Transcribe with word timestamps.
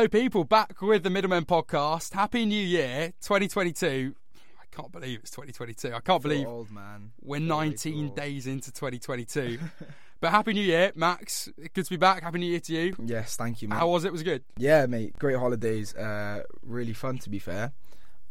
Hello, 0.00 0.08
people. 0.08 0.44
Back 0.44 0.80
with 0.80 1.02
the 1.02 1.10
Middlemen 1.10 1.44
podcast. 1.44 2.14
Happy 2.14 2.46
New 2.46 2.64
Year, 2.64 3.12
2022. 3.20 4.14
I 4.58 4.64
can't 4.74 4.90
believe 4.90 5.18
it's 5.18 5.30
2022. 5.30 5.92
I 5.94 6.00
can't 6.00 6.22
believe 6.22 6.46
old 6.46 6.70
man. 6.70 7.12
we're 7.20 7.38
Feel 7.38 7.48
19 7.48 8.04
old. 8.06 8.16
days 8.16 8.46
into 8.46 8.72
2022. 8.72 9.58
but 10.22 10.30
Happy 10.30 10.54
New 10.54 10.62
Year, 10.62 10.90
Max. 10.94 11.50
Good 11.74 11.84
to 11.84 11.90
be 11.90 11.98
back. 11.98 12.22
Happy 12.22 12.38
New 12.38 12.46
Year 12.46 12.60
to 12.60 12.72
you. 12.72 12.96
Yes, 13.04 13.36
thank 13.36 13.60
you, 13.60 13.68
mate. 13.68 13.76
How 13.76 13.88
was 13.88 14.06
it? 14.06 14.12
Was 14.12 14.22
it 14.22 14.24
good? 14.24 14.42
yeah, 14.56 14.86
mate. 14.86 15.18
Great 15.18 15.36
holidays. 15.36 15.94
Uh, 15.94 16.44
really 16.62 16.94
fun 16.94 17.18
to 17.18 17.28
be 17.28 17.38
fair. 17.38 17.72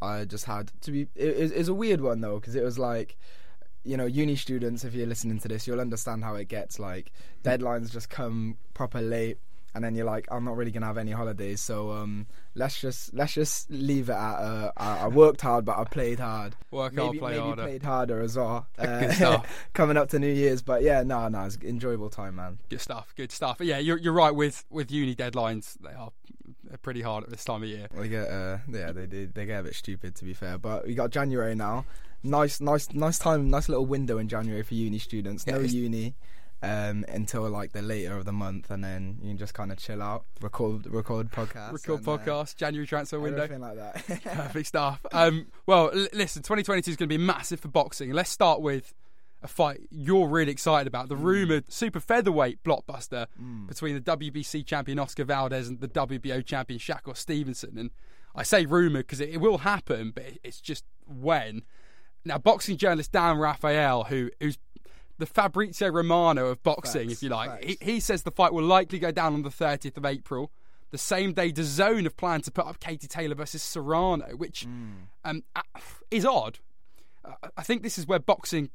I 0.02 0.26
just 0.26 0.46
had 0.46 0.72
to 0.82 0.92
be. 0.92 1.02
It, 1.14 1.28
it, 1.28 1.52
it's 1.52 1.70
a 1.70 1.74
weird 1.76 2.02
one 2.02 2.20
though 2.20 2.40
because 2.40 2.56
it 2.56 2.64
was 2.64 2.80
like, 2.80 3.16
you 3.84 3.96
know, 3.96 4.08
uni 4.08 4.36
students. 4.38 4.84
If 4.84 4.96
you're 4.96 5.06
listening 5.06 5.38
to 5.42 5.48
this, 5.48 5.68
you'll 5.68 5.82
understand 5.82 6.24
how 6.24 6.34
it 6.34 6.48
gets. 6.48 6.80
Like 6.80 7.12
deadlines 7.44 7.92
just 7.92 8.10
come 8.10 8.58
proper 8.74 9.02
late, 9.02 9.38
and 9.74 9.84
then 9.84 9.96
you're 9.96 10.06
like, 10.06 10.28
I'm 10.32 10.44
not 10.44 10.58
really 10.58 10.72
gonna 10.72 10.86
have 10.86 10.98
any 10.98 11.12
holidays. 11.12 11.62
So 11.62 11.92
um, 11.92 12.28
let's 12.56 12.80
just 12.80 13.14
let's 13.14 13.34
just 13.34 13.70
leave 13.70 14.10
it 14.10 14.14
at. 14.14 14.36
Uh, 14.36 14.72
I, 14.78 14.98
I 15.00 15.08
worked 15.08 15.42
hard, 15.42 15.66
but 15.66 15.78
I 15.78 15.84
played 15.84 16.20
hard. 16.20 16.56
Work 16.72 16.94
maybe, 16.94 17.06
hard, 17.06 17.20
play 17.20 17.32
maybe 17.32 17.42
harder. 17.42 17.64
played 17.64 17.84
harder 17.84 18.22
as 18.22 18.38
well. 18.38 18.68
Uh, 18.80 19.42
coming 19.74 19.98
up 19.98 20.10
to 20.10 20.20
New 20.20 20.32
Year's, 20.32 20.62
but 20.62 20.82
yeah, 20.82 21.04
no, 21.04 21.28
no, 21.28 21.44
it's 21.44 21.58
enjoyable 21.58 22.10
time, 22.10 22.38
man. 22.38 22.58
Good 22.70 22.82
stuff. 22.82 23.14
Good 23.16 23.32
stuff. 23.32 23.58
Yeah, 23.60 23.78
you're, 23.78 23.98
you're 23.98 24.14
right 24.14 24.34
with, 24.34 24.64
with 24.70 24.92
uni 24.92 25.16
deadlines. 25.16 25.78
They 25.82 25.94
are 25.94 26.12
they're 26.64 26.78
pretty 26.78 27.02
hard 27.02 27.24
at 27.24 27.30
this 27.30 27.44
time 27.44 27.64
of 27.64 27.70
year. 27.70 27.88
We 27.96 28.10
get 28.10 28.28
uh 28.30 28.60
yeah 28.72 28.92
they 28.92 29.08
did 29.08 29.34
they 29.34 29.46
get 29.46 29.62
a 29.62 29.64
bit 29.64 29.76
stupid 29.76 30.16
to 30.16 30.26
be 30.26 30.34
fair, 30.34 30.58
but 30.58 30.86
we 30.88 30.94
got 30.96 31.10
January 31.10 31.56
now. 31.56 31.86
Nice 32.24 32.62
nice 32.62 32.92
nice 32.94 33.18
time, 33.20 33.50
nice 33.50 33.70
little 33.70 33.86
window 33.86 34.18
in 34.18 34.28
January 34.28 34.64
for 34.64 34.76
uni 34.76 35.00
students. 35.00 35.48
No 35.48 35.56
it's- 35.56 35.74
uni 35.74 36.16
um 36.62 37.06
until 37.08 37.50
like 37.50 37.72
the 37.72 37.82
later 37.82 38.18
of 38.18 38.26
the 38.26 38.32
month, 38.34 38.70
and 38.70 38.84
then 38.84 39.18
you 39.22 39.30
can 39.30 39.38
just 39.38 39.54
kind 39.54 39.72
of 39.72 39.78
chill 39.78 40.02
out, 40.02 40.26
record 40.42 40.86
record 40.88 41.32
podcasts, 41.32 41.72
Record 41.72 42.02
uh, 42.08 42.18
podcast, 42.18 42.56
January 42.58 42.86
transfer 42.86 43.20
window. 43.20 43.44
everything 43.44 43.62
like 43.62 43.76
that. 43.78 44.24
Perfect 44.24 44.68
stuff. 44.68 45.06
Um, 45.14 45.48
well, 45.66 45.90
l- 45.94 46.08
listen, 46.14 46.42
2022 46.44 46.92
is 46.92 46.98
going 46.98 47.08
to 47.10 47.18
be 47.18 47.24
massive 47.24 47.60
for 47.62 47.70
boxing. 47.70 48.12
Let's 48.12 48.30
start 48.30 48.62
with 48.62 48.94
a 49.42 49.48
fight 49.48 49.80
you're 49.90 50.28
really 50.28 50.52
excited 50.52 50.86
about 50.86 51.08
the 51.08 51.16
rumoured 51.16 51.72
super 51.72 52.02
featherweight 52.02 52.62
blockbuster 52.62 53.26
between 53.68 53.96
the 53.96 54.02
WBC 54.02 54.66
champion 54.66 55.00
Oscar 55.00 55.24
Valdez 55.24 55.70
and 55.70 55.80
the 55.80 55.88
WBO 55.88 56.46
champion 56.46 56.78
Shakur 56.78 57.16
Stevenson. 57.16 57.78
And 57.78 57.92
I 58.36 58.44
say 58.44 58.66
rumoured 58.66 59.08
because 59.08 59.22
it, 59.22 59.30
it 59.30 59.38
will 59.38 59.60
happen, 59.60 60.12
but 60.14 60.26
it- 60.26 60.40
it's 60.44 60.60
just 60.60 60.84
when. 61.08 61.62
Now, 62.26 62.38
boxing 62.38 62.76
journalist 62.76 63.14
Dan 63.14 63.38
Raphael, 63.38 64.04
who 64.04 64.30
who's 64.42 64.58
the 65.20 65.26
Fabrizio 65.28 65.90
Romano 65.90 66.48
of 66.48 66.64
boxing, 66.64 67.10
Facts, 67.10 67.18
if 67.20 67.24
you 67.24 67.30
like, 67.30 67.64
he, 67.64 67.78
he 67.80 68.00
says 68.00 68.24
the 68.24 68.32
fight 68.32 68.54
will 68.54 68.64
likely 68.64 68.98
go 68.98 69.12
down 69.12 69.34
on 69.34 69.44
the 69.44 69.50
30th 69.50 69.98
of 69.98 70.06
April. 70.06 70.52
The 70.92 70.98
same 70.98 71.34
day, 71.34 71.52
DAZN 71.52 72.04
have 72.06 72.18
planned 72.18 72.46
to 72.46 72.52
put 72.52 72.66
up 72.66 72.80
Katie 72.80 73.08
Taylor 73.08 73.36
versus 73.36 73.62
Serrano, 73.62 74.26
which 74.36 74.66
um, 75.24 75.44
uh, 75.56 75.62
is 76.10 76.26
odd. 76.26 76.58
I 77.56 77.62
think 77.62 77.84
this 77.84 78.00
is 78.00 78.08
where 78.08 78.18
boxing 78.18 78.72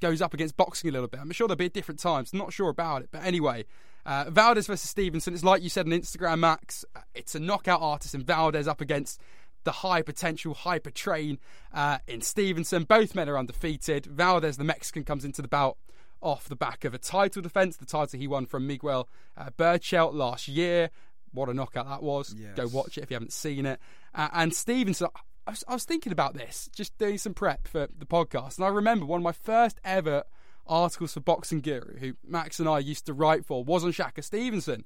goes 0.00 0.22
up 0.22 0.32
against 0.32 0.56
boxing 0.56 0.88
a 0.88 0.92
little 0.92 1.08
bit. 1.08 1.20
I'm 1.20 1.30
sure 1.32 1.46
there'll 1.46 1.58
be 1.58 1.68
different 1.68 2.00
times. 2.00 2.32
not 2.32 2.52
sure 2.54 2.70
about 2.70 3.02
it, 3.02 3.08
but 3.12 3.22
anyway, 3.22 3.66
uh, 4.06 4.26
Valdez 4.30 4.66
versus 4.66 4.88
Stevenson. 4.88 5.34
It's 5.34 5.44
like 5.44 5.62
you 5.62 5.68
said 5.68 5.84
on 5.84 5.92
Instagram, 5.92 6.38
Max. 6.38 6.84
Uh, 6.96 7.00
It's 7.14 7.34
a 7.34 7.40
knockout 7.40 7.82
artist, 7.82 8.14
and 8.14 8.24
Valdez 8.26 8.66
up 8.66 8.80
against 8.80 9.20
the 9.64 9.72
high 9.72 10.00
potential 10.00 10.54
hyper 10.54 10.90
train 10.90 11.38
uh, 11.74 11.98
in 12.06 12.22
Stevenson. 12.22 12.84
Both 12.84 13.14
men 13.14 13.28
are 13.28 13.36
undefeated. 13.36 14.06
Valdez, 14.06 14.56
the 14.56 14.64
Mexican, 14.64 15.04
comes 15.04 15.24
into 15.24 15.42
the 15.42 15.48
bout 15.48 15.76
off 16.20 16.48
the 16.48 16.56
back 16.56 16.84
of 16.84 16.94
a 16.94 16.98
title 16.98 17.42
defense, 17.42 17.76
the 17.76 17.86
title 17.86 18.18
he 18.18 18.26
won 18.26 18.46
from 18.46 18.66
Miguel 18.66 19.08
uh, 19.36 19.50
Berchelt 19.56 20.14
last 20.14 20.48
year. 20.48 20.90
What 21.32 21.48
a 21.48 21.54
knockout 21.54 21.86
that 21.88 22.02
was! 22.02 22.34
Go 22.56 22.66
watch 22.68 22.96
it 22.98 23.02
if 23.02 23.10
you 23.10 23.14
haven't 23.14 23.32
seen 23.32 23.66
it. 23.66 23.80
Uh, 24.14 24.28
and 24.32 24.54
Stevenson, 24.54 25.08
I 25.46 25.50
was, 25.50 25.64
I 25.68 25.74
was 25.74 25.84
thinking 25.84 26.12
about 26.12 26.34
this, 26.34 26.68
just 26.74 26.96
doing 26.98 27.18
some 27.18 27.34
prep 27.34 27.68
for 27.68 27.88
the 27.96 28.06
podcast, 28.06 28.56
and 28.56 28.64
I 28.64 28.68
remember 28.68 29.04
one 29.06 29.20
of 29.20 29.24
my 29.24 29.32
first 29.32 29.80
ever 29.84 30.24
articles 30.66 31.14
for 31.14 31.20
Boxing 31.20 31.60
Guru, 31.60 31.98
who 31.98 32.14
Max 32.26 32.58
and 32.58 32.68
I 32.68 32.78
used 32.78 33.06
to 33.06 33.14
write 33.14 33.44
for, 33.44 33.64
was 33.64 33.84
on 33.84 33.92
Shakur 33.92 34.22
Stevenson. 34.24 34.84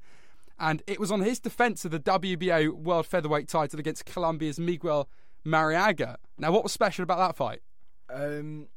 And 0.58 0.82
it 0.86 1.00
was 1.00 1.10
on 1.10 1.22
his 1.22 1.40
defence 1.40 1.84
of 1.84 1.90
the 1.90 1.98
WBO 1.98 2.72
World 2.72 3.06
Featherweight 3.06 3.48
title 3.48 3.80
against 3.80 4.04
Colombia's 4.04 4.60
Miguel 4.60 5.08
Marriaga. 5.44 6.16
Now, 6.38 6.52
what 6.52 6.62
was 6.62 6.72
special 6.72 7.02
about 7.02 7.18
that 7.18 7.36
fight? 7.36 7.60
um, 8.12 8.68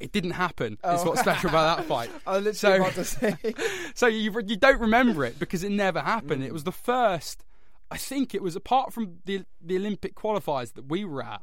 It 0.00 0.12
didn't 0.12 0.32
happen. 0.32 0.74
Is 0.74 0.78
Oh. 0.84 1.04
what's 1.10 1.20
special 1.20 1.50
about 1.50 1.78
that 1.78 1.86
fight. 1.86 2.10
I 2.26 2.38
was 2.38 2.44
literally 2.44 2.76
So- 2.78 2.82
about 2.82 2.94
to 2.94 3.04
say. 3.04 3.54
So 3.94 4.06
you 4.08 4.32
you 4.46 4.56
don't 4.56 4.80
remember 4.80 5.24
it 5.24 5.38
because 5.38 5.62
it 5.64 5.70
never 5.70 6.00
happened. 6.00 6.42
Mm. 6.42 6.46
It 6.46 6.52
was 6.52 6.64
the 6.64 6.72
first. 6.72 7.44
I 7.90 7.96
think 7.96 8.34
it 8.34 8.42
was 8.42 8.56
apart 8.56 8.92
from 8.92 9.18
the 9.24 9.44
the 9.60 9.76
Olympic 9.76 10.14
qualifiers 10.14 10.72
that 10.74 10.88
we 10.88 11.04
were 11.04 11.22
at. 11.22 11.42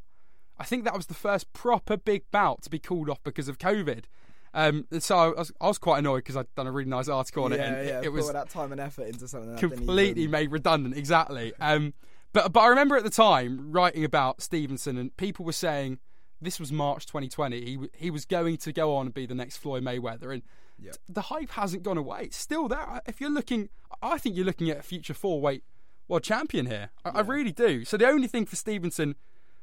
I 0.58 0.64
think 0.64 0.84
that 0.84 0.94
was 0.94 1.06
the 1.06 1.14
first 1.14 1.52
proper 1.52 1.96
big 1.96 2.22
bout 2.30 2.62
to 2.62 2.70
be 2.70 2.78
called 2.78 3.08
off 3.08 3.22
because 3.24 3.48
of 3.48 3.58
COVID. 3.58 4.04
Um, 4.54 4.86
so 4.98 5.16
I 5.16 5.28
was, 5.28 5.50
I 5.62 5.66
was 5.68 5.78
quite 5.78 6.00
annoyed 6.00 6.18
because 6.18 6.36
I'd 6.36 6.54
done 6.54 6.66
a 6.66 6.72
really 6.72 6.90
nice 6.90 7.08
article 7.08 7.44
on 7.44 7.52
it, 7.54 7.56
yeah, 7.58 7.64
and 7.64 7.76
it- 7.76 7.86
yeah. 7.86 8.00
it, 8.04 8.12
was 8.12 8.30
that 8.30 8.50
time 8.50 8.70
and 8.70 8.80
effort 8.82 9.06
into 9.08 9.26
something 9.26 9.56
completely 9.56 10.28
made 10.28 10.52
redundant. 10.52 10.94
Exactly. 10.96 11.54
Um, 11.58 11.94
but 12.34 12.52
but 12.52 12.60
I 12.60 12.66
remember 12.68 12.96
at 12.96 13.02
the 13.04 13.10
time 13.10 13.72
writing 13.72 14.04
about 14.04 14.42
Stevenson, 14.42 14.98
and 14.98 15.16
people 15.16 15.46
were 15.46 15.52
saying 15.52 15.98
this 16.42 16.60
was 16.60 16.70
March 16.72 17.06
2020. 17.06 17.64
He 17.64 17.74
w- 17.74 17.90
he 17.94 18.10
was 18.10 18.24
going 18.24 18.56
to 18.58 18.72
go 18.72 18.94
on 18.96 19.06
and 19.06 19.14
be 19.14 19.26
the 19.26 19.34
next 19.34 19.56
Floyd 19.58 19.82
Mayweather, 19.84 20.32
and 20.32 20.42
Yeah. 20.78 20.92
the 21.08 21.22
hype 21.22 21.50
hasn't 21.52 21.82
gone 21.82 21.96
away. 21.98 22.24
It's 22.24 22.36
still 22.36 22.68
there. 22.68 23.00
If 23.06 23.20
you're 23.20 23.30
looking, 23.30 23.68
I 24.02 24.18
think 24.18 24.36
you're 24.36 24.44
looking 24.44 24.68
at 24.70 24.78
a 24.78 24.82
future 24.82 25.14
four 25.14 25.40
weight 25.40 25.64
world 26.08 26.24
champion 26.24 26.66
here. 26.66 26.90
I, 27.04 27.10
I 27.10 27.20
really 27.20 27.52
do. 27.52 27.84
So 27.84 27.96
the 27.96 28.06
only 28.08 28.26
thing 28.28 28.44
for 28.46 28.56
Stevenson, 28.56 29.14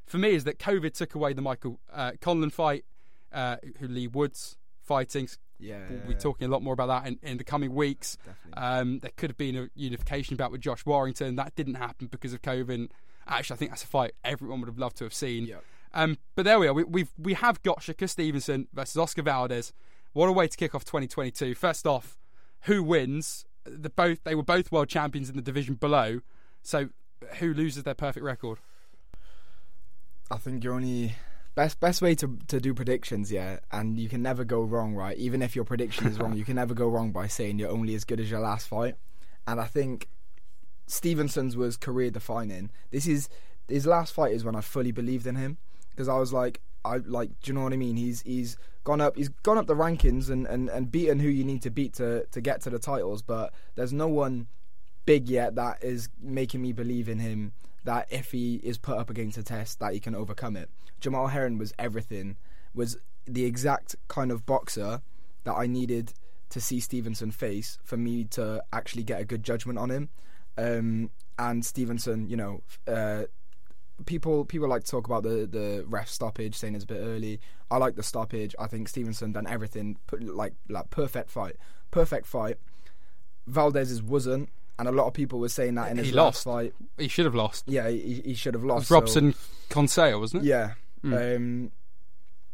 for 0.06 0.18
me, 0.18 0.30
is 0.30 0.44
that 0.44 0.58
COVID 0.58 0.94
took 0.94 1.14
away 1.14 1.32
the 1.32 1.42
Michael 1.42 1.78
uh, 1.92 2.12
Conlan 2.20 2.50
fight, 2.52 2.84
uh, 3.32 3.56
who 3.78 3.86
Leigh 3.88 4.08
Wood's 4.08 4.56
fighting. 4.82 5.28
Yeah, 5.62 5.80
We'll 5.90 6.00
be 6.08 6.14
talking 6.14 6.48
a 6.48 6.50
lot 6.50 6.62
more 6.62 6.72
about 6.72 6.86
that 6.86 7.06
in, 7.06 7.18
in 7.22 7.36
the 7.36 7.44
coming 7.44 7.74
weeks. 7.74 8.16
Um, 8.54 9.00
there 9.00 9.10
could 9.16 9.28
have 9.28 9.36
been 9.36 9.56
a 9.56 9.68
unification 9.74 10.36
bout 10.36 10.50
with 10.50 10.62
Josh 10.62 10.86
Warrington. 10.86 11.36
That 11.36 11.54
didn't 11.54 11.74
happen 11.74 12.06
because 12.06 12.32
of 12.32 12.40
COVID. 12.40 12.88
Actually, 13.28 13.54
I 13.54 13.58
think 13.58 13.70
that's 13.70 13.84
a 13.84 13.86
fight 13.86 14.12
everyone 14.24 14.60
would 14.60 14.68
have 14.68 14.78
loved 14.78 14.96
to 14.96 15.04
have 15.04 15.12
seen. 15.12 15.44
Yep. 15.44 15.62
Um, 15.92 16.18
but 16.34 16.44
there 16.44 16.58
we 16.58 16.68
are. 16.68 16.72
We, 16.72 16.84
we've 16.84 17.12
we 17.18 17.34
have 17.34 17.62
got 17.62 17.80
Shakur 17.80 18.08
Stevenson 18.08 18.68
versus 18.72 18.96
Oscar 18.96 19.22
Valdez. 19.22 19.72
What 20.12 20.28
a 20.28 20.32
way 20.32 20.48
to 20.48 20.56
kick 20.56 20.74
off 20.74 20.84
2022. 20.84 21.54
First 21.54 21.86
off, 21.86 22.18
who 22.62 22.82
wins? 22.82 23.44
The 23.64 23.90
both 23.90 24.22
they 24.24 24.34
were 24.34 24.42
both 24.42 24.72
world 24.72 24.88
champions 24.88 25.28
in 25.28 25.36
the 25.36 25.42
division 25.42 25.74
below. 25.74 26.20
So 26.62 26.90
who 27.38 27.52
loses 27.52 27.82
their 27.84 27.94
perfect 27.94 28.24
record? 28.24 28.58
I 30.30 30.36
think 30.36 30.62
you're 30.62 30.74
only 30.74 31.16
best 31.54 31.80
best 31.80 32.00
way 32.02 32.14
to 32.16 32.38
to 32.48 32.60
do 32.60 32.72
predictions, 32.72 33.32
yeah, 33.32 33.58
and 33.72 33.98
you 33.98 34.08
can 34.08 34.22
never 34.22 34.44
go 34.44 34.62
wrong, 34.62 34.94
right? 34.94 35.16
Even 35.16 35.42
if 35.42 35.56
your 35.56 35.64
prediction 35.64 36.06
is 36.06 36.18
wrong, 36.18 36.36
you 36.36 36.44
can 36.44 36.56
never 36.56 36.74
go 36.74 36.88
wrong 36.88 37.10
by 37.10 37.26
saying 37.26 37.58
you're 37.58 37.70
only 37.70 37.94
as 37.94 38.04
good 38.04 38.20
as 38.20 38.30
your 38.30 38.40
last 38.40 38.68
fight. 38.68 38.94
And 39.46 39.60
I 39.60 39.64
think 39.64 40.08
Stevenson's 40.86 41.56
was 41.56 41.76
career 41.76 42.10
defining. 42.10 42.70
This 42.90 43.06
is 43.06 43.28
his 43.68 43.86
last 43.86 44.12
fight 44.12 44.32
is 44.32 44.44
when 44.44 44.56
I 44.56 44.60
fully 44.60 44.92
believed 44.92 45.26
in 45.26 45.36
him 45.36 45.58
because 46.00 46.08
I 46.08 46.18
was 46.18 46.32
like, 46.32 46.62
I 46.82 46.96
like, 46.96 47.28
do 47.42 47.50
you 47.50 47.52
know 47.52 47.62
what 47.62 47.74
I 47.74 47.76
mean? 47.76 47.94
He's 47.94 48.22
he's 48.22 48.56
gone 48.84 49.02
up, 49.02 49.16
he's 49.16 49.28
gone 49.28 49.58
up 49.58 49.66
the 49.66 49.74
rankings 49.76 50.30
and 50.30 50.46
and 50.46 50.70
and 50.70 50.90
beaten 50.90 51.20
who 51.20 51.28
you 51.28 51.44
need 51.44 51.60
to 51.62 51.70
beat 51.70 51.92
to 51.94 52.24
to 52.24 52.40
get 52.40 52.62
to 52.62 52.70
the 52.70 52.78
titles, 52.78 53.20
but 53.20 53.52
there's 53.74 53.92
no 53.92 54.08
one 54.08 54.46
big 55.04 55.28
yet 55.28 55.56
that 55.56 55.84
is 55.84 56.08
making 56.22 56.62
me 56.62 56.72
believe 56.72 57.06
in 57.06 57.18
him 57.18 57.52
that 57.84 58.06
if 58.10 58.32
he 58.32 58.54
is 58.62 58.78
put 58.78 58.96
up 58.96 59.10
against 59.10 59.36
a 59.36 59.42
test 59.42 59.78
that 59.80 59.92
he 59.92 60.00
can 60.00 60.14
overcome 60.14 60.56
it. 60.56 60.70
Jamel 61.02 61.30
Herring 61.30 61.58
was 61.58 61.74
everything, 61.78 62.38
was 62.74 62.96
the 63.26 63.44
exact 63.44 63.96
kind 64.08 64.30
of 64.30 64.46
boxer 64.46 65.02
that 65.44 65.54
I 65.54 65.66
needed 65.66 66.14
to 66.48 66.62
see 66.62 66.80
Stevenson 66.80 67.30
face 67.30 67.78
for 67.84 67.98
me 67.98 68.24
to 68.24 68.62
actually 68.72 69.02
get 69.02 69.20
a 69.20 69.24
good 69.26 69.42
judgment 69.42 69.78
on 69.78 69.90
him. 69.90 70.08
Um, 70.56 71.10
and 71.38 71.64
Stevenson, 71.64 72.26
you 72.28 72.36
know, 72.36 72.62
uh, 72.88 73.24
people 74.06 74.44
people 74.44 74.68
like 74.68 74.84
to 74.84 74.90
talk 74.90 75.06
about 75.06 75.22
the 75.22 75.46
the 75.50 75.84
ref 75.88 76.08
stoppage, 76.08 76.54
saying 76.56 76.74
it's 76.74 76.84
a 76.84 76.86
bit 76.86 77.00
early. 77.00 77.40
I 77.70 77.76
like 77.76 77.96
the 77.96 78.02
stoppage. 78.02 78.54
I 78.58 78.66
think 78.66 78.88
Stevenson 78.88 79.32
done 79.32 79.46
everything, 79.46 79.96
put, 80.06 80.22
like 80.22 80.54
like 80.68 80.90
perfect 80.90 81.30
fight, 81.30 81.56
perfect 81.90 82.26
fight. 82.26 82.56
Valdez's 83.46 84.02
wasn't, 84.02 84.48
and 84.78 84.86
a 84.88 84.92
lot 84.92 85.06
of 85.06 85.14
people 85.14 85.38
were 85.40 85.48
saying 85.48 85.74
that 85.76 85.90
in 85.90 85.98
He 85.98 86.04
his 86.04 86.14
lost. 86.14 86.46
last 86.46 86.54
fight. 86.54 86.74
He 86.98 87.08
should 87.08 87.24
have 87.24 87.34
lost. 87.34 87.64
Yeah, 87.66 87.88
he, 87.88 88.22
he 88.24 88.34
should 88.34 88.54
have 88.54 88.62
It 88.64 88.66
lost. 88.66 88.78
was 88.82 88.88
so- 88.88 88.94
Robson 88.94 89.34
Conceição, 89.70 90.20
wasn't 90.20 90.44
it? 90.44 90.46
yeah. 90.46 90.72
Mm. 91.04 91.36
Um, 91.36 91.72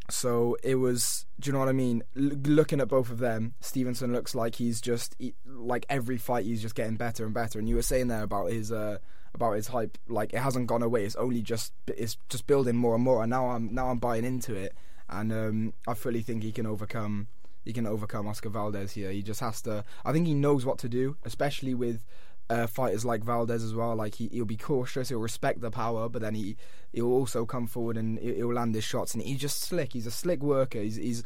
so 0.08 0.56
it 0.62 0.76
was. 0.76 1.26
Do 1.40 1.48
you 1.48 1.52
know 1.52 1.58
what 1.58 1.69
I 1.69 1.72
mean? 1.72 2.02
L- 2.16 2.22
looking 2.44 2.81
at 2.81 2.88
both 2.88 3.10
of 3.10 3.19
them, 3.19 3.54
Stevenson 3.60 4.12
looks 4.12 4.34
like 4.34 4.54
he's 4.54 4.81
just 4.81 5.16
he, 5.19 5.34
like 5.46 5.84
every 5.88 6.16
fight 6.16 6.44
he's 6.44 6.62
just 6.62 6.75
getting 6.76 6.94
better 6.96 7.25
and 7.25 7.34
better. 7.34 7.58
And 7.58 7.69
you 7.69 7.75
were 7.75 7.82
saying 7.82 8.06
there 8.08 8.22
about 8.22 8.50
his 8.52 8.70
uh, 8.70 8.98
about 9.37 9.53
his 9.53 9.69
hype, 9.69 9.97
like 10.09 10.33
it 10.33 10.41
hasn't 10.41 10.67
gone 10.67 10.83
away. 10.83 11.05
It's 11.05 11.17
only 11.17 11.43
just 11.43 11.73
it's 11.87 12.17
just 12.29 12.47
building 12.47 12.77
more 12.77 12.94
and 12.94 13.05
more. 13.05 13.23
And 13.23 13.31
now 13.31 13.50
I'm 13.50 13.73
now 13.73 13.88
I'm 13.88 13.99
buying 13.99 14.25
into 14.25 14.55
it, 14.55 14.75
and 15.09 15.33
um, 15.33 15.75
I 15.87 15.94
fully 15.94 16.23
think 16.23 16.43
he 16.43 16.53
can 16.53 16.67
overcome. 16.67 17.29
He 17.65 17.73
can 17.73 17.87
overcome 17.87 18.29
Oscar 18.29 18.49
Valdez 18.49 18.93
here. 18.93 19.11
He 19.11 19.23
just 19.23 19.41
has 19.41 19.62
to. 19.62 19.85
I 20.05 20.12
think 20.12 20.27
he 20.27 20.35
knows 20.35 20.65
what 20.67 20.79
to 20.79 20.88
do, 20.88 21.17
especially 21.25 21.75
with 21.75 22.05
uh, 22.49 22.67
fighters 22.67 23.05
like 23.05 23.25
Valdez 23.25 23.62
as 23.62 23.75
well. 23.75 23.94
Like 23.97 24.17
he, 24.17 24.29
he'll 24.29 24.44
be 24.44 24.56
cautious, 24.56 25.09
he'll 25.09 25.19
respect 25.19 25.61
the 25.61 25.71
power, 25.71 26.09
but 26.09 26.23
then 26.23 26.35
he 26.35 26.56
he'll 26.93 27.12
also 27.12 27.44
come 27.44 27.67
forward 27.67 27.97
and 27.97 28.19
he'll 28.19 28.53
land 28.53 28.75
his 28.75 28.85
shots. 28.85 29.15
And 29.15 29.23
he's 29.23 29.41
just 29.41 29.61
slick. 29.61 29.93
He's 29.93 30.06
a 30.06 30.11
slick 30.11 30.43
worker. 30.43 30.81
He's 30.81 30.97
he's 30.97 31.25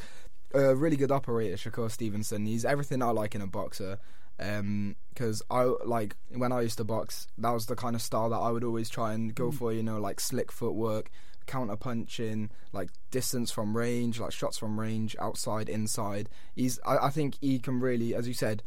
a 0.54 0.74
really 0.74 0.96
good 0.96 1.10
operator, 1.10 1.56
Shakur 1.56 1.90
Stevenson. 1.90 2.46
He's 2.46 2.64
everything 2.64 3.02
I 3.02 3.10
like 3.10 3.34
in 3.34 3.40
a 3.40 3.46
boxer. 3.46 3.98
Because 4.38 5.42
um, 5.42 5.46
I 5.50 5.64
like 5.84 6.16
when 6.30 6.50
I 6.50 6.62
used 6.62 6.78
to 6.78 6.84
box, 6.84 7.26
that 7.36 7.50
was 7.50 7.66
the 7.66 7.76
kind 7.76 7.94
of 7.94 8.00
style 8.00 8.30
that 8.30 8.38
I 8.38 8.50
would 8.50 8.64
always 8.64 8.88
try 8.88 9.12
and 9.12 9.34
go 9.34 9.50
mm. 9.50 9.54
for. 9.54 9.72
You 9.72 9.82
know, 9.82 10.00
like 10.00 10.18
slick 10.18 10.50
footwork, 10.50 11.10
counter 11.46 11.76
punching, 11.76 12.50
like 12.72 12.88
distance 13.10 13.50
from 13.50 13.76
range, 13.76 14.18
like 14.18 14.32
shots 14.32 14.56
from 14.56 14.80
range, 14.80 15.14
outside, 15.20 15.68
inside. 15.68 16.28
He's, 16.54 16.78
I, 16.86 17.06
I 17.06 17.10
think 17.10 17.36
he 17.40 17.58
can 17.58 17.80
really, 17.80 18.14
as 18.14 18.26
you 18.26 18.34
said, 18.34 18.62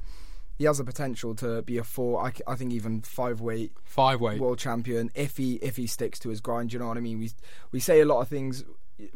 he 0.57 0.65
has 0.65 0.77
the 0.77 0.83
potential 0.83 1.33
to 1.35 1.61
be 1.63 1.77
a 1.77 1.83
four. 1.83 2.23
I, 2.23 2.33
I 2.45 2.55
think 2.55 2.71
even 2.73 3.01
five 3.01 3.41
weight, 3.41 3.71
five 3.83 4.21
weight 4.21 4.39
world 4.39 4.59
champion 4.59 5.09
if 5.15 5.37
he 5.37 5.55
if 5.55 5.77
he 5.77 5.87
sticks 5.87 6.19
to 6.19 6.29
his 6.29 6.41
grind. 6.41 6.73
You 6.73 6.79
know 6.79 6.87
what 6.87 6.97
I 6.97 7.01
mean? 7.01 7.19
We 7.19 7.31
we 7.71 7.79
say 7.79 8.01
a 8.01 8.05
lot 8.05 8.21
of 8.21 8.27
things. 8.27 8.63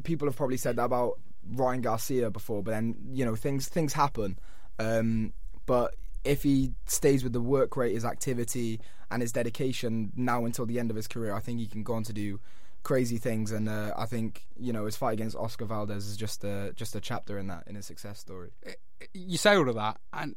People 0.03 0.27
have 0.27 0.35
probably 0.35 0.57
said 0.57 0.77
that 0.77 0.85
about 0.85 1.19
Ryan 1.51 1.81
Garcia 1.81 2.29
before, 2.29 2.63
but 2.63 2.71
then 2.71 2.95
you 3.11 3.25
know 3.25 3.35
things 3.35 3.67
things 3.67 3.93
happen. 3.93 4.37
Um, 4.79 5.33
but 5.65 5.95
if 6.23 6.43
he 6.43 6.73
stays 6.85 7.23
with 7.23 7.33
the 7.33 7.41
work 7.41 7.77
rate, 7.77 7.93
his 7.93 8.05
activity, 8.05 8.79
and 9.09 9.21
his 9.21 9.31
dedication 9.31 10.11
now 10.15 10.45
until 10.45 10.65
the 10.65 10.79
end 10.79 10.89
of 10.89 10.95
his 10.95 11.07
career, 11.07 11.33
I 11.33 11.39
think 11.39 11.59
he 11.59 11.67
can 11.67 11.83
go 11.83 11.93
on 11.93 12.03
to 12.03 12.13
do 12.13 12.39
crazy 12.83 13.17
things. 13.17 13.51
And 13.51 13.67
uh, 13.69 13.93
I 13.97 14.05
think 14.05 14.45
you 14.57 14.73
know 14.73 14.85
his 14.85 14.95
fight 14.95 15.13
against 15.13 15.35
Oscar 15.35 15.65
Valdez 15.65 16.07
is 16.07 16.17
just 16.17 16.43
a 16.43 16.73
just 16.75 16.95
a 16.95 17.01
chapter 17.01 17.37
in 17.37 17.47
that 17.47 17.63
in 17.67 17.75
his 17.75 17.85
success 17.85 18.19
story. 18.19 18.51
You 19.13 19.37
say 19.37 19.55
all 19.55 19.69
of 19.69 19.75
that, 19.75 19.99
and 20.13 20.35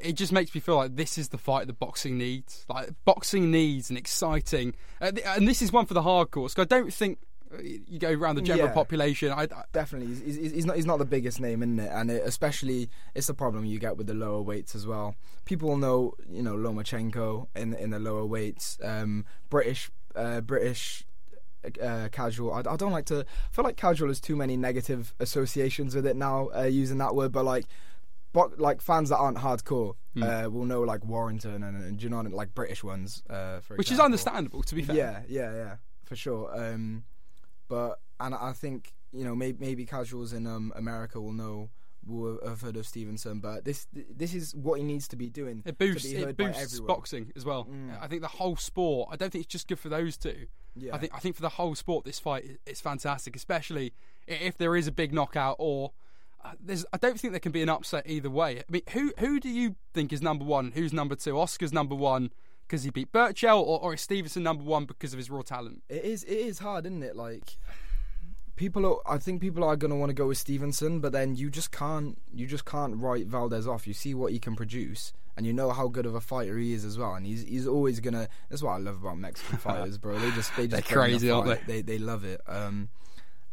it 0.00 0.12
just 0.12 0.32
makes 0.32 0.54
me 0.54 0.60
feel 0.60 0.76
like 0.76 0.94
this 0.94 1.18
is 1.18 1.30
the 1.30 1.38
fight 1.38 1.66
that 1.66 1.78
boxing 1.78 2.18
needs. 2.18 2.64
Like 2.68 2.90
boxing 3.04 3.50
needs 3.50 3.90
an 3.90 3.96
exciting, 3.96 4.74
uh, 5.00 5.12
and 5.26 5.48
this 5.48 5.62
is 5.62 5.72
one 5.72 5.86
for 5.86 5.94
the 5.94 6.02
hardcore. 6.02 6.50
So 6.50 6.62
I 6.62 6.66
don't 6.66 6.92
think 6.92 7.18
you 7.62 7.98
go 7.98 8.12
around 8.12 8.36
the 8.36 8.42
general 8.42 8.68
yeah, 8.68 8.74
population. 8.74 9.30
I, 9.30 9.42
I, 9.42 9.64
definitely, 9.72 10.08
he's, 10.14 10.36
he's, 10.36 10.52
he's, 10.52 10.66
not 10.66 10.76
he's 10.76 10.86
not 10.86 10.98
the 10.98 11.04
biggest 11.04 11.40
name 11.40 11.62
in 11.62 11.78
it, 11.78 11.90
and 11.92 12.10
it, 12.10 12.22
especially 12.24 12.88
it's 13.14 13.28
a 13.28 13.34
problem 13.34 13.64
you 13.64 13.78
get 13.78 13.96
with 13.96 14.06
the 14.06 14.14
lower 14.14 14.42
weights 14.42 14.74
as 14.74 14.86
well. 14.86 15.14
People 15.44 15.76
know 15.76 16.14
you 16.28 16.42
know 16.42 16.54
Lomachenko 16.54 17.48
in 17.54 17.74
in 17.74 17.90
the 17.90 17.98
lower 17.98 18.26
weights, 18.26 18.78
um, 18.82 19.24
British 19.48 19.90
uh, 20.14 20.40
British 20.40 21.04
uh, 21.82 22.08
casual. 22.12 22.52
I, 22.52 22.60
I, 22.60 22.76
don't 22.76 22.92
like 22.92 23.06
to. 23.06 23.20
I 23.20 23.54
feel 23.54 23.64
like 23.64 23.76
casual 23.76 24.08
has 24.08 24.20
too 24.20 24.36
many 24.36 24.56
negative 24.56 25.14
associations 25.20 25.94
with 25.94 26.06
it 26.06 26.16
now, 26.16 26.50
uh, 26.56 26.62
using 26.62 26.98
that 26.98 27.14
word. 27.14 27.32
But 27.32 27.44
like 27.44 27.66
but 28.36 28.60
like 28.60 28.82
fans 28.82 29.08
that 29.08 29.16
aren't 29.16 29.38
hardcore 29.38 29.94
mm. 30.14 30.22
uh, 30.22 30.50
will 30.50 30.66
know 30.66 30.82
like 30.82 31.02
Warrington 31.06 31.62
and, 31.62 31.82
and 31.82 32.02
you 32.02 32.10
know 32.10 32.20
like 32.20 32.54
British 32.54 32.84
ones, 32.84 33.22
uh, 33.30 33.60
which 33.76 33.90
is 33.90 33.98
understandable 33.98 34.62
to 34.62 34.74
be 34.74 34.82
fair. 34.82 34.94
Yeah, 34.94 35.22
yeah, 35.26 35.54
yeah, 35.54 35.76
for 36.04 36.16
sure. 36.16 36.50
Um, 36.54 37.04
but 37.68 38.00
and 38.20 38.34
I 38.34 38.52
think 38.52 38.92
you 39.12 39.24
know 39.24 39.34
maybe, 39.34 39.58
maybe 39.60 39.86
casuals 39.86 40.32
in 40.32 40.46
um, 40.46 40.72
America 40.76 41.20
will 41.20 41.32
know 41.32 41.70
will 42.06 42.38
have 42.46 42.60
heard 42.60 42.76
of 42.76 42.86
Stevenson, 42.86 43.40
but 43.40 43.64
this 43.64 43.86
this 43.92 44.34
is 44.34 44.54
what 44.54 44.78
he 44.78 44.84
needs 44.84 45.08
to 45.08 45.16
be 45.16 45.28
doing. 45.28 45.62
It 45.66 45.78
boosts 45.78 46.10
it 46.10 46.36
boosts 46.36 46.80
boxing 46.80 47.32
as 47.36 47.44
well. 47.44 47.64
Mm. 47.64 48.00
I 48.00 48.06
think 48.06 48.22
the 48.22 48.28
whole 48.28 48.56
sport. 48.56 49.08
I 49.12 49.16
don't 49.16 49.30
think 49.30 49.44
it's 49.44 49.52
just 49.52 49.68
good 49.68 49.78
for 49.78 49.88
those 49.88 50.16
two. 50.16 50.46
Yeah. 50.74 50.94
I 50.94 50.98
think 50.98 51.14
I 51.14 51.18
think 51.18 51.36
for 51.36 51.42
the 51.42 51.50
whole 51.50 51.74
sport, 51.74 52.04
this 52.04 52.18
fight 52.18 52.44
is 52.66 52.80
fantastic, 52.80 53.34
especially 53.34 53.92
if 54.26 54.56
there 54.56 54.76
is 54.76 54.86
a 54.86 54.92
big 54.92 55.12
knockout 55.12 55.56
or 55.58 55.92
there's, 56.60 56.84
I 56.92 56.98
don't 56.98 57.18
think 57.18 57.32
there 57.32 57.40
can 57.40 57.52
be 57.52 57.62
an 57.62 57.68
upset 57.68 58.04
either 58.06 58.30
way. 58.30 58.58
I 58.58 58.64
mean, 58.68 58.82
who 58.90 59.12
who 59.18 59.40
do 59.40 59.48
you 59.48 59.76
think 59.92 60.12
is 60.12 60.22
number 60.22 60.44
one? 60.44 60.72
Who's 60.74 60.92
number 60.92 61.14
two? 61.14 61.38
Oscar's 61.38 61.72
number 61.72 61.94
one 61.94 62.30
because 62.66 62.82
he 62.82 62.90
beat 62.90 63.12
Berchelt, 63.12 63.60
or, 63.62 63.80
or 63.80 63.94
is 63.94 64.00
Stevenson 64.00 64.42
number 64.42 64.64
one 64.64 64.84
because 64.84 65.12
of 65.12 65.18
his 65.18 65.30
raw 65.30 65.42
talent? 65.42 65.82
It 65.88 66.04
is. 66.04 66.24
It 66.24 66.36
is 66.36 66.58
hard, 66.58 66.86
isn't 66.86 67.02
it? 67.02 67.16
Like 67.16 67.56
people 68.56 68.86
are. 68.86 69.14
I 69.14 69.18
think 69.18 69.40
people 69.40 69.62
are 69.64 69.76
going 69.76 69.90
to 69.90 69.96
want 69.96 70.10
to 70.10 70.14
go 70.14 70.28
with 70.28 70.38
Stevenson, 70.38 71.00
but 71.00 71.12
then 71.12 71.36
you 71.36 71.50
just 71.50 71.70
can't. 71.70 72.18
You 72.34 72.46
just 72.46 72.64
can't 72.64 72.96
write 72.96 73.26
Valdez 73.26 73.66
off. 73.66 73.86
You 73.86 73.94
see 73.94 74.14
what 74.14 74.32
he 74.32 74.38
can 74.38 74.56
produce, 74.56 75.12
and 75.36 75.46
you 75.46 75.52
know 75.52 75.70
how 75.70 75.88
good 75.88 76.06
of 76.06 76.14
a 76.14 76.20
fighter 76.20 76.58
he 76.58 76.72
is 76.72 76.84
as 76.84 76.98
well. 76.98 77.14
And 77.14 77.26
he's 77.26 77.42
he's 77.42 77.66
always 77.66 78.00
gonna. 78.00 78.28
That's 78.48 78.62
what 78.62 78.72
I 78.72 78.78
love 78.78 78.96
about 78.96 79.18
Mexican 79.18 79.58
fighters, 79.58 79.98
bro. 79.98 80.18
They 80.18 80.30
just 80.32 80.56
they 80.56 80.66
just 80.66 80.88
they're 80.88 80.96
crazy, 80.96 81.30
aren't 81.30 81.66
they? 81.66 81.80
They 81.80 81.82
they 81.82 81.98
love 81.98 82.24
it. 82.24 82.40
Um, 82.46 82.88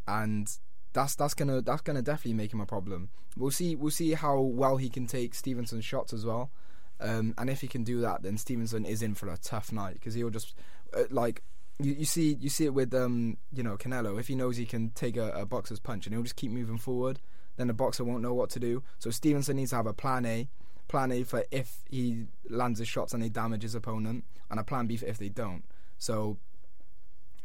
and 0.07 0.49
that's 0.93 1.15
that's 1.15 1.33
gonna 1.33 1.61
that's 1.61 1.81
gonna 1.81 2.01
definitely 2.01 2.33
make 2.33 2.53
him 2.53 2.61
a 2.61 2.65
problem. 2.65 3.09
We'll 3.35 3.51
see 3.51 3.75
we'll 3.75 3.91
see 3.91 4.13
how 4.13 4.39
well 4.39 4.77
he 4.77 4.89
can 4.89 5.07
take 5.07 5.33
Stevenson's 5.33 5.85
shots 5.85 6.13
as 6.13 6.25
well, 6.25 6.51
um, 6.99 7.33
and 7.37 7.49
if 7.49 7.61
he 7.61 7.67
can 7.67 7.83
do 7.83 8.01
that, 8.01 8.23
then 8.23 8.37
Stevenson 8.37 8.85
is 8.85 9.01
in 9.01 9.15
for 9.15 9.27
a 9.27 9.37
tough 9.37 9.71
night 9.71 9.95
because 9.95 10.13
he'll 10.13 10.29
just 10.29 10.55
uh, 10.95 11.03
like 11.09 11.41
you, 11.79 11.93
you 11.93 12.05
see 12.05 12.37
you 12.39 12.49
see 12.49 12.65
it 12.65 12.73
with 12.73 12.93
um 12.93 13.37
you 13.51 13.63
know 13.63 13.77
Canelo 13.77 14.19
if 14.19 14.27
he 14.27 14.35
knows 14.35 14.57
he 14.57 14.65
can 14.65 14.89
take 14.91 15.17
a, 15.17 15.29
a 15.31 15.45
boxer's 15.45 15.79
punch 15.79 16.05
and 16.05 16.13
he'll 16.13 16.23
just 16.23 16.35
keep 16.35 16.51
moving 16.51 16.77
forward, 16.77 17.19
then 17.57 17.67
the 17.67 17.73
boxer 17.73 18.03
won't 18.03 18.21
know 18.21 18.33
what 18.33 18.49
to 18.51 18.59
do. 18.59 18.83
So 18.99 19.09
Stevenson 19.09 19.57
needs 19.57 19.71
to 19.71 19.77
have 19.77 19.87
a 19.87 19.93
plan 19.93 20.25
A, 20.25 20.47
plan 20.87 21.11
A 21.11 21.23
for 21.23 21.43
if 21.51 21.79
he 21.89 22.27
lands 22.49 22.79
his 22.79 22.87
shots 22.87 23.13
and 23.13 23.21
they 23.21 23.29
damage 23.29 23.63
his 23.63 23.75
opponent, 23.75 24.23
and 24.49 24.59
a 24.59 24.63
plan 24.63 24.87
B 24.87 24.97
for 24.97 25.05
if 25.05 25.17
they 25.17 25.29
don't. 25.29 25.63
So 25.97 26.37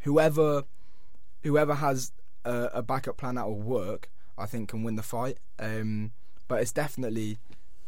whoever 0.01 0.65
whoever 1.43 1.75
has 1.75 2.13
a, 2.45 2.71
a 2.75 2.83
backup 2.83 3.17
plan 3.17 3.37
that 3.37 3.47
will 3.47 3.61
work, 3.61 4.11
I 4.37 4.47
think 4.47 4.69
can 4.69 4.83
win 4.83 4.97
the 4.97 5.03
fight. 5.03 5.39
Um, 5.59 6.13
but 6.49 6.63
it's 6.63 6.73
definitely 6.73 7.39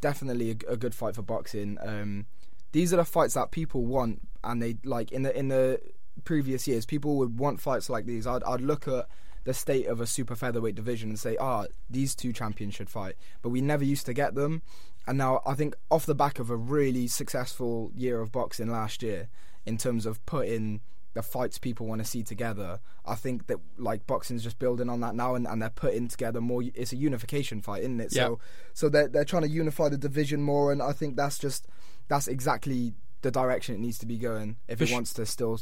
definitely 0.01 0.51
a, 0.51 0.73
a 0.73 0.77
good 0.77 0.95
fight 0.95 1.15
for 1.15 1.23
boxing. 1.23 1.79
Um, 1.81 2.27
these 2.73 2.93
are 2.93 2.97
the 2.97 3.05
fights 3.05 3.35
that 3.35 3.51
people 3.51 3.85
want, 3.85 4.21
and 4.45 4.63
they 4.63 4.77
like 4.85 5.13
in 5.13 5.23
the 5.23 5.37
in 5.37 5.49
the 5.49 5.81
previous 6.25 6.67
years, 6.69 6.87
people 6.87 7.17
would 7.17 7.39
want 7.39 7.61
fights 7.61 7.91
like 7.91 8.07
these. 8.07 8.27
I'd 8.27 8.43
I'd 8.45 8.61
look 8.61 8.87
at 8.87 9.07
the 9.45 9.55
state 9.55 9.87
of 9.87 10.01
a 10.01 10.07
super 10.07 10.37
featherweight 10.37 10.75
division 10.75 11.09
and 11.09 11.19
say, 11.19 11.37
ah, 11.41 11.65
oh, 11.65 11.73
these 11.89 12.15
two 12.15 12.33
champions 12.33 12.75
should 12.75 12.91
fight. 12.91 13.15
But 13.41 13.49
we 13.49 13.63
never 13.63 13.85
used 13.85 14.05
to 14.07 14.13
get 14.13 14.35
them. 14.35 14.63
And 15.07 15.17
now 15.17 15.41
I 15.47 15.55
think 15.55 15.75
off 15.91 16.05
the 16.05 16.15
back 16.15 16.39
of 16.39 16.51
a 16.51 16.57
really 16.57 17.07
successful 17.07 17.91
year 17.95 18.21
of 18.21 18.33
boxing 18.33 18.71
last 18.71 19.03
year, 19.03 19.29
in 19.65 19.79
terms 19.79 20.07
of 20.07 20.25
putting 20.27 20.81
the 21.21 21.27
fights 21.27 21.59
people 21.59 21.87
want 21.87 22.01
to 22.01 22.05
see 22.05 22.23
together. 22.23 22.81
I 23.05 23.15
think 23.15 23.47
that 23.49 23.59
like 23.79 24.07
boxing's 24.07 24.43
just 24.43 24.59
building 24.59 24.89
on 24.89 25.01
that 25.01 25.15
now, 25.15 25.35
and, 25.35 25.47
and 25.47 25.61
they're 25.61 25.71
putting 25.71 26.09
together 26.09 26.41
more. 26.41 26.63
It's 26.75 26.93
a 26.93 26.97
unification 26.97 27.61
fight, 27.61 27.83
isn't 27.83 28.01
it? 28.01 28.13
So 28.13 28.39
so 28.73 28.89
they're 28.89 29.09
they're 29.09 29.25
trying 29.25 29.43
to 29.43 29.49
unify 29.49 29.89
the 29.89 29.99
division 29.99 30.43
more, 30.43 30.73
and 30.73 30.83
I 30.83 30.93
think 30.93 31.17
that's 31.17 31.39
just 31.39 31.67
that's 32.09 32.27
exactly 32.27 32.95
the 33.23 33.31
direction 33.31 33.75
it 33.75 33.81
needs 33.81 33.99
to 33.99 34.07
be 34.07 34.17
going 34.17 34.57
if 34.67 34.79
For 34.79 34.85
it 34.85 34.89
sh- 34.89 34.93
wants 34.93 35.13
to 35.15 35.27
still 35.27 35.61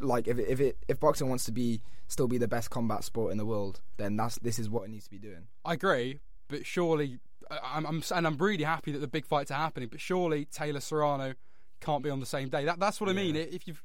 like 0.00 0.28
if 0.28 0.38
it, 0.38 0.48
if 0.48 0.60
it 0.60 0.76
if 0.88 1.00
boxing 1.00 1.28
wants 1.28 1.44
to 1.44 1.52
be 1.52 1.80
still 2.08 2.28
be 2.28 2.38
the 2.38 2.48
best 2.48 2.70
combat 2.70 3.04
sport 3.04 3.32
in 3.32 3.38
the 3.38 3.46
world, 3.46 3.80
then 3.96 4.16
that's 4.16 4.38
this 4.40 4.58
is 4.58 4.68
what 4.68 4.84
it 4.84 4.90
needs 4.90 5.04
to 5.04 5.10
be 5.10 5.18
doing. 5.18 5.46
I 5.64 5.74
agree, 5.74 6.20
but 6.48 6.66
surely 6.66 7.20
I'm, 7.50 7.86
I'm 7.86 8.02
and 8.14 8.26
I'm 8.26 8.36
really 8.36 8.64
happy 8.64 8.92
that 8.92 8.98
the 8.98 9.08
big 9.08 9.26
fights 9.26 9.50
are 9.50 9.58
happening, 9.58 9.88
but 9.90 10.00
surely 10.00 10.44
Taylor 10.44 10.80
Serrano 10.80 11.34
can't 11.80 12.02
be 12.02 12.10
on 12.10 12.20
the 12.20 12.26
same 12.26 12.48
day. 12.48 12.64
That 12.64 12.78
that's 12.78 13.00
what 13.00 13.08
yeah. 13.08 13.20
I 13.20 13.24
mean. 13.24 13.36
If 13.36 13.66
you've 13.66 13.82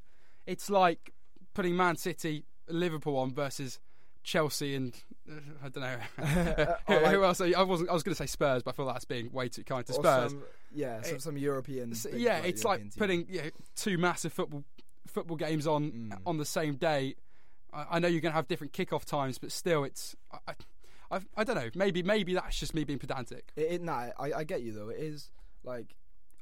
it's 0.50 0.70
like 0.70 1.13
putting 1.53 1.75
Man 1.75 1.96
City, 1.96 2.44
Liverpool 2.68 3.18
on 3.18 3.32
versus 3.32 3.79
Chelsea 4.24 4.75
and 4.75 4.96
uh, 5.29 5.36
I 5.63 5.70
don't 5.70 5.84
know 5.84 5.98
who, 6.88 6.94
like, 6.94 7.13
who, 7.13 7.24
else. 7.24 7.39
I 7.41 7.62
wasn't. 7.63 7.89
I 7.89 7.94
was 7.94 8.03
going 8.03 8.15
to 8.15 8.18
say 8.18 8.25
Spurs, 8.25 8.63
but 8.63 8.72
I 8.72 8.74
feel 8.75 8.86
like 8.86 8.96
that's 8.96 9.06
being 9.06 9.32
way 9.32 9.48
too 9.48 9.63
kind 9.63 9.86
to 9.86 9.94
Spurs. 9.94 10.32
Some, 10.32 10.44
yeah, 10.74 11.01
some, 11.03 11.20
some 11.20 11.38
European. 11.38 11.94
yeah, 12.13 12.38
it's 12.39 12.63
European 12.63 12.65
like 12.65 12.79
team. 12.79 12.91
putting 12.98 13.25
yeah, 13.29 13.50
two 13.75 13.98
massive 13.98 14.34
football 14.34 14.63
football 15.08 15.38
games 15.38 15.68
on 15.68 15.91
mm. 15.91 16.18
on 16.25 16.38
the 16.38 16.46
same 16.46 16.75
day. 16.75 17.15
I, 17.72 17.86
I 17.91 18.00
know 18.00 18.08
you're 18.08 18.22
going 18.22 18.32
to 18.32 18.36
have 18.36 18.48
different 18.48 18.74
kickoff 18.74 19.06
times, 19.06 19.38
but 19.38 19.51
still, 19.51 19.84
it's. 19.84 20.15
I, 20.48 20.53
I, 21.12 21.20
I, 21.38 21.44
don't 21.44 21.56
know. 21.56 21.70
Maybe 21.75 22.03
maybe 22.03 22.34
that's 22.34 22.60
just 22.60 22.74
me 22.74 22.84
being 22.84 23.00
pedantic. 23.00 23.51
It, 23.56 23.62
it, 23.72 23.82
nah, 23.82 24.08
I, 24.20 24.34
I 24.38 24.44
get 24.44 24.62
you 24.62 24.74
though. 24.74 24.89
It 24.89 25.00
is 25.00 25.29
like 25.63 25.96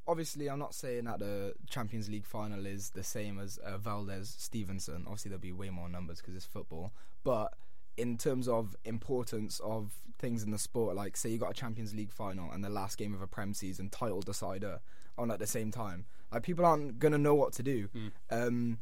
obviously, 0.08 0.48
I'm 0.48 0.58
not 0.58 0.74
saying 0.74 1.04
that 1.04 1.18
the 1.18 1.54
Champions 1.68 2.08
League 2.08 2.26
final 2.26 2.66
is 2.66 2.90
the 2.90 3.04
same 3.04 3.38
as 3.38 3.58
uh, 3.58 3.76
Valdez 3.76 4.34
Stevenson. 4.38 5.04
Obviously, 5.06 5.28
there'll 5.28 5.40
be 5.40 5.52
way 5.52 5.70
more 5.70 5.88
numbers 5.88 6.18
because 6.18 6.34
it's 6.34 6.46
football. 6.46 6.92
But 7.22 7.52
in 7.96 8.16
terms 8.16 8.48
of 8.48 8.74
importance 8.84 9.60
of 9.62 9.92
things 10.18 10.42
in 10.42 10.50
the 10.50 10.58
sport, 10.58 10.96
like 10.96 11.16
say 11.16 11.28
you 11.28 11.38
got 11.38 11.50
a 11.50 11.54
Champions 11.54 11.94
League 11.94 12.12
final 12.12 12.50
and 12.50 12.64
the 12.64 12.70
last 12.70 12.96
game 12.96 13.14
of 13.14 13.20
a 13.20 13.26
Prem 13.26 13.52
season 13.52 13.90
title 13.90 14.22
decider 14.22 14.80
on 15.18 15.30
at 15.30 15.38
the 15.38 15.46
same 15.46 15.70
time, 15.70 16.06
like 16.32 16.42
people 16.42 16.64
aren't 16.64 16.98
gonna 16.98 17.18
know 17.18 17.34
what 17.34 17.52
to 17.52 17.62
do. 17.62 17.88
Mm. 17.88 18.10
Um, 18.30 18.78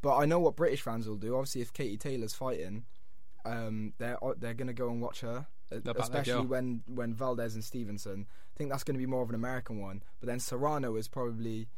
but 0.00 0.16
I 0.16 0.24
know 0.24 0.38
what 0.38 0.56
British 0.56 0.80
fans 0.80 1.06
will 1.06 1.16
do. 1.16 1.36
Obviously, 1.36 1.60
if 1.60 1.72
Katie 1.72 1.98
Taylor's 1.98 2.34
fighting, 2.34 2.84
um, 3.44 3.92
they're 3.98 4.18
they're 4.38 4.54
gonna 4.54 4.72
go 4.72 4.88
and 4.88 5.02
watch 5.02 5.20
her 5.20 5.46
especially 5.70 6.46
when 6.46 6.82
when 6.86 7.14
Valdez 7.14 7.54
and 7.54 7.64
Stevenson. 7.64 8.26
I 8.56 8.58
think 8.58 8.70
that's 8.70 8.84
going 8.84 8.94
to 8.94 8.98
be 8.98 9.06
more 9.06 9.22
of 9.22 9.28
an 9.28 9.34
American 9.34 9.80
one. 9.80 10.02
But 10.18 10.28
then 10.28 10.40
Serrano 10.40 10.96
is 10.96 11.08
probably, 11.08 11.68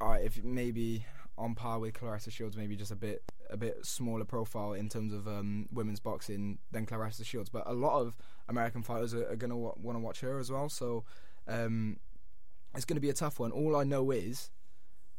all 0.00 0.10
right, 0.10 0.24
if 0.24 0.42
maybe 0.42 1.06
on 1.36 1.54
par 1.54 1.78
with 1.78 1.94
Claressa 1.94 2.32
Shields, 2.32 2.56
maybe 2.56 2.74
just 2.74 2.90
a 2.90 2.96
bit 2.96 3.22
a 3.48 3.56
bit 3.56 3.86
smaller 3.86 4.24
profile 4.24 4.72
in 4.72 4.88
terms 4.88 5.12
of 5.12 5.28
um, 5.28 5.68
women's 5.72 6.00
boxing 6.00 6.58
than 6.72 6.84
Claressa 6.84 7.24
Shields. 7.24 7.48
But 7.48 7.62
a 7.66 7.74
lot 7.74 8.00
of 8.00 8.16
American 8.48 8.82
fighters 8.82 9.14
are, 9.14 9.22
are 9.30 9.36
going 9.36 9.50
to 9.50 9.56
w- 9.56 9.74
want 9.76 9.96
to 9.96 10.00
watch 10.00 10.20
her 10.20 10.40
as 10.40 10.50
well. 10.50 10.68
So 10.68 11.04
um, 11.46 11.98
it's 12.74 12.84
going 12.84 12.96
to 12.96 13.00
be 13.00 13.10
a 13.10 13.14
tough 13.14 13.38
one. 13.38 13.52
All 13.52 13.76
I 13.76 13.84
know 13.84 14.10
is 14.10 14.50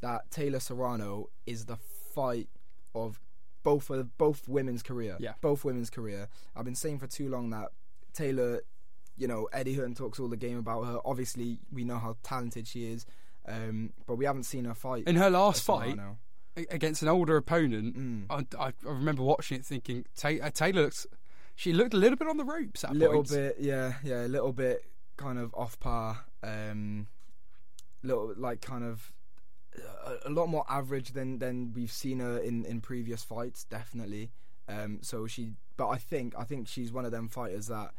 that 0.01 0.29
Taylor 0.29 0.59
Serrano 0.59 1.29
is 1.45 1.65
the 1.65 1.77
fight 2.13 2.49
of 2.93 3.21
both 3.63 3.89
of 3.89 4.17
both 4.17 4.47
women's 4.49 4.83
career. 4.83 5.15
Yeah. 5.19 5.33
both 5.39 5.63
women's 5.63 5.89
career. 5.89 6.27
I've 6.53 6.65
been 6.65 6.75
saying 6.75 6.99
for 6.99 7.07
too 7.07 7.29
long 7.29 7.49
that 7.51 7.69
Taylor, 8.13 8.61
you 9.19 9.27
know, 9.27 9.47
Eddie 9.53 9.73
Hearn 9.75 9.93
talks 9.93 10.19
all 10.19 10.27
the 10.27 10.37
game 10.37 10.57
about 10.57 10.85
her. 10.85 10.99
Obviously, 11.05 11.59
we 11.71 11.83
know 11.83 11.97
how 11.99 12.15
talented 12.23 12.67
she 12.67 12.91
is, 12.91 13.05
um, 13.47 13.91
but 14.07 14.15
we 14.15 14.25
haven't 14.25 14.43
seen 14.43 14.65
her 14.65 14.73
fight. 14.73 15.03
In 15.07 15.15
her 15.17 15.29
last 15.29 15.61
fight 15.63 15.97
against 16.69 17.01
an 17.01 17.07
older 17.07 17.37
opponent, 17.37 17.95
Mm. 17.95 18.25
I, 18.57 18.67
I, 18.67 18.73
remember 18.83 19.23
watching 19.23 19.59
it 19.59 19.65
thinking 19.65 20.05
Ta- 20.15 20.41
uh, 20.41 20.49
Taylor 20.49 20.83
looks. 20.83 21.05
She 21.55 21.73
looked 21.73 21.93
a 21.93 21.97
little 21.97 22.17
bit 22.17 22.27
on 22.27 22.37
the 22.37 22.45
ropes 22.45 22.83
at 22.85 22.91
a 22.91 22.93
little 22.93 23.15
points. 23.15 23.31
bit, 23.33 23.57
yeah, 23.59 23.93
yeah, 24.03 24.25
a 24.25 24.29
little 24.29 24.53
bit 24.53 24.83
kind 25.17 25.37
of 25.37 25.53
off 25.53 25.77
par. 25.79 26.25
Um, 26.41 27.07
little 28.01 28.33
like 28.37 28.61
kind 28.61 28.85
of 28.85 29.11
a, 30.05 30.29
a 30.29 30.31
lot 30.31 30.47
more 30.47 30.65
average 30.69 31.11
than 31.11 31.39
than 31.39 31.73
we've 31.73 31.91
seen 31.91 32.19
her 32.19 32.37
in 32.37 32.63
in 32.65 32.79
previous 32.79 33.23
fights, 33.23 33.65
definitely. 33.65 34.31
Um, 34.69 34.99
so 35.01 35.27
she, 35.27 35.53
but 35.77 35.89
I 35.89 35.97
think 35.97 36.33
I 36.37 36.43
think 36.43 36.67
she's 36.67 36.91
one 36.93 37.03
of 37.05 37.11
them 37.11 37.27
fighters 37.27 37.67
that. 37.67 37.91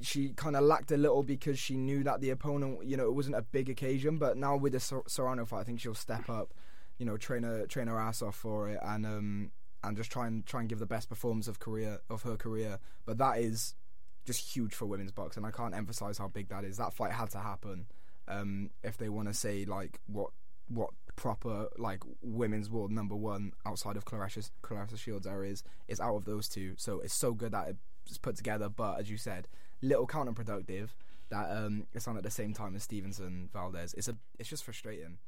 She 0.00 0.30
kind 0.30 0.56
of 0.56 0.64
lacked 0.64 0.90
a 0.92 0.96
little 0.96 1.22
because 1.22 1.58
she 1.58 1.76
knew 1.76 2.02
that 2.04 2.20
the 2.20 2.30
opponent, 2.30 2.84
you 2.84 2.96
know, 2.96 3.06
it 3.06 3.14
wasn't 3.14 3.36
a 3.36 3.42
big 3.42 3.68
occasion. 3.68 4.18
But 4.18 4.36
now 4.36 4.56
with 4.56 4.72
the 4.72 4.80
Ser- 4.80 5.04
Serrano 5.06 5.44
fight, 5.44 5.60
I 5.60 5.64
think 5.64 5.80
she'll 5.80 5.94
step 5.94 6.28
up, 6.28 6.54
you 6.98 7.06
know, 7.06 7.16
train 7.16 7.42
her 7.42 7.66
train 7.66 7.88
her 7.88 7.98
ass 7.98 8.22
off 8.22 8.36
for 8.36 8.68
it, 8.68 8.80
and 8.82 9.06
um 9.06 9.50
and 9.84 9.96
just 9.96 10.10
try 10.10 10.26
and 10.26 10.46
try 10.46 10.60
and 10.60 10.68
give 10.68 10.78
the 10.78 10.86
best 10.86 11.08
performance 11.08 11.48
of 11.48 11.58
career 11.58 11.98
of 12.08 12.22
her 12.22 12.36
career. 12.36 12.78
But 13.04 13.18
that 13.18 13.38
is 13.38 13.74
just 14.24 14.54
huge 14.54 14.74
for 14.74 14.86
women's 14.86 15.12
boxing. 15.12 15.44
And 15.44 15.52
I 15.52 15.56
can't 15.56 15.74
emphasize 15.74 16.18
how 16.18 16.28
big 16.28 16.48
that 16.48 16.64
is. 16.64 16.76
That 16.76 16.92
fight 16.92 17.12
had 17.12 17.30
to 17.30 17.38
happen 17.38 17.86
um, 18.28 18.70
if 18.82 18.96
they 18.96 19.08
want 19.08 19.28
to 19.28 19.34
say 19.34 19.64
like 19.64 20.00
what 20.06 20.30
what 20.68 20.90
proper 21.16 21.68
like 21.76 22.00
women's 22.22 22.70
world 22.70 22.90
number 22.90 23.16
one 23.16 23.52
outside 23.66 23.96
of 23.96 24.04
Claressa 24.04 24.48
Claressa 24.62 24.96
Shields 24.96 25.26
era 25.26 25.48
is 25.48 25.62
is 25.88 26.00
out 26.00 26.16
of 26.16 26.24
those 26.24 26.48
two. 26.48 26.74
So 26.76 27.00
it's 27.00 27.14
so 27.14 27.32
good 27.32 27.52
that 27.52 27.74
it's 28.06 28.18
put 28.18 28.36
together. 28.36 28.68
But 28.68 29.00
as 29.00 29.10
you 29.10 29.16
said, 29.16 29.48
little 29.82 30.06
counterproductive 30.06 30.90
that 31.30 31.50
um, 31.50 31.86
it's 31.92 32.06
on 32.06 32.16
at 32.16 32.22
the 32.22 32.30
same 32.30 32.52
time 32.52 32.76
as 32.76 32.82
Stevenson 32.82 33.48
Valdez. 33.52 33.94
It's 33.94 34.08
a 34.08 34.16
it's 34.38 34.48
just 34.48 34.64
frustrating. 34.64 35.18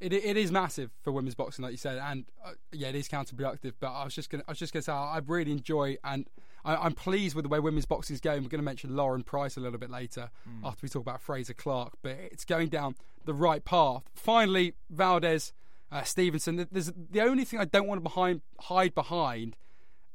It 0.00 0.12
it 0.12 0.36
is 0.36 0.50
massive 0.50 0.90
for 1.02 1.12
women's 1.12 1.34
boxing, 1.34 1.62
like 1.62 1.72
you 1.72 1.78
said, 1.78 1.98
and 1.98 2.24
uh, 2.44 2.52
yeah, 2.72 2.88
it 2.88 2.94
is 2.94 3.08
counterproductive. 3.08 3.74
But 3.80 3.92
I 3.92 4.04
was 4.04 4.14
just 4.14 4.30
gonna 4.30 4.44
I 4.48 4.52
was 4.52 4.58
just 4.58 4.72
gonna 4.72 4.82
say 4.82 4.92
I 4.92 5.20
really 5.26 5.52
enjoy 5.52 5.96
and 6.02 6.26
I, 6.64 6.76
I'm 6.76 6.92
pleased 6.94 7.34
with 7.34 7.44
the 7.44 7.48
way 7.48 7.60
women's 7.60 7.86
boxing 7.86 8.14
is 8.14 8.20
going. 8.20 8.42
We're 8.42 8.48
going 8.48 8.60
to 8.60 8.64
mention 8.64 8.96
Lauren 8.96 9.22
Price 9.22 9.56
a 9.56 9.60
little 9.60 9.78
bit 9.78 9.90
later 9.90 10.30
after 10.64 10.80
we 10.82 10.88
talk 10.88 11.02
about 11.02 11.20
Frazer 11.20 11.54
Clarke, 11.54 11.94
but 12.02 12.12
it's 12.12 12.44
going 12.44 12.68
down 12.68 12.96
the 13.24 13.34
right 13.34 13.64
path. 13.64 14.02
Finally, 14.14 14.74
Valdez, 14.90 15.52
uh, 15.90 16.02
Stevenson. 16.02 16.66
There's 16.70 16.92
the 17.10 17.20
only 17.22 17.44
thing 17.44 17.60
I 17.60 17.64
don't 17.64 17.86
want 17.86 18.00
to 18.00 18.02
behind 18.02 18.42
hide 18.60 18.94
behind. 18.94 19.56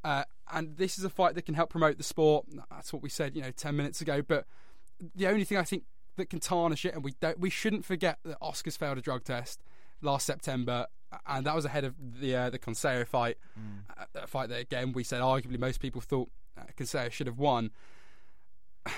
Uh, 0.06 0.24
and 0.54 0.78
this 0.78 1.00
is 1.00 1.04
a 1.04 1.10
fight 1.10 1.34
that 1.34 1.48
can 1.48 1.56
help 1.56 1.72
promote 1.72 1.98
the 1.98 2.04
sport. 2.04 2.46
That's 2.70 2.94
what 2.94 3.02
we 3.02 3.10
said, 3.10 3.36
you 3.36 3.42
know, 3.42 3.50
ten 3.50 3.76
minutes 3.76 4.02
ago. 4.02 4.22
But 4.22 4.46
the 5.16 5.26
only 5.26 5.44
thing 5.44 5.58
I 5.58 5.64
think 5.64 5.84
that 6.18 6.30
can 6.30 6.40
tarnish 6.40 6.86
it, 6.86 6.94
and 6.94 7.04
we 7.04 7.16
don't, 7.20 7.40
we 7.40 7.50
shouldn't 7.50 7.86
forget 7.86 8.20
that 8.24 8.40
Oscars 8.40 8.78
failed 8.78 9.00
a 9.00 9.02
drug 9.02 9.24
test 9.24 9.64
last 10.02 10.28
September, 10.28 10.86
and 11.26 11.48
that 11.48 11.56
was 11.56 11.66
ahead 11.66 11.86
of 11.86 11.96
the 12.20 12.36
uh, 12.36 12.50
the 12.52 12.60
Conceição 12.60 13.08
fight, 13.08 13.38
uh, 13.98 14.06
a 14.14 14.28
fight 14.28 14.50
that 14.50 14.60
again 14.60 14.92
we 14.92 15.04
said 15.04 15.22
arguably 15.22 15.58
most 15.58 15.80
people 15.80 16.02
thought 16.02 16.30
uh, 16.56 16.66
Conceição 16.78 17.12
should 17.12 17.28
have 17.28 17.40
won. 17.40 17.72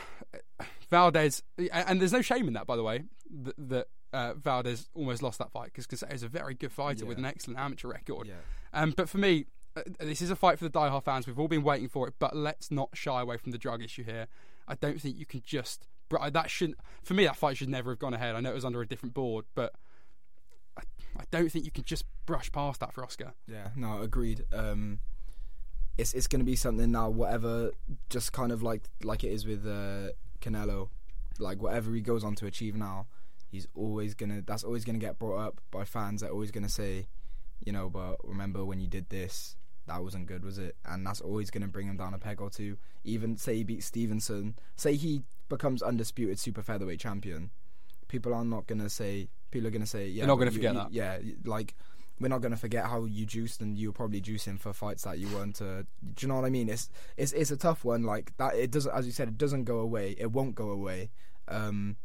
Valdez, 0.91 1.41
and 1.71 2.01
there's 2.01 2.13
no 2.13 2.21
shame 2.21 2.47
in 2.47 2.53
that, 2.53 2.65
by 2.65 2.75
the 2.75 2.83
way, 2.83 3.03
that, 3.29 3.55
that 3.57 3.87
uh, 4.13 4.33
Valdez 4.33 4.89
almost 4.93 5.21
lost 5.23 5.39
that 5.39 5.51
fight 5.51 5.71
because 5.73 5.87
Conceição 5.87 6.13
is 6.13 6.23
a 6.23 6.27
very 6.27 6.53
good 6.53 6.71
fighter 6.71 7.05
with 7.05 7.17
an 7.17 7.25
excellent 7.25 7.59
amateur 7.59 7.87
record. 7.87 8.27
Yeah. 8.27 8.33
Um, 8.73 8.91
but 8.91 9.09
for 9.09 9.17
me, 9.17 9.45
uh, 9.45 9.56
this 9.99 10.21
is 10.21 10.31
a 10.31 10.35
fight 10.35 10.57
for 10.59 10.65
the 10.65 10.71
diehard 10.71 11.03
fans. 11.03 11.27
We've 11.27 11.39
all 11.39 11.47
been 11.47 11.63
waiting 11.63 11.89
for 11.89 12.07
it, 12.07 12.15
but 12.19 12.35
let's 12.35 12.71
not 12.71 12.89
shy 12.93 13.21
away 13.21 13.37
from 13.37 13.51
the 13.51 13.57
drug 13.57 13.83
issue 13.83 14.03
here. 14.03 14.27
I 14.67 14.75
don't 14.75 15.01
think 15.01 15.17
you 15.17 15.25
can 15.25 15.41
just. 15.45 15.87
That 16.09 16.49
shouldn't. 16.49 16.77
For 17.03 17.13
me, 17.13 17.25
that 17.25 17.35
fight 17.35 17.57
should 17.57 17.69
never 17.69 17.91
have 17.91 17.99
gone 17.99 18.13
ahead. 18.13 18.35
I 18.35 18.39
know 18.39 18.51
it 18.51 18.55
was 18.55 18.65
under 18.65 18.81
a 18.81 18.87
different 18.87 19.13
board, 19.13 19.45
but 19.55 19.73
I, 20.77 20.83
I 21.17 21.23
don't 21.31 21.51
think 21.51 21.65
you 21.65 21.71
can 21.71 21.83
just 21.83 22.05
brush 22.25 22.51
past 22.51 22.79
that 22.79 22.93
for 22.93 23.03
Oscar. 23.03 23.33
Yeah, 23.47 23.69
no, 23.75 24.01
agreed. 24.01 24.45
Um, 24.53 24.99
it's 25.97 26.13
it's 26.13 26.27
going 26.27 26.39
to 26.39 26.45
be 26.45 26.55
something 26.55 26.91
now. 26.91 27.09
Whatever, 27.09 27.71
just 28.09 28.31
kind 28.31 28.51
of 28.51 28.63
like 28.63 28.83
like 29.03 29.23
it 29.23 29.29
is 29.29 29.45
with 29.45 29.65
uh, 29.65 30.11
Canelo, 30.41 30.89
like 31.39 31.61
whatever 31.61 31.93
he 31.93 32.01
goes 32.01 32.23
on 32.23 32.35
to 32.35 32.45
achieve 32.45 32.75
now, 32.75 33.07
he's 33.49 33.67
always 33.75 34.13
gonna. 34.13 34.41
That's 34.41 34.63
always 34.63 34.85
gonna 34.85 34.99
get 34.99 35.19
brought 35.19 35.39
up 35.39 35.61
by 35.71 35.83
fans. 35.83 36.21
That 36.21 36.27
are 36.27 36.33
always 36.33 36.51
gonna 36.51 36.69
say, 36.69 37.07
you 37.65 37.71
know, 37.71 37.89
but 37.89 38.17
remember 38.23 38.63
when 38.63 38.79
you 38.79 38.87
did 38.87 39.09
this, 39.09 39.55
that 39.87 40.03
wasn't 40.03 40.27
good, 40.27 40.43
was 40.43 40.57
it? 40.57 40.75
And 40.85 41.05
that's 41.05 41.21
always 41.21 41.49
gonna 41.49 41.67
bring 41.67 41.87
him 41.87 41.97
down 41.97 42.13
a 42.13 42.19
peg 42.19 42.41
or 42.41 42.49
two. 42.49 42.77
Even 43.03 43.37
say 43.37 43.55
he 43.55 43.63
beats 43.63 43.85
Stevenson, 43.85 44.55
say 44.75 44.95
he 44.95 45.23
becomes 45.49 45.81
undisputed 45.81 46.39
super 46.39 46.61
featherweight 46.61 46.99
champion. 46.99 47.49
People 48.07 48.33
are 48.33 48.45
not 48.45 48.67
gonna 48.67 48.89
say. 48.89 49.29
People 49.51 49.67
are 49.67 49.71
gonna 49.71 49.85
say, 49.85 50.07
yeah, 50.07 50.25
not 50.25 50.35
gonna 50.35 50.51
forget 50.51 50.73
you- 50.73 50.79
that. 50.79 50.93
Yeah, 50.93 51.19
like 51.45 51.75
we're 52.19 52.27
not 52.29 52.41
going 52.41 52.51
to 52.51 52.57
forget 52.57 52.85
how 52.87 53.05
you 53.05 53.27
juiced 53.27 53.61
and 53.61 53.77
you 53.77 53.89
were 53.89 53.93
probably 53.93 54.19
juicing 54.19 54.59
for 54.59 54.73
fights 54.73 55.03
that 55.03 55.19
you 55.19 55.27
weren't. 55.29 55.61
Uh, 55.61 55.83
do 55.83 56.21
you 56.21 56.27
know 56.27 56.33
what 56.35 56.45
I 56.45 56.49
mean? 56.49 56.67
It's 56.67 56.89
it's 57.15 57.31
it's 57.33 57.51
a 57.51 57.57
tough 57.57 57.85
one. 57.85 58.01
Like 58.03 58.35
that, 58.37 58.55
it 58.55 58.71
doesn't. 58.71 58.91
As 58.91 59.05
you 59.05 59.11
said, 59.11 59.27
it 59.27 59.37
doesn't 59.37 59.65
go 59.65 59.77
away. 59.77 60.15
It 60.17 60.31
won't 60.31 60.55
go 60.55 60.71
away. 60.71 61.11
Um, 61.47 61.95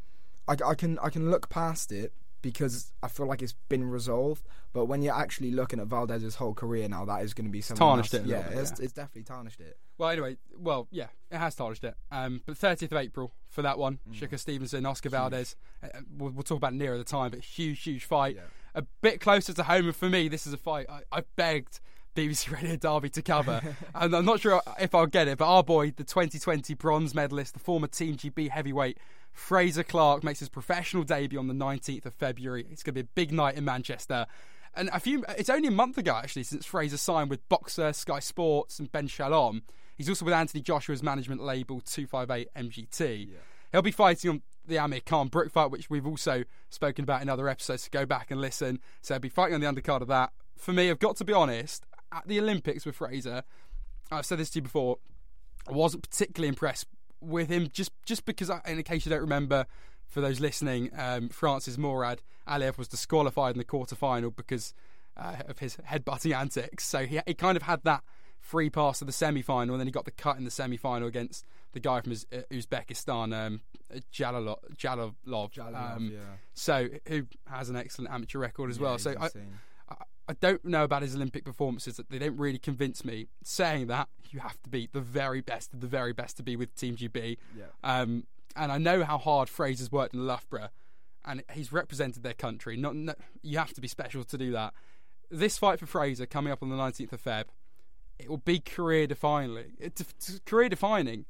I, 0.46 0.56
I 0.66 0.74
can 0.74 0.98
I 0.98 1.08
can 1.08 1.30
look 1.30 1.48
past 1.48 1.90
it 1.92 2.12
because 2.42 2.92
I 3.02 3.08
feel 3.08 3.26
like 3.26 3.40
it's 3.42 3.54
been 3.68 3.84
resolved. 3.84 4.46
But 4.72 4.86
when 4.86 5.02
you're 5.02 5.14
actually 5.14 5.50
looking 5.52 5.78
at 5.80 5.86
Valdez's 5.86 6.36
whole 6.36 6.54
career 6.54 6.88
now, 6.88 7.04
that 7.04 7.22
is 7.22 7.34
going 7.34 7.44
to 7.46 7.50
be 7.50 7.60
something 7.60 7.78
tarnished 7.78 8.12
that's- 8.12 8.28
it 8.28 8.30
Yeah, 8.32 8.48
bit, 8.48 8.58
it's, 8.58 8.72
yeah. 8.78 8.84
it's 8.84 8.92
definitely 8.92 9.22
tarnished 9.24 9.60
it. 9.60 9.78
Well, 9.98 10.08
anyway, 10.10 10.36
well, 10.58 10.88
yeah, 10.90 11.08
it 11.30 11.38
has 11.38 11.54
tarnished 11.54 11.84
it. 11.84 11.94
Um, 12.10 12.42
but 12.46 12.56
30th 12.56 12.90
of 12.92 12.94
April 12.94 13.32
for 13.48 13.62
that 13.62 13.78
one, 13.78 14.00
Shakur 14.12 14.38
Stevenson, 14.38 14.84
Oscar 14.86 15.10
Valdez. 15.10 15.56
Uh, 15.82 15.88
we'll, 16.16 16.30
we'll 16.32 16.42
talk 16.42 16.56
about 16.56 16.74
nearer 16.74 16.98
the 16.98 17.04
time, 17.04 17.30
but 17.30 17.40
huge, 17.40 17.82
huge 17.82 18.04
fight. 18.04 18.36
Yeah. 18.36 18.42
A 18.74 18.82
bit 19.02 19.20
closer 19.20 19.52
to 19.52 19.62
home, 19.64 19.86
and 19.86 19.94
for 19.96 20.08
me, 20.08 20.28
this 20.28 20.46
is 20.46 20.52
a 20.54 20.56
fight 20.58 20.86
I, 20.88 21.02
I 21.12 21.22
begged 21.36 21.78
BBC 22.16 22.50
Radio 22.50 22.76
Derby 22.76 23.10
to 23.10 23.20
cover, 23.22 23.60
and 23.94 24.16
I'm 24.16 24.24
not 24.24 24.40
sure 24.40 24.60
if 24.80 24.94
I'll 24.94 25.06
get 25.06 25.28
it. 25.28 25.36
But 25.38 25.46
our 25.46 25.62
boy, 25.62 25.90
the 25.90 26.04
2020 26.04 26.72
bronze 26.74 27.14
medalist, 27.14 27.52
the 27.52 27.60
former 27.60 27.86
Team 27.86 28.16
GB 28.16 28.48
heavyweight 28.50 28.96
Frazer 29.32 29.82
Clarke, 29.82 30.22
makes 30.22 30.40
his 30.40 30.48
professional 30.48 31.02
debut 31.02 31.38
on 31.38 31.48
the 31.48 31.54
19th 31.54 32.06
of 32.06 32.14
February. 32.14 32.66
It's 32.70 32.82
going 32.82 32.94
to 32.94 33.02
be 33.02 33.08
a 33.08 33.10
big 33.14 33.32
night 33.32 33.56
in 33.56 33.64
Manchester. 33.64 34.26
And 34.74 34.88
a 34.92 35.00
few, 35.00 35.24
it's 35.28 35.50
only 35.50 35.68
a 35.68 35.72
month 35.72 35.98
ago 35.98 36.14
actually 36.14 36.44
since 36.44 36.64
Frazer 36.64 36.96
signed 36.96 37.30
with 37.30 37.46
Boxxer, 37.48 37.94
Sky 37.94 38.20
Sports, 38.20 38.78
and 38.78 38.90
Ben 38.90 39.06
Shalom. 39.06 39.62
He's 39.96 40.08
also 40.08 40.24
with 40.24 40.34
Anthony 40.34 40.62
Joshua's 40.62 41.02
management 41.02 41.42
label 41.42 41.80
258 41.80 42.48
MGT. 42.56 43.28
He'll 43.70 43.82
be 43.82 43.90
fighting 43.90 44.30
on 44.30 44.42
the 44.66 44.78
Amir 44.78 45.00
Khan 45.04 45.28
Brook 45.28 45.50
fight, 45.50 45.70
which 45.70 45.90
we've 45.90 46.06
also 46.06 46.44
spoken 46.70 47.04
about 47.04 47.22
in 47.22 47.28
other 47.28 47.48
episodes. 47.48 47.84
So 47.84 47.88
go 47.90 48.06
back 48.06 48.30
and 48.30 48.40
listen. 48.40 48.80
So 49.00 49.14
he'll 49.14 49.20
be 49.20 49.28
fighting 49.28 49.54
on 49.54 49.60
the 49.60 49.66
undercard 49.66 50.00
of 50.00 50.08
that. 50.08 50.32
For 50.56 50.72
me, 50.72 50.90
I've 50.90 50.98
got 50.98 51.16
to 51.16 51.24
be 51.24 51.32
honest. 51.32 51.84
At 52.10 52.28
the 52.28 52.38
Olympics 52.38 52.84
with 52.84 52.96
Frazer, 52.96 53.42
I've 54.10 54.26
said 54.26 54.38
this 54.38 54.50
to 54.50 54.58
you 54.58 54.62
before. 54.62 54.98
I 55.68 55.72
wasn't 55.72 56.08
particularly 56.08 56.48
impressed 56.48 56.86
with 57.22 57.48
him 57.48 57.68
just 57.72 57.90
just 58.04 58.24
because, 58.24 58.50
I, 58.50 58.60
in 58.66 58.82
case 58.82 59.06
you 59.06 59.10
don't 59.10 59.20
remember, 59.20 59.66
for 60.06 60.20
those 60.20 60.40
listening, 60.40 60.90
um, 60.96 61.28
Francis 61.28 61.76
Mourad 61.76 62.18
Aliev 62.46 62.76
was 62.76 62.88
disqualified 62.88 63.54
in 63.54 63.58
the 63.58 63.64
quarterfinal 63.64 64.34
because 64.34 64.74
uh, 65.16 65.36
of 65.48 65.58
his 65.60 65.76
headbutting 65.88 66.36
antics. 66.36 66.84
So 66.84 67.06
he, 67.06 67.20
he 67.26 67.34
kind 67.34 67.56
of 67.56 67.62
had 67.62 67.82
that 67.84 68.02
free 68.40 68.68
pass 68.70 68.98
to 68.98 69.04
the 69.04 69.12
semi 69.12 69.42
final, 69.42 69.74
and 69.74 69.80
then 69.80 69.86
he 69.86 69.92
got 69.92 70.04
the 70.04 70.10
cut 70.10 70.36
in 70.36 70.44
the 70.44 70.50
semi 70.50 70.76
final 70.76 71.08
against 71.08 71.46
the 71.72 71.80
guy 71.80 72.00
from 72.00 72.12
Uz- 72.12 72.26
uh, 72.32 72.42
Uzbekistan, 72.50 73.32
um, 73.34 73.60
Jalalo- 74.12 74.58
Jalolov. 74.76 75.52
Jalolov, 75.52 75.96
um, 75.96 76.10
yeah. 76.12 76.18
So 76.54 76.88
who 77.08 77.26
has 77.48 77.70
an 77.70 77.76
excellent 77.76 78.10
amateur 78.12 78.38
record 78.38 78.70
as 78.70 78.78
Yeah, 78.78 78.82
well. 78.82 78.98
So 78.98 79.14
I. 79.18 79.30
I- 80.28 80.34
don't 80.34 80.64
know 80.64 80.84
about 80.84 81.02
his 81.02 81.14
Olympic 81.14 81.44
performances. 81.44 81.96
That 81.96 82.10
they 82.10 82.18
don't 82.18 82.36
really 82.36 82.58
convince 82.58 83.04
me. 83.04 83.28
Saying 83.42 83.86
that, 83.88 84.08
you 84.30 84.40
have 84.40 84.60
to 84.62 84.70
be 84.70 84.88
the 84.92 85.00
very 85.00 85.40
best 85.40 85.72
of 85.72 85.80
the 85.80 85.86
very 85.86 86.12
best 86.12 86.36
to 86.38 86.42
be 86.42 86.56
with 86.56 86.74
Team 86.74 86.96
GB. 86.96 87.38
Yeah. 87.56 87.64
Um, 87.82 88.24
and 88.56 88.70
I 88.72 88.78
know 88.78 89.04
how 89.04 89.18
hard 89.18 89.48
Frazer's 89.48 89.90
worked 89.90 90.14
in 90.14 90.26
Loughborough, 90.26 90.68
and 91.24 91.42
he's 91.52 91.72
represented 91.72 92.22
their 92.22 92.34
country. 92.34 92.76
Not, 92.76 92.94
no, 92.94 93.14
you 93.42 93.58
have 93.58 93.72
to 93.74 93.80
be 93.80 93.88
special 93.88 94.24
to 94.24 94.38
do 94.38 94.52
that. 94.52 94.74
This 95.30 95.58
fight 95.58 95.78
for 95.78 95.86
Frazer 95.86 96.26
coming 96.26 96.52
up 96.52 96.62
on 96.62 96.68
the 96.68 96.76
19th 96.76 97.12
of 97.12 97.24
Feb, 97.24 97.44
it 98.18 98.28
will 98.28 98.38
be 98.38 98.60
career 98.60 99.06
defining. 99.06 99.72
It's, 99.78 100.00
it's 100.00 100.40
career 100.44 100.68
defining 100.68 101.24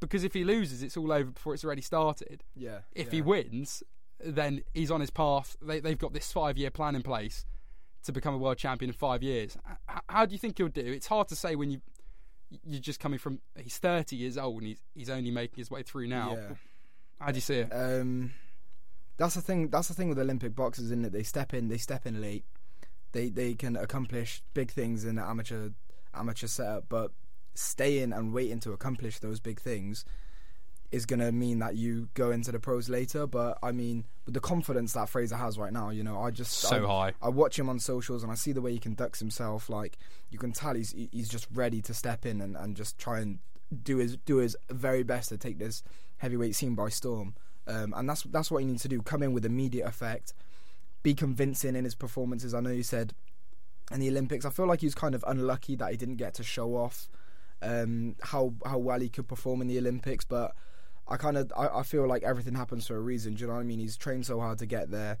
because 0.00 0.24
if 0.24 0.34
he 0.34 0.44
loses, 0.44 0.82
it's 0.82 0.96
all 0.96 1.12
over 1.12 1.30
before 1.30 1.54
it's 1.54 1.64
already 1.64 1.82
started 1.82 2.44
yeah. 2.54 2.78
if 2.92 3.06
yeah. 3.06 3.12
he 3.12 3.22
wins, 3.22 3.82
then 4.20 4.62
he's 4.74 4.90
on 4.90 5.00
his 5.00 5.10
path. 5.10 5.56
They, 5.60 5.80
they've 5.80 5.98
got 5.98 6.12
this 6.12 6.30
five 6.32 6.56
year 6.56 6.70
plan 6.70 6.94
in 6.94 7.02
place 7.02 7.44
to 8.06 8.12
become 8.12 8.34
a 8.34 8.38
world 8.38 8.58
champion 8.58 8.90
in 8.90 8.94
five 8.94 9.22
years. 9.22 9.56
How 10.08 10.26
do 10.26 10.32
you 10.32 10.38
think 10.38 10.58
he'll 10.58 10.68
do? 10.68 10.80
It's 10.84 11.06
hard 11.06 11.28
to 11.28 11.36
say 11.36 11.54
when 11.56 11.70
you 11.70 11.80
you're 12.64 12.80
just 12.80 13.00
coming 13.00 13.18
from. 13.18 13.40
He's 13.56 13.78
30 13.78 14.16
years 14.16 14.38
old 14.38 14.58
and 14.58 14.68
he's 14.68 14.80
he's 14.94 15.10
only 15.10 15.30
making 15.30 15.56
his 15.56 15.70
way 15.70 15.82
through 15.82 16.08
now. 16.08 16.36
Yeah. 16.36 16.54
How 17.20 17.32
do 17.32 17.36
you 17.36 17.40
see 17.40 17.56
it? 17.56 17.70
Um, 17.70 18.32
that's 19.16 19.34
the 19.34 19.40
thing. 19.40 19.68
That's 19.68 19.88
the 19.88 19.94
thing 19.94 20.08
with 20.08 20.18
Olympic 20.18 20.54
boxers, 20.54 20.86
isn't 20.86 21.04
it? 21.04 21.12
They 21.12 21.22
step 21.22 21.54
in, 21.54 21.68
they 21.68 21.78
step 21.78 22.06
in 22.06 22.20
late. 22.20 22.44
They 23.12 23.28
they 23.28 23.54
can 23.54 23.76
accomplish 23.76 24.42
big 24.54 24.70
things 24.70 25.04
in 25.04 25.16
the 25.16 25.22
amateur 25.22 25.70
amateur 26.14 26.46
setup, 26.46 26.88
but 26.88 27.12
staying 27.54 28.12
and 28.12 28.32
waiting 28.32 28.60
to 28.60 28.72
accomplish 28.72 29.18
those 29.18 29.40
big 29.40 29.60
things 29.60 30.04
is 30.92 31.06
going 31.06 31.20
to 31.20 31.32
mean 31.32 31.58
that 31.58 31.76
you 31.76 32.08
go 32.14 32.30
into 32.30 32.52
the 32.52 32.60
pros 32.60 32.88
later. 32.88 33.26
But 33.26 33.58
I 33.62 33.72
mean, 33.72 34.04
with 34.24 34.34
the 34.34 34.40
confidence 34.40 34.92
that 34.92 35.08
Frazer 35.08 35.36
has 35.36 35.58
right 35.58 35.72
now, 35.72 35.90
you 35.90 36.02
know, 36.02 36.20
I 36.20 36.30
just 36.30 36.52
So 36.52 36.84
I, 36.84 36.88
high. 36.88 37.12
I 37.22 37.28
watch 37.28 37.58
him 37.58 37.68
on 37.68 37.78
socials 37.78 38.22
and 38.22 38.30
I 38.30 38.34
see 38.34 38.52
the 38.52 38.62
way 38.62 38.72
he 38.72 38.78
conducts 38.78 39.18
himself. 39.18 39.68
Like 39.68 39.98
you 40.30 40.38
can 40.38 40.52
tell 40.52 40.74
he's 40.74 40.94
he's 41.12 41.28
just 41.28 41.46
ready 41.52 41.82
to 41.82 41.94
step 41.94 42.24
in 42.24 42.40
and, 42.40 42.56
and 42.56 42.76
just 42.76 42.98
try 42.98 43.20
and 43.20 43.38
do 43.82 43.96
his 43.98 44.16
do 44.18 44.36
his 44.36 44.56
very 44.70 45.02
best 45.02 45.28
to 45.30 45.38
take 45.38 45.58
this 45.58 45.82
heavyweight 46.18 46.54
scene 46.54 46.74
by 46.74 46.88
storm. 46.88 47.34
Um, 47.66 47.92
and 47.96 48.08
that's 48.08 48.22
that's 48.22 48.50
what 48.50 48.58
he 48.58 48.66
needs 48.66 48.82
to 48.82 48.88
do. 48.88 49.02
Come 49.02 49.22
in 49.22 49.32
with 49.32 49.44
immediate 49.44 49.86
effect, 49.86 50.32
be 51.02 51.14
convincing 51.14 51.74
in 51.74 51.84
his 51.84 51.94
performances. 51.94 52.54
I 52.54 52.60
know 52.60 52.70
you 52.70 52.84
said 52.84 53.12
in 53.90 54.00
the 54.00 54.08
Olympics. 54.08 54.44
I 54.44 54.50
feel 54.50 54.66
like 54.66 54.80
he 54.80 54.86
was 54.86 54.94
kind 54.94 55.14
of 55.14 55.24
unlucky 55.26 55.74
that 55.76 55.90
he 55.90 55.96
didn't 55.96 56.16
get 56.16 56.34
to 56.34 56.44
show 56.44 56.76
off 56.76 57.08
um, 57.60 58.14
how 58.22 58.54
how 58.64 58.78
well 58.78 59.00
he 59.00 59.08
could 59.08 59.26
perform 59.26 59.60
in 59.62 59.66
the 59.68 59.78
Olympics, 59.78 60.24
but. 60.24 60.54
I 61.08 61.16
kind 61.16 61.36
of 61.36 61.52
I, 61.56 61.68
I 61.68 61.82
feel 61.82 62.06
like 62.08 62.22
everything 62.24 62.54
happens 62.54 62.86
for 62.86 62.96
a 62.96 63.00
reason. 63.00 63.34
Do 63.34 63.42
you 63.42 63.46
know 63.46 63.54
what 63.54 63.60
I 63.60 63.64
mean? 63.64 63.78
He's 63.78 63.96
trained 63.96 64.26
so 64.26 64.40
hard 64.40 64.58
to 64.58 64.66
get 64.66 64.90
there, 64.90 65.18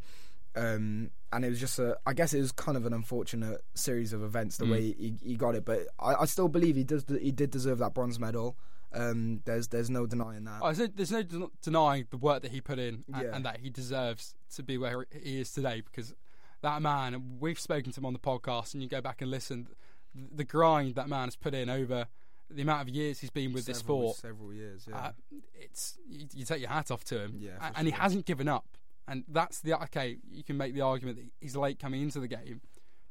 um, 0.54 1.10
and 1.32 1.44
it 1.44 1.48
was 1.50 1.60
just 1.60 1.78
a. 1.78 1.96
I 2.06 2.12
guess 2.14 2.32
it 2.34 2.40
was 2.40 2.52
kind 2.52 2.76
of 2.76 2.86
an 2.86 2.92
unfortunate 2.92 3.62
series 3.74 4.12
of 4.12 4.22
events 4.22 4.56
the 4.56 4.64
Mm. 4.64 4.70
way 4.70 4.80
he, 4.92 5.14
he 5.22 5.36
got 5.36 5.54
it, 5.54 5.64
but 5.64 5.80
I, 5.98 6.14
I 6.14 6.24
still 6.24 6.48
believe 6.48 6.76
he 6.76 6.84
does. 6.84 7.04
He 7.20 7.30
did 7.32 7.50
deserve 7.50 7.78
that 7.78 7.94
bronze 7.94 8.18
medal. 8.18 8.56
Um, 8.92 9.42
there's 9.44 9.68
there's 9.68 9.90
no 9.90 10.06
denying 10.06 10.44
that. 10.44 10.60
Oh, 10.62 10.72
there's 10.72 10.78
no, 10.78 10.86
there's 10.96 11.10
no 11.12 11.22
den- 11.22 11.50
denying 11.62 12.06
the 12.10 12.16
work 12.16 12.42
that 12.42 12.50
he 12.52 12.60
put 12.60 12.78
in 12.78 13.04
and, 13.12 13.22
Yeah. 13.22 13.34
and 13.34 13.44
that 13.44 13.58
he 13.58 13.68
deserves 13.68 14.34
to 14.54 14.62
be 14.62 14.78
where 14.78 15.06
he 15.12 15.40
is 15.40 15.50
today 15.52 15.82
because 15.82 16.14
that 16.62 16.80
man, 16.80 17.36
we've 17.38 17.60
spoken 17.60 17.92
to 17.92 18.00
him 18.00 18.06
on 18.06 18.12
the 18.14 18.18
podcast, 18.18 18.72
and 18.74 18.82
you 18.82 18.88
go 18.88 19.00
back 19.02 19.20
and 19.20 19.30
listen, 19.30 19.66
th- 20.14 20.28
the 20.34 20.44
grind 20.44 20.94
that 20.94 21.08
man 21.08 21.26
has 21.26 21.36
put 21.36 21.54
in 21.54 21.68
over 21.68 22.06
the 22.50 22.62
amount 22.62 22.82
of 22.88 22.94
years 22.94 23.18
he's 23.20 23.30
been 23.30 23.52
with 23.52 23.66
this 23.66 23.78
Several- 23.78 24.12
sport, 24.14 24.16
several 24.18 24.54
years. 24.54 24.86
Yeah. 24.88 24.96
uh, 24.98 25.12
it's 25.54 25.98
you, 26.08 26.26
you 26.34 26.44
take 26.44 26.60
your 26.60 26.70
hat 26.70 26.90
off 26.90 27.04
to 27.04 27.18
him, 27.20 27.36
Yeah, 27.38 27.72
and 27.74 27.86
he 27.86 27.92
hasn't 27.92 28.24
given 28.26 28.48
up. 28.48 28.66
And 29.08 29.24
that's 29.28 29.60
the 29.60 29.80
okay. 29.84 30.18
You 30.30 30.42
can 30.42 30.56
make 30.56 30.74
the 30.74 30.80
argument 30.80 31.16
that 31.18 31.26
he's 31.40 31.54
late 31.56 31.78
coming 31.78 32.02
into 32.02 32.18
the 32.20 32.28
game. 32.28 32.60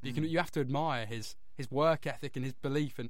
But 0.01 0.07
you 0.07 0.11
Mm. 0.11 0.15
can 0.15 0.23
you 0.25 0.37
have 0.39 0.51
to 0.51 0.59
admire 0.59 1.05
his 1.05 1.35
his 1.55 1.71
work 1.71 2.05
ethic 2.05 2.35
and 2.35 2.43
his 2.45 2.53
belief, 2.53 2.99
and 2.99 3.09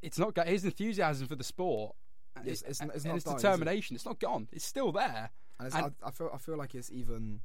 it's 0.00 0.18
not 0.18 0.36
his 0.46 0.64
enthusiasm 0.64 1.26
for 1.28 1.36
the 1.36 1.44
sport. 1.44 1.94
and 2.34 2.46
It's- 2.46 2.62
it's 2.62 2.70
it's 2.70 2.80
and 2.80 2.92
his 2.92 3.26
is 3.26 3.26
it? 3.26 3.36
determination. 3.36 3.94
It's 3.94 4.06
not 4.06 4.18
gone. 4.18 4.48
It's 4.52 4.64
still 4.64 4.90
there. 4.90 5.30
And, 5.58 5.66
it's, 5.66 5.76
And- 5.76 5.92
I, 6.02 6.08
I 6.08 6.10
feel 6.10 6.30
I 6.32 6.38
feel 6.38 6.56
like 6.56 6.74
it's 6.74 6.90
even 6.90 7.42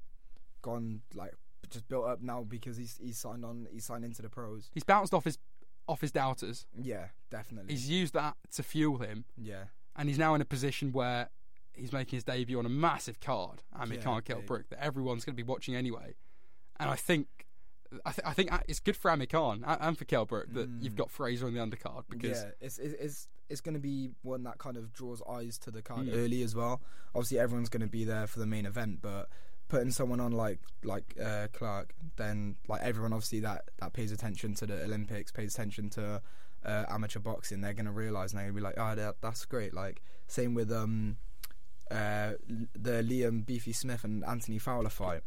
gone 0.61 1.01
like 1.13 1.33
just 1.69 1.87
built 1.89 2.05
up 2.07 2.21
now 2.21 2.43
because 2.43 2.77
he's 2.77 2.97
he's 2.97 3.17
signed 3.17 3.43
on 3.43 3.67
he's 3.71 3.83
signed 3.83 4.05
into 4.05 4.21
the 4.21 4.29
pros. 4.29 4.69
He's 4.73 4.83
bounced 4.85 5.13
off 5.13 5.25
his 5.25 5.37
off 5.87 6.01
his 6.01 6.11
doubters. 6.11 6.65
Yeah, 6.79 7.07
definitely. 7.31 7.73
He's 7.73 7.89
used 7.89 8.13
that 8.13 8.35
to 8.53 8.63
fuel 8.63 8.97
him, 8.99 9.25
yeah, 9.37 9.65
and 9.95 10.09
he's 10.09 10.17
now 10.17 10.35
in 10.35 10.41
a 10.41 10.45
position 10.45 10.91
where 10.91 11.29
he's 11.73 11.93
making 11.93 12.17
his 12.17 12.23
debut 12.23 12.57
on 12.59 12.65
a 12.65 12.69
massive 12.69 13.19
card. 13.19 13.63
I 13.73 13.85
mean, 13.85 13.99
Yeah, 13.99 14.05
Khan 14.05 14.21
Kell. 14.23 14.41
Brook 14.41 14.65
that 14.69 14.83
everyone's 14.83 15.23
going 15.25 15.35
to 15.35 15.43
be 15.43 15.47
watching 15.47 15.75
anyway. 15.75 16.15
And 16.79 16.89
I 16.89 16.95
think. 16.95 17.27
I, 18.05 18.11
th- 18.11 18.27
I 18.27 18.33
think 18.33 18.49
it's 18.67 18.81
good 18.81 18.97
for 18.97 19.09
Amir 19.09 19.27
Khan 19.27 19.63
and, 19.65 19.77
and 19.81 19.97
for 19.97 20.03
Kell 20.03 20.25
Brook 20.25 20.47
that 20.55 20.67
you've 20.81 20.97
got 20.97 21.09
Frazer 21.09 21.45
on 21.47 21.53
the 21.53 21.61
undercard 21.61 22.03
because 22.09 22.41
yeah, 22.43 22.49
it's 22.59 22.77
it's 22.79 22.93
it's, 22.99 23.27
it's 23.47 23.61
going 23.61 23.75
to 23.75 23.79
be 23.79 24.09
one 24.23 24.43
that 24.43 24.57
kind 24.57 24.75
of 24.75 24.91
draws 24.91 25.21
eyes 25.29 25.57
to 25.59 25.71
the 25.71 25.81
card 25.81 26.07
Mm. 26.07 26.13
early 26.17 26.41
as 26.41 26.53
well. 26.53 26.81
Obviously, 27.15 27.39
everyone's 27.39 27.69
going 27.69 27.79
to 27.83 27.87
be 27.87 28.03
there 28.03 28.27
for 28.27 28.39
the 28.39 28.45
main 28.45 28.65
event, 28.65 28.99
but 29.01 29.29
putting 29.67 29.91
someone 29.91 30.19
on 30.19 30.31
like 30.31 30.59
like 30.83 31.15
uh, 31.23 31.47
Clarke, 31.53 31.93
then 32.15 32.55
like 32.67 32.81
everyone 32.81 33.13
obviously 33.13 33.39
that 33.41 33.69
that 33.79 33.93
pays 33.93 34.11
attention 34.11 34.53
to 34.55 34.65
the 34.65 34.83
Olympics, 34.83 35.31
pays 35.31 35.53
attention 35.53 35.89
to 35.91 36.21
uh, 36.65 36.85
amateur 36.89 37.19
boxing, 37.19 37.61
they're 37.61 37.73
to 37.85 37.91
realize 37.91 38.33
and 38.33 38.39
they're 38.39 38.47
to 38.47 38.53
be 38.53 38.61
like, 38.61 38.75
oh, 38.77 38.95
that, 38.95 39.15
that's 39.21 39.45
great. 39.45 39.73
Like 39.73 40.01
same 40.27 40.53
with 40.53 40.71
um 40.71 41.17
uh 41.89 42.33
the 42.73 43.01
Liam 43.03 43.45
Beefy 43.45 43.73
Smith 43.73 44.03
and 44.03 44.23
Anthony 44.25 44.59
Fowler 44.59 44.89
fight. 44.89 45.21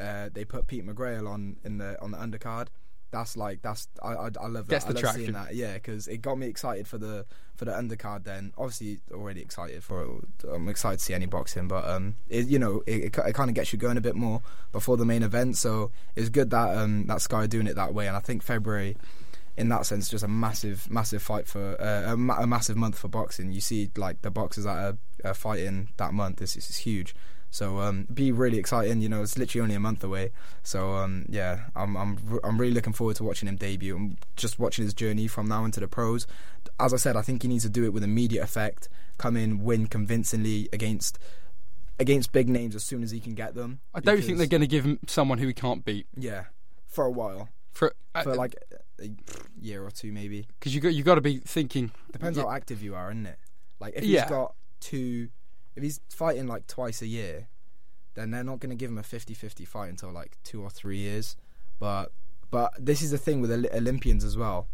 Uh, 0.00 0.28
they 0.32 0.44
put 0.44 0.66
Pete 0.68 0.86
McGrail 0.86 1.28
on 1.28 1.56
in 1.64 1.78
the 1.78 2.00
on 2.00 2.12
the 2.12 2.18
undercard. 2.18 2.68
That's 3.10 3.36
like 3.36 3.62
that's 3.62 3.88
I 4.02 4.08
I, 4.12 4.30
I 4.40 4.46
love 4.48 4.66
that. 4.66 4.68
Gets 4.68 4.84
I 4.84 4.88
love 4.88 4.98
traction. 4.98 5.20
seeing 5.22 5.32
that. 5.32 5.54
Yeah, 5.54 5.74
because 5.74 6.08
it 6.08 6.18
got 6.18 6.36
me 6.36 6.46
excited 6.46 6.86
for 6.86 6.98
the 6.98 7.24
for 7.56 7.64
the 7.64 7.72
undercard. 7.72 8.24
Then 8.24 8.52
obviously 8.58 9.00
already 9.12 9.40
excited 9.40 9.82
for 9.82 10.02
it. 10.02 10.48
I'm 10.48 10.68
excited 10.68 10.98
to 10.98 11.04
see 11.04 11.14
any 11.14 11.26
boxing, 11.26 11.68
but 11.68 11.88
um, 11.88 12.16
it, 12.28 12.48
you 12.48 12.58
know 12.58 12.82
it, 12.86 13.04
it, 13.04 13.18
it 13.18 13.34
kind 13.34 13.48
of 13.48 13.54
gets 13.54 13.72
you 13.72 13.78
going 13.78 13.96
a 13.96 14.02
bit 14.02 14.14
more 14.14 14.42
before 14.72 14.96
the 14.96 15.06
main 15.06 15.22
event. 15.22 15.56
So 15.56 15.90
it's 16.16 16.28
good 16.28 16.50
that 16.50 16.76
um 16.76 17.06
that 17.06 17.22
Sky 17.22 17.46
doing 17.46 17.66
it 17.66 17.76
that 17.76 17.94
way. 17.94 18.06
And 18.08 18.16
I 18.16 18.20
think 18.20 18.42
February, 18.42 18.96
in 19.56 19.70
that 19.70 19.86
sense, 19.86 20.10
just 20.10 20.22
a 20.24 20.28
massive 20.28 20.90
massive 20.90 21.22
fight 21.22 21.46
for 21.46 21.80
uh, 21.80 22.12
a, 22.12 22.16
ma- 22.16 22.40
a 22.42 22.46
massive 22.46 22.76
month 22.76 22.98
for 22.98 23.08
boxing. 23.08 23.52
You 23.52 23.62
see 23.62 23.90
like 23.96 24.20
the 24.20 24.30
boxers 24.30 24.64
that 24.64 24.76
are, 24.76 24.98
are 25.24 25.34
fighting 25.34 25.88
that 25.96 26.12
month. 26.12 26.36
This 26.36 26.56
is 26.56 26.76
huge. 26.76 27.14
So 27.50 27.78
um, 27.80 28.06
be 28.12 28.30
really 28.30 28.58
exciting. 28.58 29.00
You 29.00 29.08
know, 29.08 29.22
it's 29.22 29.38
literally 29.38 29.62
only 29.62 29.74
a 29.74 29.80
month 29.80 30.04
away. 30.04 30.32
So 30.62 30.92
um, 30.94 31.24
yeah, 31.28 31.60
I'm 31.74 31.96
I'm 31.96 32.40
I'm 32.44 32.58
really 32.58 32.74
looking 32.74 32.92
forward 32.92 33.16
to 33.16 33.24
watching 33.24 33.48
him 33.48 33.56
debut 33.56 33.96
and 33.96 34.18
just 34.36 34.58
watching 34.58 34.84
his 34.84 34.94
journey 34.94 35.26
from 35.28 35.46
now 35.48 35.64
into 35.64 35.80
the 35.80 35.88
pros. 35.88 36.26
As 36.78 36.92
I 36.92 36.98
said, 36.98 37.16
I 37.16 37.22
think 37.22 37.42
he 37.42 37.48
needs 37.48 37.64
to 37.64 37.70
do 37.70 37.84
it 37.84 37.92
with 37.92 38.04
immediate 38.04 38.42
effect. 38.42 38.88
Come 39.16 39.36
in, 39.36 39.64
win 39.64 39.86
convincingly 39.86 40.68
against 40.72 41.18
against 41.98 42.30
big 42.32 42.48
names 42.48 42.76
as 42.76 42.84
soon 42.84 43.02
as 43.02 43.10
he 43.10 43.18
can 43.20 43.34
get 43.34 43.54
them. 43.54 43.80
I 43.94 44.00
don't 44.00 44.22
think 44.22 44.38
they're 44.38 44.46
going 44.46 44.60
to 44.60 44.66
give 44.68 44.84
him 44.84 45.00
someone 45.06 45.38
who 45.38 45.46
he 45.48 45.52
can't 45.54 45.84
beat 45.84 46.06
Yeah, 46.16 46.44
for 46.86 47.04
a 47.04 47.10
while, 47.10 47.48
for 47.72 47.92
for 48.22 48.36
like 48.36 48.54
a 49.00 49.08
year 49.60 49.84
or 49.84 49.90
two 49.90 50.12
maybe. 50.12 50.46
because 50.58 50.74
you 50.74 50.80
got 50.80 50.94
you 50.94 51.02
got 51.02 51.16
to 51.16 51.20
be 51.20 51.38
thinking 51.38 51.90
Depends 52.12 52.36
yeah, 52.38 52.44
how 52.44 52.50
active 52.50 52.82
you 52.82 52.94
are, 52.94 53.10
isn't 53.10 53.26
it? 53.26 53.38
Like 53.80 53.94
if 53.96 54.04
Yeah. 54.04 54.22
he's 54.22 54.30
got 54.30 54.54
two, 54.80 55.28
if 55.78 55.82
he's 55.82 56.00
fighting 56.10 56.46
like 56.46 56.66
twice 56.66 57.00
a 57.02 57.06
year, 57.06 57.48
then 58.14 58.30
they're 58.30 58.44
not 58.44 58.60
going 58.60 58.70
to 58.70 58.76
give 58.76 58.90
him 58.90 58.98
a 58.98 59.02
50-50 59.02 59.66
fight 59.66 59.88
until 59.90 60.10
like 60.10 60.36
two 60.44 60.60
or 60.62 60.70
three 60.70 60.98
years. 60.98 61.36
But 61.78 62.12
but 62.50 62.72
this 62.78 63.02
is 63.02 63.10
the 63.10 63.18
thing 63.18 63.40
with 63.40 63.50
Olympians 63.52 64.24
as 64.24 64.36
well. 64.36 64.66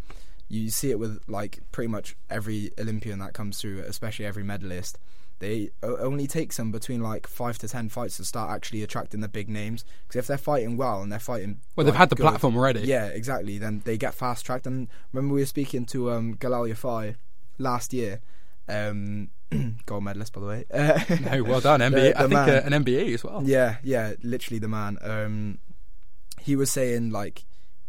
You 0.48 0.70
see 0.70 0.90
it 0.90 0.98
with 0.98 1.20
like 1.28 1.60
pretty 1.72 1.88
much 1.88 2.16
every 2.30 2.70
Olympian 2.78 3.18
that 3.18 3.34
comes 3.34 3.60
through, 3.60 3.80
especially 3.80 4.24
every 4.26 4.44
medalist. 4.44 4.98
They 5.40 5.70
only 5.82 6.26
takes 6.26 6.56
them 6.56 6.70
between 6.70 7.02
like 7.02 7.26
five 7.26 7.58
to 7.58 7.68
ten 7.68 7.88
fights 7.88 8.16
to 8.18 8.24
start 8.24 8.50
actually 8.50 8.82
attracting 8.82 9.20
the 9.20 9.28
big 9.28 9.48
names. 9.48 9.84
Because 10.06 10.20
if 10.20 10.26
they're 10.28 10.38
fighting 10.38 10.76
well 10.76 11.02
and 11.02 11.10
they're 11.10 11.18
fighting, 11.18 11.58
well 11.76 11.84
they've 11.84 11.94
had 11.94 12.08
the 12.08 12.14
good- 12.14 12.22
platform 12.22 12.56
already. 12.56 12.80
yeah, 12.80 13.06
exactly. 13.06 13.58
Then 13.58 13.82
they 13.84 13.98
get 13.98 14.14
fast 14.14 14.46
tracked. 14.46 14.66
And 14.66 14.88
remember, 15.12 15.34
we 15.34 15.42
were 15.42 15.46
speaking 15.46 15.84
to 15.86 16.12
um, 16.12 16.36
Galal 16.36 16.70
Yafai 16.72 17.16
last 17.58 17.92
year, 17.92 18.20
um, 18.68 19.28
gold 19.86 20.04
medalist, 20.04 20.32
by 20.32 20.40
the 20.40 20.46
way. 20.46 20.64
Uh, 20.72 20.98
No, 21.30 21.42
well 21.44 21.60
done, 21.60 21.80
MBA. 21.92 22.14
I 22.16 22.22
think 22.22 22.34
uh, 22.34 22.62
an 22.64 22.84
MBE 22.84 23.14
as 23.14 23.24
well. 23.24 23.42
yeah, 23.44 23.76
yeah, 23.82 24.14
literally 24.22 24.58
the 24.58 24.68
man. 24.68 24.98
Um, 25.02 25.58
he 26.40 26.56
was 26.56 26.70
saying 26.70 27.10
like 27.10 27.44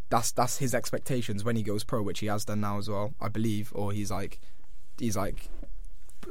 that's 0.10 0.32
that's 0.32 0.58
his 0.58 0.74
expectations 0.76 1.44
when 1.44 1.56
he 1.56 1.63
goes 1.63 1.84
pro, 1.84 2.02
which 2.02 2.20
he 2.20 2.28
has 2.28 2.46
done 2.46 2.62
now 2.62 2.78
as 2.78 2.89
well, 2.89 3.13
I 3.20 3.28
believe. 3.30 3.72
Or 3.76 3.91
he's 3.91 4.12
like 4.12 4.39
he's 5.00 5.18
like 5.18 5.50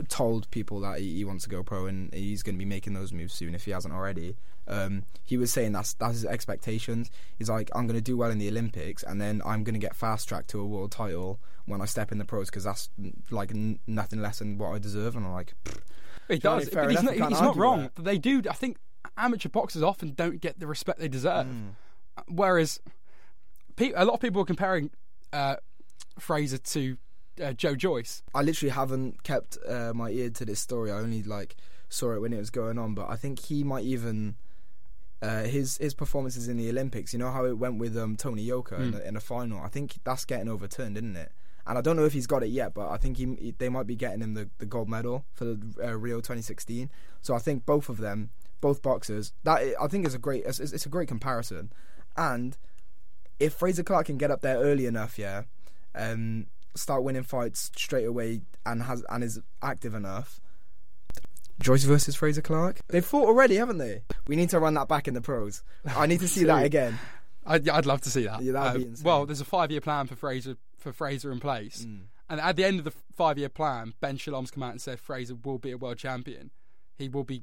told 0.09 0.51
people 0.51 0.81
that 0.81 0.99
he, 1.01 1.17
he 1.17 1.25
wants 1.25 1.45
to 1.45 1.51
go 1.51 1.63
pro 1.63 1.87
and 1.87 2.13
he's 2.13 2.43
going 2.43 2.55
to 2.55 2.59
be 2.59 2.65
making 2.65 2.95
those 2.95 3.13
moves 3.13 3.35
soon 3.35 3.55
if 3.55 3.65
he 3.65 3.71
hasn't 3.71 3.95
already. 3.95 4.37
Um, 4.67 5.05
he 5.23 5.37
was 5.37 5.53
saying 5.53 5.73
that's 5.73 5.95
that's 5.95 6.15
his 6.15 6.25
expectations. 6.25 7.11
He's 7.39 7.51
like, 7.51 7.71
I'm 7.75 7.87
going 7.87 7.99
to 7.99 8.03
do 8.03 8.17
well 8.17 8.31
in 8.31 8.39
the 8.39 8.49
Olympics, 8.49 9.03
and 9.03 9.21
then 9.21 9.43
I'm 9.45 9.63
going 9.63 9.75
to 9.75 9.79
get 9.81 9.95
fast 9.95 10.29
tracked 10.29 10.49
to 10.51 10.61
a 10.61 10.67
world 10.67 10.91
title 10.93 11.39
when 11.67 11.81
I 11.81 11.85
step 11.85 12.13
in 12.13 12.19
the 12.19 12.25
pros 12.25 12.49
because 12.51 12.65
that's 12.65 12.89
like 13.31 13.51
n- 13.51 13.79
nothing 13.87 14.21
less 14.23 14.39
than 14.39 14.57
what 14.59 14.71
I 14.75 14.79
deserve. 14.79 15.17
And 15.17 15.27
I'm 15.27 15.33
like, 15.33 15.55
He 16.29 16.39
does, 16.39 16.69
but 16.71 16.91
he's 16.91 17.01
enough, 17.01 17.17
not, 17.17 17.29
he's 17.31 17.41
not 17.41 17.57
wrong. 17.57 17.91
with 17.97 18.05
They 18.05 18.19
do. 18.19 18.43
I 18.49 18.55
think 18.55 18.79
amateur 19.19 19.49
boxers 19.51 19.83
often 19.83 20.15
don't 20.15 20.41
get 20.41 20.59
the 20.59 20.67
respect 20.67 20.99
they 20.99 21.09
deserve. 21.09 21.47
Mm. 21.47 21.71
Whereas 22.29 22.81
pe- 23.77 23.93
a 23.95 24.05
lot 24.05 24.15
of 24.15 24.21
people 24.21 24.41
are 24.43 24.47
comparing 24.47 24.91
uh, 25.33 25.57
Frazer 26.19 26.59
to 26.59 26.97
uh, 27.43 27.53
Joe 27.53 27.75
Joyce. 27.75 28.23
I 28.35 28.43
literally 28.43 28.71
haven't 28.71 29.23
kept 29.23 29.59
uh, 29.69 29.93
my 29.95 30.11
ear 30.11 30.31
to 30.31 30.45
this 30.45 30.61
story. 30.61 30.91
I 30.93 30.97
only 30.99 31.23
like 31.23 31.57
saw 31.89 32.13
it 32.15 32.21
when 32.21 32.33
it 32.33 32.39
was 32.39 32.51
going 32.51 32.79
on, 32.79 32.95
but 32.95 33.09
I 33.09 33.17
think 33.17 33.39
he 33.41 33.63
might 33.65 33.85
even 33.85 34.37
uh, 35.23 35.45
his 35.45 35.79
his 35.79 35.95
performances 35.95 36.49
in 36.49 36.57
the 36.57 36.69
Olympics. 36.69 37.13
You 37.13 37.19
know 37.19 37.31
how 37.31 37.45
it 37.47 37.59
went 37.59 37.79
with 37.79 37.97
um, 37.97 38.17
Tony 38.17 38.43
Yoka 38.43 38.77
in, 38.77 38.91
Mm. 38.91 38.93
the, 38.93 39.09
in 39.09 39.15
the 39.15 39.21
final. 39.21 39.61
I 39.61 39.69
think 39.69 39.95
that's 40.05 40.25
getting 40.25 40.49
overturned, 40.49 40.97
isn't 40.97 41.17
it? 41.17 41.33
And 41.67 41.79
I 41.79 41.81
don't 41.81 41.97
know 41.97 42.05
if 42.05 42.13
he's 42.13 42.27
got 42.27 42.43
it 42.43 42.49
yet, 42.51 42.75
but 42.75 42.91
I 42.91 42.99
think 42.99 43.17
he, 43.17 43.35
he- 43.41 43.55
they 43.57 43.71
might 43.71 43.87
be 43.87 43.97
getting 43.97 44.21
him 44.21 44.35
the, 44.35 44.51
the 44.59 44.67
gold 44.67 44.87
medal 44.89 45.25
for 45.33 45.47
the 45.47 45.59
uh, 45.83 45.93
Rio 45.97 46.17
2016. 46.19 46.91
So 47.23 47.35
I 47.35 47.39
think 47.39 47.65
both 47.65 47.89
of 47.89 47.97
them, 47.99 48.29
both 48.61 48.83
boxers, 48.83 49.33
that 49.45 49.63
I 49.81 49.87
think 49.87 50.07
is 50.07 50.13
a 50.15 50.19
great 50.19 50.45
it's, 50.45 50.61
it's 50.61 50.85
a 50.85 50.91
great 50.91 51.09
comparison. 51.09 51.73
And 52.19 52.57
if 53.41 53.55
Frazer 53.55 53.83
Clarke 53.83 54.07
can 54.07 54.19
get 54.19 54.31
up 54.31 54.43
there 54.43 54.59
early 54.59 54.85
enough, 54.85 55.19
yeah, 55.19 55.45
um, 55.95 56.49
start 56.75 57.03
winning 57.03 57.23
fights 57.23 57.71
straight 57.77 58.05
away 58.07 58.41
and 58.67 58.83
has 58.83 59.05
and 59.09 59.23
is 59.25 59.41
active 59.63 59.95
enough, 59.95 60.41
Joyce 61.61 61.85
versus 61.85 62.17
Frazer 62.17 62.43
Clarke. 62.43 62.81
They've 62.89 63.05
fought 63.05 63.27
already, 63.29 63.57
haven't 63.57 63.79
they? 63.79 64.03
We 64.27 64.37
need 64.37 64.51
to 64.51 64.59
run 64.59 64.75
that 64.75 64.89
back 64.89 65.07
in 65.07 65.15
the 65.15 65.21
pros. 65.21 65.63
I 65.87 66.07
need 66.07 66.21
to 66.21 66.29
see 66.29 66.45
that 66.45 66.65
again. 66.71 66.99
I'd, 67.47 67.69
I'd 67.69 67.87
love 67.87 68.01
to 68.03 68.11
see 68.11 68.25
that. 68.25 68.43
Yeah, 68.43 68.55
Uh, 68.61 68.79
well, 69.03 69.27
there's 69.27 69.41
a 69.41 69.45
five-year 69.45 69.81
plan 69.83 70.07
for 70.07 70.17
Frazer 70.17 70.57
for 70.79 70.93
Frazer 70.93 71.31
in 71.31 71.41
place, 71.41 71.85
Mm. 71.87 72.01
and 72.29 72.41
at 72.41 72.57
the 72.57 72.65
end 72.65 72.79
of 72.79 72.85
the 72.85 72.93
five-year 73.17 73.49
plan, 73.51 73.95
Ben 74.01 74.17
Shalom's 74.19 74.51
come 74.51 74.63
out 74.63 74.73
and 74.73 74.81
said 74.81 74.99
Frazer 74.99 75.35
will 75.35 75.59
be 75.59 75.71
a 75.71 75.77
world 75.79 75.99
champion. 75.99 76.51
He 76.97 77.09
will 77.09 77.25
be. 77.25 77.43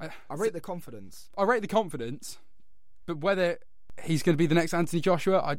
I, 0.00 0.08
I 0.30 0.34
rate 0.34 0.52
the 0.52 0.60
confidence. 0.60 1.28
I 1.36 1.44
rate 1.44 1.62
the 1.62 1.68
confidence, 1.68 2.38
but 3.06 3.18
whether 3.18 3.58
he's 4.02 4.22
going 4.22 4.34
to 4.34 4.38
be 4.38 4.46
the 4.46 4.54
next 4.54 4.74
Anthony 4.74 5.00
Joshua, 5.00 5.38
I 5.40 5.58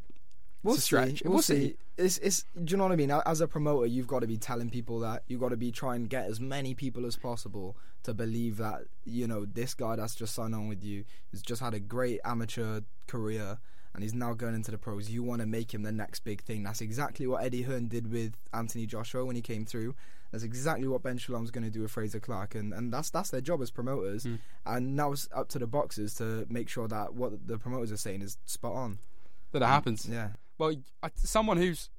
We'll 0.65 0.73
It's 0.73 0.84
a 0.84 0.86
stretch. 0.86 1.19
see. 1.19 1.28
We'll 1.28 1.41
see. 1.43 1.75
It's 1.95 2.17
it's. 2.17 2.43
Do 2.63 2.71
you 2.71 2.78
know 2.78 2.86
what 2.86 2.91
I 2.91 2.95
mean? 2.95 3.12
As 3.12 3.39
a 3.39 3.47
promoter, 3.47 3.86
you've 3.86 4.08
got 4.08 4.19
to 4.21 4.28
be 4.28 4.38
telling 4.38 4.71
people 4.71 4.99
that 5.01 5.21
you've 5.28 5.39
got 5.39 5.49
to 5.49 5.58
be 5.58 5.71
trying 5.71 6.01
to 6.01 6.08
get 6.10 6.25
as 6.25 6.41
many 6.41 6.73
people 6.73 7.06
as 7.06 7.15
possible 7.15 7.78
to 8.04 8.15
believe 8.15 8.58
that 8.58 8.86
you 9.06 9.28
know 9.28 9.45
this 9.45 9.75
guy 9.75 9.95
that's 9.95 10.15
just 10.15 10.34
signed 10.34 10.56
on 10.56 10.67
with 10.67 10.84
you 10.84 11.06
has 11.32 11.43
just 11.43 11.62
had 11.62 11.75
a 11.75 11.80
great 11.80 12.19
amateur 12.25 12.82
career 13.08 13.60
and 13.93 14.04
he's 14.04 14.13
now 14.13 14.34
going 14.34 14.56
into 14.56 14.71
the 14.71 14.78
pros. 14.78 15.10
You 15.10 15.23
want 15.23 15.41
to 15.41 15.47
make 15.47 15.73
him 15.73 15.84
the 15.84 15.91
next 15.91 16.21
big 16.21 16.41
thing. 16.41 16.63
That's 16.63 16.82
exactly 16.82 17.28
what 17.28 17.43
Eddie 17.43 17.62
Hearn 17.62 17.88
did 17.88 18.12
with 18.12 18.34
Anthony 18.54 18.86
Joshua 18.86 19.23
when 19.23 19.36
he 19.36 19.41
came 19.41 19.65
through. 19.65 19.95
That's 20.32 20.43
exactly 20.43 20.88
what 20.88 21.01
Ben 21.04 21.17
Shalom's 21.17 21.51
going 21.51 21.63
to 21.63 21.69
do 21.69 21.82
with 21.84 21.91
Frazer 21.91 22.19
Clarke, 22.19 22.56
and, 22.56 22.73
and 22.73 22.91
that's 22.91 23.10
that's 23.10 23.30
their 23.30 23.39
job 23.39 23.62
as 23.62 23.71
promoters. 23.71 24.25
Mm. 24.25 24.39
And 24.65 24.95
now 24.95 25.13
it's 25.13 25.30
up 25.34 25.47
to 25.49 25.60
the 25.60 25.67
boxers 25.67 26.15
to 26.15 26.45
make 26.49 26.67
sure 26.67 26.88
that 26.88 27.13
what 27.13 27.47
the 27.47 27.58
promoters 27.58 27.91
are 27.91 27.97
saying 27.97 28.21
is 28.21 28.38
spot 28.45 28.73
on. 28.73 28.99
that 29.51 29.62
it 29.62 29.67
happens. 29.67 30.10
Yeah. 30.12 30.30
Well, 30.57 30.73
someone 31.15 31.57
who's 31.57 31.89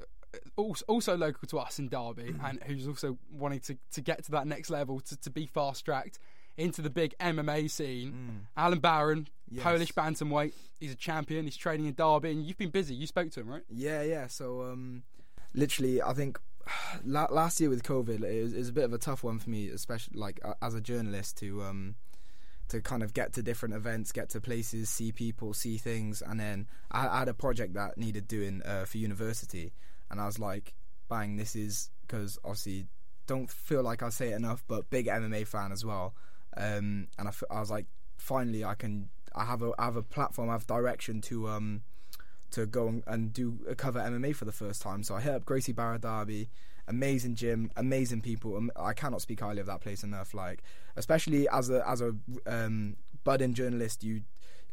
also, 0.56 0.84
also 0.88 1.16
local 1.16 1.46
to 1.48 1.58
us 1.58 1.78
in 1.78 1.88
Derby 1.88 2.34
and 2.42 2.62
who's 2.64 2.86
also 2.88 3.18
wanting 3.30 3.60
to, 3.60 3.76
to 3.92 4.00
get 4.00 4.24
to 4.24 4.30
that 4.32 4.46
next 4.46 4.70
level 4.70 5.00
to, 5.00 5.16
to 5.20 5.30
be 5.30 5.46
fast 5.46 5.84
tracked 5.84 6.18
into 6.56 6.80
the 6.82 6.90
big 6.90 7.14
MMA 7.18 7.70
scene. 7.70 8.46
Alan 8.56 8.78
Baron, 8.80 9.28
Yes. 9.48 9.62
Polish 9.62 9.92
bantamweight. 9.92 10.54
He's 10.80 10.92
a 10.92 10.96
champion. 10.96 11.44
He's 11.44 11.56
training 11.56 11.86
in 11.86 11.94
Derby, 11.94 12.32
and 12.32 12.44
you've 12.44 12.58
been 12.58 12.70
busy. 12.70 12.96
You 12.96 13.06
spoke 13.06 13.30
to 13.30 13.40
him, 13.40 13.48
right? 13.48 13.62
Yeah, 13.70 14.02
yeah. 14.02 14.26
So, 14.26 14.62
um, 14.62 15.04
literally, 15.54 16.02
I 16.02 16.14
think 16.14 16.40
last 17.04 17.60
year 17.60 17.70
with 17.70 17.84
COVID, 17.84 18.24
it 18.24 18.42
was, 18.42 18.52
it 18.52 18.58
was 18.58 18.68
a 18.70 18.72
bit 18.72 18.84
of 18.84 18.92
a 18.92 18.98
tough 18.98 19.22
one 19.22 19.38
for 19.38 19.48
me, 19.48 19.68
especially 19.68 20.18
like 20.18 20.40
uh, 20.44 20.54
as 20.60 20.74
a 20.74 20.80
journalist 20.80 21.36
to 21.38 21.62
um, 21.62 21.94
to 22.68 22.80
kind 22.80 23.02
of 23.02 23.14
get 23.14 23.32
to 23.34 23.42
different 23.42 23.74
events, 23.74 24.12
get 24.12 24.28
to 24.30 24.40
places, 24.40 24.90
see 24.90 25.12
people, 25.12 25.54
see 25.54 25.76
things, 25.76 26.22
and 26.22 26.40
then 26.40 26.66
I, 26.90 27.08
I 27.08 27.18
had 27.20 27.28
a 27.28 27.34
project 27.34 27.74
that 27.74 27.96
needed 27.96 28.26
doing 28.26 28.62
uh, 28.64 28.84
for 28.84 28.98
university, 28.98 29.72
and 30.10 30.20
I 30.20 30.26
was 30.26 30.38
like, 30.38 30.74
bang, 31.08 31.36
this 31.36 31.54
is 31.54 31.90
because 32.06 32.38
obviously 32.44 32.86
don't 33.26 33.50
feel 33.50 33.82
like 33.82 34.02
I 34.02 34.08
say 34.08 34.30
it 34.30 34.36
enough, 34.36 34.64
but 34.66 34.90
big 34.90 35.06
MMA 35.06 35.46
fan 35.46 35.72
as 35.72 35.84
well, 35.84 36.14
um, 36.56 37.08
and 37.18 37.26
I, 37.26 37.30
f- 37.30 37.44
I 37.50 37.60
was 37.60 37.70
like, 37.70 37.86
finally, 38.18 38.64
I 38.64 38.74
can. 38.74 39.08
I 39.34 39.44
have 39.44 39.60
a 39.62 39.72
I 39.78 39.84
have 39.84 39.96
a 39.96 40.02
platform, 40.02 40.48
I 40.48 40.52
have 40.52 40.66
direction 40.66 41.20
to 41.22 41.48
um 41.48 41.82
to 42.52 42.66
go 42.66 42.88
and, 42.88 43.02
and 43.06 43.32
do 43.32 43.58
a 43.68 43.74
cover 43.74 44.00
MMA 44.00 44.34
for 44.34 44.44
the 44.44 44.52
first 44.52 44.80
time. 44.80 45.02
So 45.02 45.14
I 45.14 45.20
hit 45.20 45.34
up 45.34 45.44
Gracie 45.44 45.72
Barra 45.72 45.98
Derby, 45.98 46.48
amazing 46.88 47.34
gym, 47.34 47.70
amazing 47.76 48.20
people. 48.20 48.60
I 48.76 48.92
cannot 48.92 49.22
speak 49.22 49.40
highly 49.40 49.60
of 49.60 49.66
that 49.66 49.80
place 49.80 50.02
enough. 50.02 50.34
Like, 50.34 50.62
especially 50.96 51.48
as 51.48 51.70
a 51.70 51.86
as 51.88 52.00
a 52.00 52.14
um, 52.46 52.96
budding 53.24 53.54
journalist, 53.54 54.04
you 54.04 54.22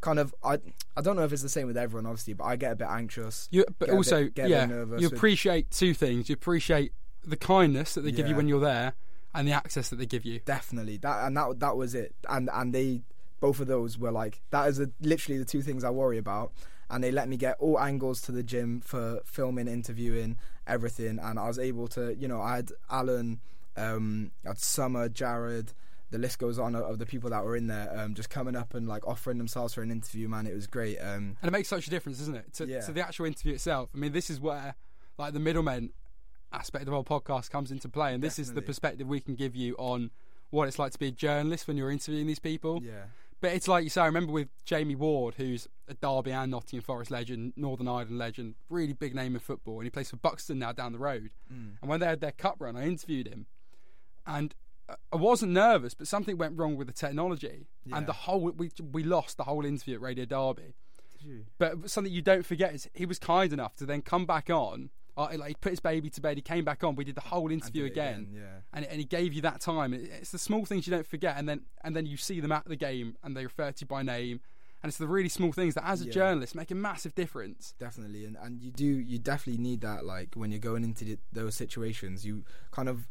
kind 0.02 0.19
of 0.19 0.34
I 0.43 0.60
I 0.97 1.02
don't 1.02 1.15
know 1.15 1.23
if 1.23 1.34
it's 1.34 1.41
the 1.41 1.49
same 1.49 1.67
with 1.67 1.78
everyone, 1.78 2.06
obviously, 2.06 2.34
but 2.34 2.45
I 2.45 2.56
get 2.56 2.73
a 2.73 2.76
bit 2.76 2.88
anxious. 2.89 3.47
You, 3.52 3.65
but 3.80 3.89
also, 3.89 4.23
bit- 4.26 4.36
get 4.36 4.41
a 4.41 4.49
bit 4.49 4.52
yeah, 4.52 4.65
nervous 4.65 5.02
you 5.02 5.10
with- 5.10 5.17
appreciate 5.17 5.71
two 5.71 5.93
things. 5.93 6.30
You 6.30 6.34
appreciate 6.34 6.91
the 7.23 7.38
kindness 7.38 7.93
that 7.95 8.02
they 8.02 8.12
give 8.12 8.28
you 8.28 8.36
when 8.36 8.47
you're 8.47 8.60
there, 8.60 8.93
and 9.34 9.47
the 9.47 9.54
access 9.54 9.89
that 9.89 9.95
they 9.95 10.06
give 10.06 10.26
you. 10.26 10.41
Definitely 10.45 10.97
that 10.97 11.26
and 11.28 11.38
that 11.38 11.60
that 11.60 11.78
was 11.78 11.95
it. 11.95 12.13
And 12.30 12.49
and 12.54 12.73
they 12.73 13.02
both 13.44 13.60
of 13.60 13.68
those 13.68 13.98
were 14.00 14.10
like 14.12 14.40
that 14.52 14.70
is 14.70 14.80
a, 14.80 14.90
literally 15.02 15.38
the 15.38 15.44
two 15.54 15.62
things 15.62 15.84
I 15.84 15.90
worry 15.90 16.18
about. 16.18 16.54
And 16.90 17.04
they 17.04 17.12
let 17.12 17.28
me 17.28 17.36
get 17.38 17.58
all 17.60 17.78
angles 17.80 18.22
to 18.22 18.32
the 18.32 18.44
gym 18.44 18.80
for 18.80 19.20
filming, 19.26 19.68
interviewing, 19.68 20.38
everything. 20.66 21.20
And 21.22 21.38
I 21.38 21.48
was 21.48 21.60
able 21.60 21.88
to, 21.90 22.16
you 22.16 22.28
know, 22.28 22.40
I 22.42 22.56
had 22.58 22.72
Alan, 22.90 23.42
um, 23.76 24.32
I 24.46 24.50
had 24.50 24.60
Summer, 24.60 25.10
Jared. 25.10 25.74
The 26.12 26.20
list 26.20 26.40
goes 26.40 26.58
on 26.60 26.76
of 26.76 27.00
the 27.00 27.06
people 27.06 27.32
that 27.32 27.44
were 27.44 27.58
in 27.58 27.68
there, 27.68 27.92
um, 28.00 28.14
just 28.14 28.30
coming 28.30 28.56
up 28.56 28.76
and 28.76 28.88
like 28.88 29.06
offering 29.08 29.40
themselves 29.40 29.74
for 29.74 29.82
an 29.82 29.92
interview. 29.92 30.30
Man, 30.30 30.46
it 30.48 30.54
was 30.54 30.68
great. 30.68 30.98
Um, 31.00 31.36
and 31.42 31.50
it 31.50 31.52
makes 31.52 31.68
such 31.68 31.88
a 31.88 31.90
difference, 31.90 32.20
doesn't 32.20 32.36
it, 32.36 32.54
to, 32.54 32.66
Yeah. 32.68 32.82
to 32.82 32.92
the 32.94 33.02
actual 33.02 33.26
interview 33.26 33.56
itself? 33.56 33.90
I 33.94 33.98
mean, 33.98 34.12
this 34.14 34.30
is 34.30 34.40
where 34.40 34.76
like 35.18 35.34
the 35.34 35.40
middlemen 35.40 35.92
aspect 36.52 36.88
of 36.88 36.94
our 36.94 37.04
podcast 37.04 37.50
comes 37.50 37.72
into 37.72 37.90
play, 37.90 38.14
and 38.14 38.24
this 38.24 38.38
is 38.40 38.54
the 38.54 38.62
perspective 38.62 39.08
we 39.08 39.20
can 39.20 39.36
give 39.36 39.54
you 39.56 39.76
on 39.80 40.12
what 40.52 40.68
it's 40.68 40.78
like 40.78 40.92
to 40.92 41.00
be 41.00 41.08
a 41.08 41.12
journalist 41.12 41.68
when 41.68 41.76
you're 41.78 41.90
interviewing 41.92 42.28
these 42.28 42.40
people. 42.40 42.80
yeah, 42.84 43.06
But 43.44 43.52
it's 43.52 43.68
like 43.68 43.84
you 43.84 43.90
say, 43.90 44.00
I 44.00 44.06
remember 44.06 44.32
with 44.32 44.48
Jamie 44.64 44.96
Ward, 44.96 45.36
who's 45.36 45.68
a 45.90 45.94
Derby 45.96 46.32
and 46.32 46.50
Nottingham 46.50 46.82
Forest 46.82 47.12
legend, 47.12 47.52
Northern 47.58 47.90
Ireland 47.90 48.18
legend, 48.18 48.56
really 48.70 48.94
big 48.94 49.14
name 49.14 49.34
in 49.36 49.42
football, 49.42 49.80
and 49.80 49.84
he 49.84 49.90
plays 49.90 50.10
for 50.10 50.16
Buxton 50.16 50.60
now 50.60 50.72
down 50.72 50.94
the 50.94 50.98
road. 50.98 51.32
Mm. 51.54 51.74
And 51.82 51.90
when 51.90 52.00
they 52.00 52.06
had 52.06 52.22
their 52.22 52.32
cup 52.32 52.56
run, 52.60 52.78
I 52.78 52.86
interviewed 52.88 53.28
him, 53.28 53.48
and 54.26 54.56
I 55.12 55.18
wasn't 55.18 55.52
nervous, 55.52 55.94
but 55.94 56.08
something 56.08 56.38
went 56.38 56.58
wrong 56.58 56.78
with 56.78 56.88
the 56.88 56.94
technology, 56.94 57.68
Yeah. 57.86 57.98
and 57.98 58.08
the 58.08 58.14
whole 58.14 58.40
we 58.40 58.72
we 58.94 59.04
lost 59.04 59.36
the 59.36 59.44
whole 59.44 59.66
interview 59.66 59.96
at 59.96 60.02
Radio 60.02 60.24
Derby. 60.24 60.76
But 61.58 61.90
something 61.90 62.14
you 62.14 62.22
don't 62.22 62.46
forget 62.46 62.74
is 62.74 62.90
he 62.94 63.06
was 63.06 63.20
kind 63.20 63.52
enough 63.52 63.76
to 63.76 63.86
then 63.86 64.04
come 64.04 64.26
back 64.26 64.50
on. 64.50 64.90
Uh, 65.15 65.28
like 65.38 65.49
he 65.49 65.56
put 65.56 65.71
his 65.71 65.80
baby 65.80 66.10
to 66.10 66.21
bed. 66.21 66.38
He 66.38 66.41
came 66.41 66.65
back 66.65 66.84
on. 66.84 66.95
We 66.95 67.04
did 67.04 67.15
the 67.15 67.21
whole 67.21 67.52
interview 67.52 67.84
it 67.84 67.91
again, 67.91 68.30
Yeah, 68.34 68.41
and 68.73 68.84
and 68.86 68.97
he 68.99 69.06
gave 69.06 69.32
you 69.34 69.41
that 69.43 69.62
time. 69.62 69.93
It's 69.93 70.32
the 70.32 70.39
small 70.39 70.65
things 70.65 70.88
you 70.88 70.91
don't 70.91 71.06
forget, 71.06 71.38
and 71.38 71.47
then 71.47 71.62
and 71.84 71.95
then 71.95 72.06
you 72.08 72.17
see 72.17 72.39
them 72.39 72.52
at 72.52 72.65
the 72.65 72.76
game, 72.76 73.15
and 73.23 73.38
they 73.38 73.43
refer 73.43 73.71
to 73.71 73.82
you 73.82 73.88
by 73.88 74.02
name, 74.02 74.41
and 74.82 74.89
it's 74.89 74.97
the 74.97 75.08
really 75.08 75.30
small 75.30 75.52
things 75.52 75.76
that, 75.76 75.86
as 75.86 76.02
a 76.02 76.06
Yeah. 76.06 76.13
journalist, 76.13 76.56
make 76.56 76.71
a 76.71 76.76
massive 76.76 77.13
difference. 77.13 77.76
definitely 77.78 78.26
and 78.26 78.38
and 78.41 78.62
you 78.63 78.71
do 78.71 78.86
you 78.86 79.19
definitely 79.19 79.62
need 79.62 79.82
that 79.82 80.04
like 80.04 80.34
when 80.36 80.49
you're 80.52 80.60
going 80.71 80.84
into 80.84 81.06
the, 81.06 81.17
those 81.32 81.54
situations 81.56 82.26
you 82.26 82.43
kind 82.71 82.89
of 82.89 83.08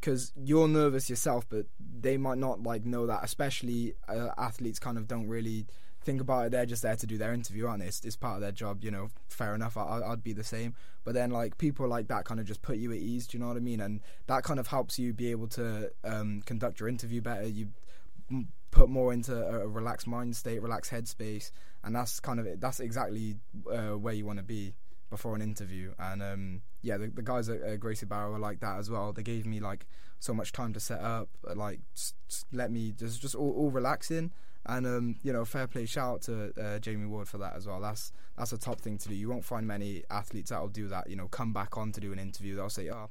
because 0.00 0.32
you're 0.36 0.68
nervous 0.68 1.08
yourself 1.08 1.48
but 1.48 1.66
they 1.78 2.16
might 2.16 2.38
not 2.38 2.62
like 2.62 2.84
know 2.84 3.06
that 3.06 3.22
especially 3.24 3.94
uh, 4.08 4.30
athletes 4.36 4.78
kind 4.78 4.98
of 4.98 5.06
don't 5.08 5.26
really 5.28 5.66
think 6.06 6.20
about 6.20 6.46
it 6.46 6.52
they're 6.52 6.64
just 6.64 6.82
there 6.82 6.96
to 6.96 7.06
do 7.06 7.18
their 7.18 7.34
interview 7.34 7.66
aren't 7.66 7.80
they 7.80 7.86
it's, 7.86 8.04
it's 8.04 8.16
part 8.16 8.36
of 8.36 8.40
their 8.40 8.52
job 8.52 8.82
you 8.82 8.90
know 8.90 9.10
fair 9.28 9.54
enough 9.54 9.76
I, 9.76 10.00
i'd 10.06 10.22
be 10.22 10.32
the 10.32 10.44
same 10.44 10.74
but 11.04 11.12
then 11.12 11.30
like 11.30 11.58
people 11.58 11.86
like 11.88 12.08
that 12.08 12.24
kind 12.24 12.40
of 12.40 12.46
just 12.46 12.62
put 12.62 12.76
you 12.76 12.92
at 12.92 12.98
ease 12.98 13.26
do 13.26 13.36
you 13.36 13.42
know 13.42 13.48
what 13.48 13.56
i 13.56 13.60
mean 13.60 13.80
and 13.80 14.00
that 14.26 14.42
kind 14.42 14.58
of 14.58 14.68
helps 14.68 14.98
you 14.98 15.12
be 15.12 15.30
able 15.30 15.48
to 15.48 15.90
um, 16.04 16.42
conduct 16.46 16.80
your 16.80 16.88
interview 16.88 17.20
better 17.20 17.46
you 17.46 17.68
put 18.70 18.88
more 18.88 19.12
into 19.12 19.34
a, 19.34 19.66
relaxed 19.66 20.06
mind 20.06 20.34
state 20.34 20.62
relaxed 20.62 20.92
headspace 20.92 21.50
and 21.86 21.94
that's 21.94 22.18
kind 22.18 22.40
of 22.40 22.46
it. 22.46 22.60
That's 22.60 22.80
exactly 22.80 23.36
uh, 23.72 23.96
where 23.96 24.12
you 24.12 24.26
want 24.26 24.38
to 24.38 24.44
be 24.44 24.74
before 25.08 25.36
an 25.36 25.40
interview. 25.40 25.92
And 25.98 26.20
um, 26.20 26.62
yeah, 26.82 26.96
the, 26.96 27.06
the 27.06 27.22
guys 27.22 27.48
at 27.48 27.62
uh, 27.62 27.76
Gracie 27.76 28.06
Barra 28.06 28.30
were 28.30 28.40
like 28.40 28.58
that 28.60 28.78
as 28.78 28.90
well. 28.90 29.12
They 29.12 29.22
gave 29.22 29.46
me 29.46 29.60
like 29.60 29.86
so 30.18 30.34
much 30.34 30.50
time 30.50 30.72
to 30.72 30.80
set 30.80 31.00
up, 31.00 31.28
like 31.54 31.78
just, 31.94 32.16
just 32.28 32.46
let 32.52 32.72
me 32.72 32.90
just 32.90 33.22
just 33.22 33.36
all, 33.36 33.52
all 33.52 33.70
relaxing. 33.70 34.32
And 34.68 34.86
um, 34.86 35.16
you 35.22 35.32
know, 35.32 35.44
fair 35.44 35.66
play. 35.66 35.86
Shout 35.86 36.14
out 36.14 36.22
to 36.22 36.52
uh, 36.60 36.78
Jamie 36.80 37.06
Ward 37.06 37.28
for 37.28 37.38
that 37.38 37.54
as 37.54 37.66
well. 37.66 37.80
That's 37.80 38.12
that's 38.36 38.52
a 38.52 38.58
top 38.58 38.80
thing 38.80 38.98
to 38.98 39.08
do. 39.08 39.14
You 39.14 39.28
won't 39.28 39.44
find 39.44 39.66
many 39.66 40.02
athletes 40.10 40.50
that'll 40.50 40.68
do 40.68 40.88
that. 40.88 41.08
You 41.08 41.16
know, 41.16 41.28
come 41.28 41.52
back 41.52 41.76
on 41.76 41.92
to 41.92 42.00
do 42.00 42.12
an 42.12 42.18
interview. 42.18 42.56
They'll 42.56 42.68
say, 42.68 42.90
"Oh, 42.90 43.10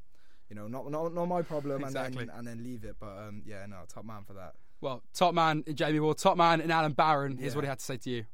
you 0.49 0.55
know, 0.55 0.67
not 0.67 0.91
not, 0.91 1.13
not 1.13 1.25
my 1.27 1.41
problem," 1.41 1.81
Exactly. 1.83 2.21
and 2.23 2.29
then 2.29 2.37
and 2.37 2.47
then 2.47 2.63
leave 2.63 2.83
it. 2.83 2.97
But 2.99 3.17
um, 3.17 3.41
yeah, 3.45 3.65
no, 3.67 3.77
top 3.87 4.05
man 4.05 4.23
for 4.25 4.33
that. 4.33 4.53
Well, 4.81 5.01
top 5.13 5.33
man 5.33 5.63
in 5.65 5.75
Jamie 5.75 5.99
Ward, 6.01 6.17
top 6.17 6.35
man 6.37 6.59
in 6.59 6.69
Alan 6.71 6.91
Baron. 6.91 7.37
Here's 7.37 7.53
Yeah. 7.53 7.57
what 7.57 7.63
he 7.65 7.69
had 7.69 7.79
to 7.79 7.85
say 7.85 7.97
to 7.97 8.09
you. 8.09 8.25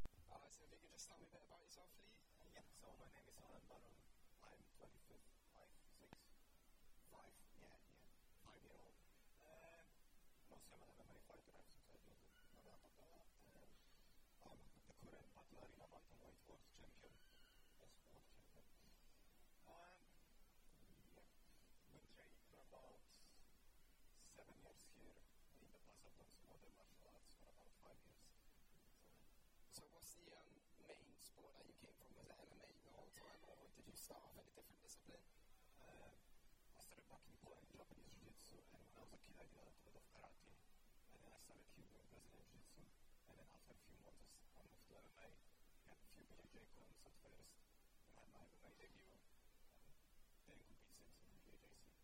So 29.72 29.82
what's 29.96 30.14
the 30.20 30.28
um, 30.36 30.52
main 30.84 31.16
sport 31.16 31.56
that 31.56 31.66
you 31.68 31.76
came 31.80 31.96
from? 31.96 32.12
Was 32.12 32.28
it 32.28 32.36
MMA 32.36 32.68
the 32.84 32.92
whole 33.00 33.12
time, 33.16 33.40
or 33.48 33.56
at 34.16 34.44
a 34.44 34.54
different 34.56 34.82
discipline? 34.84 35.24
Uh, 35.80 36.12
I 36.76 36.82
started 36.84 37.08
in 37.08 37.40
Japanese 37.76 38.12
Jiu-Jitsu, 38.12 38.60
and 38.76 38.82
when 38.84 38.96
I 38.98 39.04
was 39.08 39.14
a 39.16 39.20
kid, 39.24 39.36
I 39.40 39.46
did 39.48 39.56
a 39.56 39.66
little 39.66 39.84
bit 39.88 39.96
of 39.96 40.06
karate, 40.12 40.52
and 41.16 41.20
then 41.24 41.32
I 41.32 41.40
started 41.40 41.66
Brazilian 41.72 42.08
Jiu-Jitsu, 42.12 42.84
and 43.32 43.36
then 43.40 43.48
after 43.56 43.72
a 43.72 43.82
few 43.88 43.98
months, 44.04 44.28
I 44.60 44.64
moved 44.68 44.86
to 44.92 45.00
MMA. 45.00 45.30
A 45.92 45.98
few 46.12 46.28
BJJ 46.44 46.78
at 47.08 47.16
first, 47.24 47.56
and 48.04 48.10
had 48.16 48.28
my 48.36 48.44
MMA 48.44 48.72
debut, 48.80 49.16
and 49.16 50.48
then 50.52 50.60
compete 50.68 50.92
since 50.92 51.16
in 51.24 51.36
BJJC. 51.48 51.96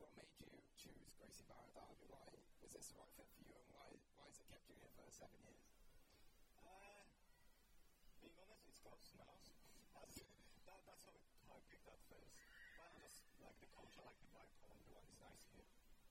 What 0.00 0.12
made 0.16 0.32
you 0.40 0.48
choose 0.76 1.12
Gracie 1.20 1.44
Barra 1.48 1.68
Derby? 1.76 2.08
Why 2.08 2.24
it's 2.76 2.88
the 2.92 3.00
right 3.00 3.12
fit 3.16 3.28
for 3.32 3.44
you, 3.44 3.56
and 3.56 3.68
why 3.72 3.88
why 4.16 4.28
has 4.28 4.36
it 4.36 4.46
kept 4.52 4.68
you 4.68 4.76
here 4.76 4.92
for 4.92 5.08
seven 5.08 5.40
years? 5.48 5.64
Uh, 6.60 7.00
being 8.20 8.36
honest, 8.36 8.68
it's 8.68 8.80
close 8.84 9.00
to 9.10 9.16
my. 9.16 9.24
That's, 9.96 10.20
that, 10.68 10.80
that's 10.84 11.08
how, 11.08 11.16
it, 11.16 11.24
how 11.48 11.56
I 11.56 11.62
picked 11.72 11.88
up 11.88 11.96
first. 12.12 12.36
But 12.76 12.92
I 12.92 13.00
just 13.00 13.24
like 13.40 13.56
the 13.64 13.70
culture, 13.72 14.04
like 14.04 14.20
the 14.20 14.28
vibe, 14.36 14.52
home, 14.60 14.76
the 14.84 14.92
one 14.92 15.08
is 15.08 15.16
nice 15.24 15.40
here. 15.56 15.64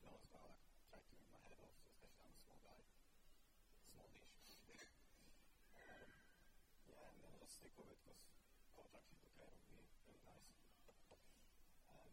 That 0.10 0.17
was 0.17 0.26
why 0.34 0.41
I 0.41 0.50
like, 0.50 0.65
tried 0.89 1.06
to 1.06 1.13
make 1.13 1.30
my 1.30 1.38
head 1.45 1.62
off, 1.62 1.78
especially 1.86 2.26
I'm 2.26 2.34
a 2.34 2.41
small 2.41 2.58
guy. 2.65 2.82
Small 3.93 4.10
dish. 4.10 4.34
um, 5.78 6.10
yeah, 6.89 7.13
and 7.13 7.17
then 7.21 7.30
I 7.30 7.38
just 7.45 7.45
stick 7.56 7.72
with 7.80 7.88
it 7.88 8.00
because 8.04 8.20
contract 8.76 9.08
people 9.12 9.32
care 9.39 9.48
of 9.48 9.60
me, 9.72 9.80
really 10.08 10.24
nice. 10.28 10.52
Um, 11.88 12.12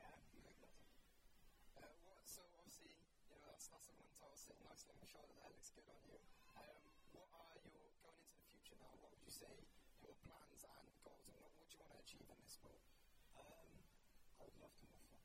yeah, 0.00 0.16
like 0.44 0.60
that's 0.60 0.60
it. 0.64 0.72
Uh, 1.76 1.92
what, 2.08 2.24
so 2.24 2.40
obviously, 2.56 2.96
you 3.28 3.36
know 3.36 3.44
that's 3.44 3.68
that's 3.68 3.88
a 3.92 3.94
one 4.00 4.08
title 4.16 4.36
sitting 4.36 4.64
nicely 4.64 4.90
on 4.92 4.98
your 5.04 5.10
shoulder. 5.12 5.34
That 5.40 5.52
looks 5.52 5.70
good 5.76 5.88
on 5.92 6.00
you. 6.08 6.18
Um, 6.56 6.80
what 7.12 7.28
are 7.36 7.56
your 7.68 7.92
going 8.00 8.16
into 8.24 8.40
the 8.40 8.48
future 8.48 8.76
now? 8.80 8.92
What 9.04 9.12
would 9.12 9.24
you 9.24 9.32
say 9.34 9.52
your 10.00 10.16
plans 10.24 10.64
and 10.64 10.86
goals, 11.04 11.28
and 11.28 11.36
what, 11.42 11.52
what 11.60 11.68
do 11.68 11.76
you 11.76 11.80
want 11.84 11.92
to 11.92 12.00
achieve 12.00 12.24
in 12.26 12.38
this 12.40 12.56
sport? 12.56 12.80
Um, 13.36 13.68
I 14.40 14.48
would 14.48 14.56
love 14.62 14.72
to 14.80 14.86
move 14.88 15.04
for 15.12 15.20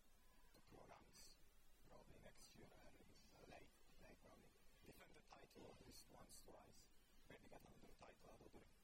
the 0.55 0.63
pro 0.75 0.83
ranks 0.91 1.39
probably 1.87 2.19
next 2.23 2.51
year, 2.59 2.67
early, 2.83 3.07
uh, 3.31 3.45
late, 3.51 3.71
late 4.03 4.19
probably. 4.23 4.51
Defend 4.87 5.11
the 5.15 5.23
title 5.31 5.63
at 5.71 5.79
least 5.87 6.03
once, 6.11 6.35
twice. 6.43 6.83
Maybe 7.31 7.47
get 7.47 7.63
another 7.63 7.91
title 7.95 8.27
out 8.27 8.41
of 8.43 8.51
it. 8.51 8.80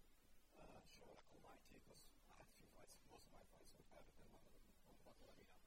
Uh, 0.57 0.81
show 0.89 1.09
like 1.13 1.29
almighty 1.37 1.77
because 1.77 2.01
I 2.29 2.33
had 2.37 2.45
a 2.49 2.53
few 2.57 2.65
fights. 2.73 2.97
Most 3.13 3.29
of 3.29 3.33
my 3.37 3.45
fights 3.53 3.71
were 3.77 3.85
better 3.93 4.09
than 4.17 4.27
one 4.33 4.41
of 4.45 4.53
them 4.57 4.73
on 4.81 4.93
the 4.93 5.03
battle 5.05 5.29
arena. 5.37 5.57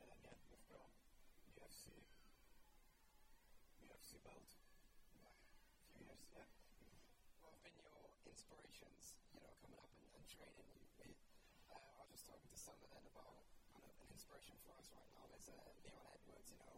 And 0.00 0.06
then 0.08 0.18
yeah, 0.24 0.36
move 0.48 0.62
pro, 0.68 0.80
UFC, 1.60 1.92
UFC 3.84 4.20
belt. 4.24 4.48
Few 5.92 6.00
years, 6.04 6.24
yeah. 6.32 6.48
What 7.44 7.52
have 7.52 7.62
been 7.64 7.76
your 7.76 8.08
inspirations? 8.24 9.20
You 9.36 9.44
know, 9.44 9.52
coming 9.60 9.80
up 9.80 9.92
and, 9.92 10.06
and 10.16 10.24
training 10.28 10.68
you. 10.72 11.12
Uh, 11.68 11.76
I 11.76 12.02
was 12.04 12.10
just 12.14 12.24
talking 12.24 12.48
to 12.48 12.58
Summer 12.58 12.88
then 12.88 13.04
about 13.10 13.36
kind 13.74 13.84
of 13.84 13.94
an 14.00 14.08
inspiration 14.12 14.56
for 14.64 14.76
us 14.80 14.88
right 14.96 15.08
now. 15.12 15.28
There's 15.28 15.50
uh, 15.52 15.60
Leon 15.84 16.04
Edwards. 16.08 16.48
You 16.50 16.58
know, 16.62 16.72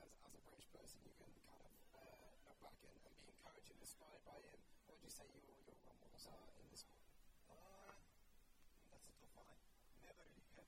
as, 0.00 0.12
as 0.24 0.32
a 0.36 0.40
British 0.44 0.68
person, 0.74 1.00
you 1.06 1.14
can 1.16 1.30
kind 1.48 1.62
of 1.64 1.72
uh, 1.96 2.28
look 2.46 2.58
back 2.60 2.76
and, 2.84 2.96
and 3.06 3.14
be 3.20 3.32
encouraged 3.32 3.70
and 3.72 3.80
inspired 3.80 4.22
by 4.28 4.38
him. 4.44 4.58
What 4.86 5.00
would 5.00 5.04
you 5.06 5.12
say 5.12 5.26
your 5.30 5.65
models 6.16 6.32
are 6.32 6.48
in 6.56 6.64
this 6.72 6.80
sport? 6.80 7.12
Uh, 7.52 7.92
that's 8.88 9.04
a 9.04 9.12
one. 9.36 9.60
I 9.92 10.00
never 10.00 10.24
really 10.24 10.48
had 10.48 10.64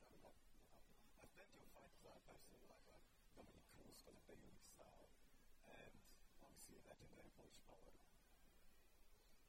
I 0.00 0.16
love. 0.24 0.40
I've 1.20 1.28
I 1.68 2.40
like, 2.72 3.04
Dominick 3.36 3.68
Cruz 3.76 4.00
of 4.08 4.16
the 4.16 4.36
and 5.68 5.92
obviously 6.40 6.80
power. 7.68 7.92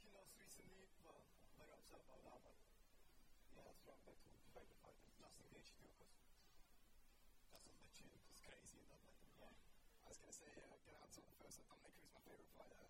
He 0.04 0.12
lost 0.12 0.36
recently, 0.36 0.92
well, 1.08 1.24
about 2.04 2.28
that, 2.28 2.44
but 2.44 2.60
yeah, 3.56 3.64
that's 3.64 3.88
favorite 4.04 4.28
crazy 8.44 8.84
like, 8.92 9.08
yeah. 9.40 9.56
I 10.04 10.12
was 10.12 10.20
going 10.20 10.36
to 10.36 10.36
say, 10.36 10.52
uh, 10.68 10.76
get 10.84 11.00
out 11.00 11.16
on 11.16 11.24
the 11.32 11.36
first. 11.40 11.64
Dominick 11.64 11.96
Cruz, 11.96 12.12
my 12.12 12.20
favourite 12.28 12.52
fighter. 12.52 12.84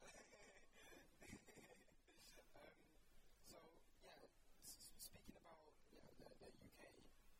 um, 2.55 2.75
so 3.43 3.57
yeah, 4.05 4.23
s- 4.63 4.95
speaking 5.01 5.35
about 5.35 5.67
you 5.91 5.99
know, 6.01 6.13
the, 6.21 6.29
the 6.39 6.49
UK 6.51 6.79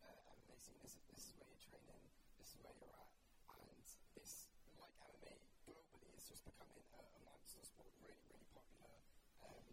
uh, 0.04 0.34
MMA 0.36 0.58
scene, 0.60 0.81
this 0.92 1.00
is, 1.00 1.08
this 1.08 1.24
is 1.24 1.32
where 1.40 1.48
you're 1.48 1.64
training, 1.64 2.04
this 2.36 2.52
is 2.52 2.60
where 2.60 2.76
you're 2.76 2.92
at, 2.92 3.08
and 3.48 3.64
this, 4.12 4.52
like 4.76 4.92
MMA 5.00 5.40
globally, 5.64 6.12
is 6.12 6.28
just 6.28 6.44
becoming 6.44 6.84
a, 6.92 7.00
a 7.16 7.20
monster 7.24 7.64
sport, 7.64 7.96
really, 8.04 8.20
really 8.28 8.44
popular, 8.52 8.92
um, 9.40 9.64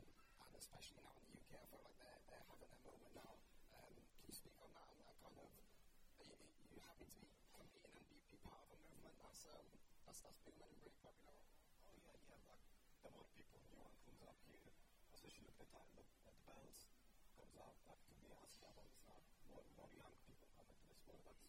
and 0.47 0.51
especially 0.55 1.03
now 1.03 1.11
in 1.19 1.27
the 1.27 1.35
UK, 1.43 1.59
I 1.59 1.67
feel 1.67 1.83
like 1.83 1.99
they're, 1.99 2.23
they're 2.31 2.47
having 2.47 2.71
their 2.71 2.83
moment 2.87 3.11
now. 3.19 3.35
Um, 3.75 3.91
can 4.15 4.31
you 4.31 4.31
speak 4.31 4.55
on 4.63 4.71
that 4.71 4.87
and 4.95 5.03
that 5.03 5.19
kind 5.19 5.35
of 5.43 5.51
are 5.51 6.23
you, 6.23 6.39
are 6.39 6.71
you 6.71 6.79
happy 6.87 7.03
to 7.11 7.17
be 7.19 7.27
competing 7.35 7.83
and 7.99 7.99
be, 8.07 8.15
be 8.23 8.39
part 8.39 8.63
of 8.63 8.71
a 8.71 8.77
movement 8.79 9.19
that's 9.19 9.43
um, 9.51 9.67
that's 10.07 10.23
that's 10.23 10.39
really 10.47 10.95
popular? 11.03 11.35
Oh 11.83 11.99
yeah, 11.99 12.15
yeah. 12.31 12.39
Like 12.47 12.63
the 13.03 13.11
more 13.11 13.27
people 13.35 13.59
new 13.67 13.75
one 13.75 13.91
comes 14.07 14.23
up 14.23 14.39
here, 14.47 14.71
especially 15.11 15.51
at 15.51 15.59
the 15.59 15.67
time 15.67 15.91
the, 15.99 16.07
the 16.23 16.35
belts 16.47 16.87
comes 17.35 17.59
up, 17.59 17.75
like 17.91 17.99
to 18.07 18.15
be 18.23 18.31
asked 18.39 18.63
about 18.63 18.79
it's 18.87 19.03
not 19.03 19.19
more 19.51 19.59
and 19.67 19.73
more 19.75 19.91
young 19.99 20.15
people 20.23 20.47
come 20.55 20.67
into 20.71 20.87
the 20.87 20.95
sport. 20.95 21.19
That's 21.27 21.43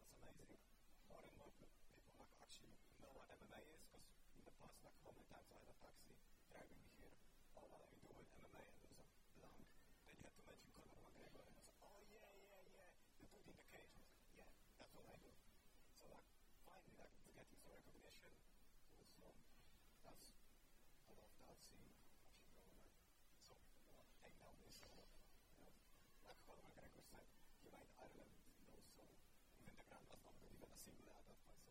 that's 0.00 0.14
amazing. 0.18 0.58
More 1.10 1.22
and 1.22 1.34
more 1.38 1.52
pe- 1.60 1.74
people 1.92 2.14
like 2.18 2.32
actually 2.40 2.72
know 3.02 3.10
what 3.14 3.28
MMA 3.28 3.62
is 3.74 3.82
because 3.86 4.06
in 4.38 4.42
the 4.48 4.54
past, 4.62 4.80
like 4.86 4.96
how 5.04 5.12
many 5.12 5.26
times 5.28 5.48
I 5.52 5.58
had 5.60 5.68
a 5.70 5.78
taxi 5.82 6.14
driving 6.48 6.80
me 6.82 6.90
here, 6.96 7.16
oh 7.58 7.66
what 7.68 7.82
are 7.84 7.90
you 7.92 8.00
doing 8.08 8.26
MMA? 8.32 8.64
And 8.64 8.94
there 8.96 9.06
was 9.10 9.20
a 9.20 9.30
blank. 9.36 9.60
Then 10.08 10.14
you 10.16 10.24
had 10.24 10.34
to 10.38 10.44
mention 10.48 10.70
Conor 10.72 10.98
McGregor, 11.04 11.44
and 11.44 11.54
I 11.54 11.60
was 11.60 11.68
like, 11.68 11.82
oh 11.84 12.00
yeah, 12.08 12.30
yeah, 12.38 12.62
yeah, 12.72 12.88
the 13.20 13.26
dude 13.28 13.46
in 13.50 13.56
the 13.58 13.66
cage. 13.68 13.92
I 13.92 14.00
was 14.00 14.08
like, 14.16 14.32
yeah, 14.38 14.48
that's 14.80 14.91
what 15.02 15.10
I 15.12 15.18
do. 15.18 15.34
So 15.98 16.06
like 16.14 16.30
finally, 16.62 16.94
it's 17.02 17.26
getting 17.34 17.58
recognition. 17.66 18.30
So 19.18 19.26
that's 20.06 20.30
I 21.06 21.10
love 21.18 21.34
that 21.42 21.50
like 21.50 21.58
so 24.70 24.86
you 24.88 25.02
know, 27.12 27.22
you 27.62 27.70
know, 27.74 27.82
Ireland 27.98 28.30
knows 28.62 28.86
so 28.94 29.02
even 29.60 29.74
the 29.78 29.86
was 29.90 30.54
not 30.62 30.70
a 30.72 30.78
at 31.10 31.18
that. 31.18 31.34
So 31.58 31.70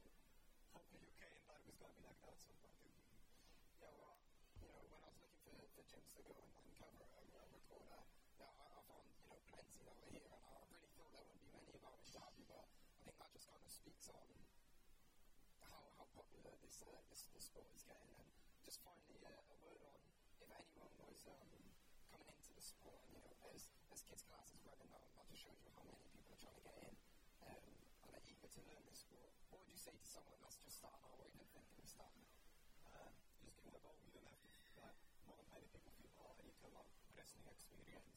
hopefully 0.76 1.08
UK 1.08 1.24
and 1.32 1.40
gonna 1.80 1.96
be 1.96 2.04
like 2.06 2.20
that 2.28 2.36
too. 2.44 2.56
Yeah, 3.82 3.90
you 4.62 4.68
know, 4.70 4.82
when 4.92 5.02
I 5.02 5.08
was 5.10 5.18
looking 5.22 5.42
for, 5.44 5.56
for 5.76 5.84
gyms 5.90 6.12
to 6.16 6.22
go 6.28 6.34
and, 6.40 6.52
and 6.52 6.70
cover 6.78 7.06
a, 7.08 7.22
a 7.22 7.44
recorder, 7.52 8.02
now 8.40 8.52
I, 8.60 8.66
I 8.78 8.82
found 8.88 9.06
you 9.12 9.24
know 9.28 9.38
plenty 9.52 9.82
over 9.90 10.08
here, 10.12 10.30
and 10.32 10.44
I 10.46 10.54
really 10.72 10.92
thought 10.96 11.10
there 11.14 11.26
wouldn't 11.26 11.44
be 11.44 11.52
many 11.56 11.74
about 11.78 11.98
it, 12.02 12.10
Derby, 12.14 12.44
but 12.50 12.66
I 12.66 13.00
think 13.06 13.16
that 13.18 13.30
just 13.34 13.48
kind 13.50 13.64
of 13.66 13.72
speaks 13.72 14.08
on 14.14 14.28
how 15.66 15.82
how 15.98 16.01
popular 16.16 16.54
this 16.64 16.84
uh, 16.84 16.92
this, 17.10 17.28
this 17.34 17.48
sport 17.48 17.68
is 17.76 17.84
getting, 17.88 18.12
and 18.20 18.30
just 18.64 18.84
finally 18.84 19.20
uh, 19.24 19.54
a 19.54 19.56
word 19.64 19.82
on 19.88 20.00
if 20.44 20.50
anyone 20.52 20.94
was 21.04 21.24
um, 21.32 21.50
coming 22.12 22.30
into 22.32 22.52
the 22.56 22.64
sport, 22.64 23.00
and 23.04 23.12
you 23.16 23.22
know, 23.24 23.34
there's 23.44 23.72
there's 23.88 24.04
kids 24.06 24.24
classes 24.28 24.60
running 24.68 24.90
now, 24.92 25.04
that 25.16 25.26
just 25.32 25.44
shows 25.48 25.60
you 25.64 25.72
how 25.76 25.84
many 25.88 26.04
people 26.12 26.32
are 26.36 26.42
trying 26.42 26.58
to 26.60 26.66
get 26.66 26.78
in 26.84 26.94
um, 27.48 27.64
and 28.06 28.12
are 28.16 28.24
eager 28.28 28.50
to 28.52 28.62
learn 28.68 28.84
this 28.88 29.08
sport. 29.08 29.32
What 29.52 29.64
would 29.64 29.72
you 29.72 29.80
say 29.80 29.96
to 29.96 30.06
someone 30.08 30.40
that's 30.44 30.60
just 30.60 30.80
starting 30.80 31.04
out 31.08 31.18
or 31.20 31.28
even 31.32 31.48
thinking 31.56 31.80
of 31.80 31.88
starting? 31.88 32.28
Um, 32.92 33.12
just 33.44 33.56
give 33.56 33.68
it 33.72 33.78
a 33.78 33.82
go. 33.82 33.92
You 34.04 34.12
don't 34.16 34.28
have 34.28 34.44
to 34.44 34.50
like 34.80 35.00
not 35.28 35.38
many 35.52 35.68
people 35.72 35.92
feel 35.96 36.12
oh 36.20 36.32
I 36.32 36.42
need 36.44 36.58
to 36.64 36.70
have 36.76 36.88
wrestling 37.16 37.48
experience, 37.52 38.12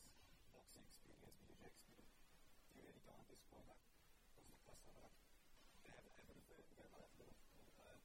boxing 0.50 0.82
experience, 0.86 1.38
BJJ 1.46 1.70
experience. 1.70 2.14
You 2.74 2.82
really 2.82 3.02
don't 3.06 3.18
at 3.18 3.28
this 3.30 3.42
point 3.46 3.66
like 3.70 3.82
because 4.34 4.48
the 4.50 4.58
person 4.66 4.94
like 4.98 5.14
they 5.84 5.90
have 5.94 6.06
everything, 6.18 6.64
they 6.74 6.86
have 6.90 7.02
like 7.02 7.14
the 7.20 7.28
uh, 7.84 7.98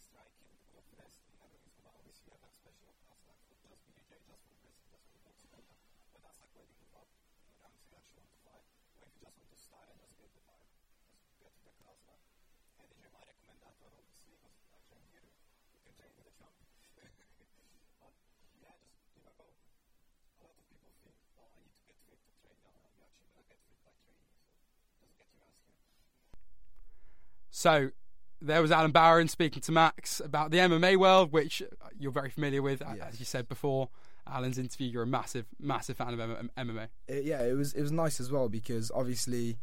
striking, 0.00 0.52
the 0.74 0.82
wrestling, 0.98 1.36
everything's 1.40 1.80
but 1.80 1.94
obviously 1.96 2.28
you 2.28 2.32
have 2.36 2.42
like 2.44 2.56
special 2.56 2.90
class 3.04 3.20
like 3.28 3.40
for 3.48 3.56
just 3.64 3.80
BJJ, 3.88 4.12
just 4.60 4.76
for 4.80 4.88
wrestling, 4.92 4.92
just 4.92 5.08
for 5.08 5.20
boxing, 5.24 5.48
like 5.54 6.24
that. 6.24 6.43
But 6.54 6.66
that's 6.70 6.90
like 6.94 7.10
when 7.10 7.26
you 7.26 7.36
move 7.38 7.60
up 7.60 7.70
in 7.74 7.82
the 7.82 7.90
ranks 7.90 7.90
you 7.90 7.94
actually 7.98 8.22
want 8.46 8.62
to. 8.70 8.70
When 9.02 9.10
you 9.12 9.18
just 9.20 9.36
want 9.38 9.50
to 9.50 9.58
start 9.58 9.86
and 9.90 9.98
just 10.02 10.14
get 10.18 10.30
the 10.34 10.42
just 11.42 11.58
get 11.62 11.74
to 11.78 11.82
the. 11.82 12.14
And 12.80 12.86
DJ 12.90 13.10
might 13.12 13.26
recommend 13.28 13.58
that 13.66 13.74
one 13.82 13.92
obviously 13.98 14.38
because 14.40 14.68
I 14.70 14.78
you 15.74 15.80
can 15.82 15.92
train 15.98 16.12
with 16.16 16.30
a 16.30 16.34
but 16.84 16.94
yeah, 18.62 18.74
just 18.86 19.10
give 19.14 19.26
a 19.26 19.34
go. 19.36 19.46
A 19.46 20.38
lot 20.46 20.54
of 20.54 20.62
people 20.70 20.90
think, 21.02 21.18
oh, 21.36 21.48
I 21.50 21.58
need 21.62 21.74
to 21.74 21.82
get 21.84 21.98
fit 22.06 22.18
to 22.22 22.30
train. 22.38 22.58
No, 22.62 22.70
no, 22.78 22.86
you're 22.94 23.06
actually 23.10 23.46
get 23.50 23.58
fit 23.66 23.78
by 23.82 23.94
training. 24.04 24.34
So 24.78 24.94
just 25.02 25.14
get 25.18 25.26
your 25.34 25.42
ass 25.42 25.58
here. 25.66 25.82
So 27.50 27.90
there 28.40 28.60
was 28.60 28.70
Alan 28.70 28.90
Baron 28.90 29.28
speaking 29.28 29.62
to 29.62 29.72
Max 29.72 30.20
about 30.20 30.50
the 30.50 30.58
MMA 30.58 30.96
world, 30.96 31.32
which 31.32 31.62
you're 31.98 32.12
very 32.12 32.30
familiar 32.30 32.60
with, 32.62 32.82
Yes. 32.84 33.14
as 33.14 33.18
you 33.20 33.24
said 33.24 33.48
before. 33.48 33.88
Alan's 34.26 34.58
interview, 34.58 34.88
you're 34.88 35.02
a 35.02 35.06
massive, 35.06 35.46
massive 35.60 35.96
fan 35.96 36.14
of 36.14 36.20
M- 36.20 36.50
MMA. 36.56 36.88
it, 37.08 37.24
yeah, 37.24 37.42
it 37.42 37.54
was 37.54 37.74
it 37.74 37.82
was 37.82 37.92
nice 37.92 38.20
as 38.20 38.30
well 38.30 38.48
because 38.48 38.90
obviously, 38.94 39.58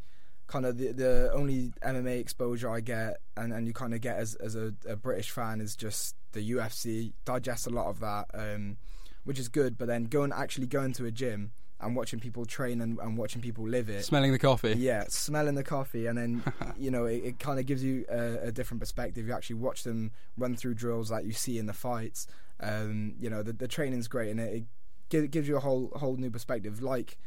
kind 0.48 0.66
of 0.66 0.78
the 0.78 0.92
the 0.92 1.32
only 1.34 1.72
MMA 1.84 2.20
exposure 2.20 2.70
I 2.70 2.82
get 2.82 3.18
and, 3.38 3.54
and 3.54 3.68
you 3.68 3.74
kind 3.74 3.94
of 3.94 4.02
get 4.02 4.18
as 4.18 4.36
as 4.36 4.56
a, 4.56 4.74
a 4.88 4.96
British 4.96 5.32
fan 5.32 5.62
is 5.62 5.76
just 5.76 6.16
the 6.34 6.52
UFC. 6.52 7.14
Digest 7.26 7.68
a 7.68 7.72
lot 7.72 7.88
of 7.88 8.00
that, 8.00 8.26
um, 8.34 8.78
which 9.24 9.40
is 9.40 9.48
good. 9.48 9.78
But 9.78 9.88
then 9.88 10.06
going 10.06 10.32
actually 10.32 10.68
going 10.68 10.94
to 10.94 11.06
a 11.06 11.12
gym 11.12 11.52
and 11.82 11.96
watching 11.96 12.20
people 12.20 12.46
train 12.46 12.80
and, 12.82 13.00
and 13.00 13.18
watching 13.18 13.42
people 13.42 13.68
live 13.68 13.90
it. 13.90 14.06
Smelling 14.06 14.32
the 14.32 14.40
coffee. 14.40 14.76
Yeah, 14.78 15.06
smelling 15.10 15.56
the 15.56 15.64
coffee, 15.64 16.06
and 16.08 16.18
then 16.18 16.44
you 16.78 16.92
know 16.92 17.06
it, 17.06 17.24
it 17.24 17.40
kind 17.40 17.60
of 17.60 17.66
gives 17.66 17.84
you 17.84 18.06
a, 18.10 18.48
a 18.48 18.52
different 18.52 18.80
perspective. 18.80 19.28
You 19.28 19.34
actually 19.34 19.56
watch 19.56 19.84
them 19.84 20.12
run 20.38 20.56
through 20.56 20.76
drills 20.76 21.12
like 21.12 21.26
you 21.26 21.34
see 21.34 21.58
in 21.58 21.66
the 21.66 21.74
fights. 21.74 22.28
Um, 22.62 23.16
you 23.20 23.30
know 23.30 23.42
the, 23.44 23.54
the 23.54 23.68
training's 23.68 24.08
great, 24.08 24.30
and 24.32 24.40
it, 24.40 24.64
it 25.12 25.32
gives 25.32 25.48
you 25.48 25.58
a 25.58 25.60
whole 25.60 25.92
whole 25.96 26.16
new 26.18 26.30
perspective. 26.32 26.82
Like 26.82 27.18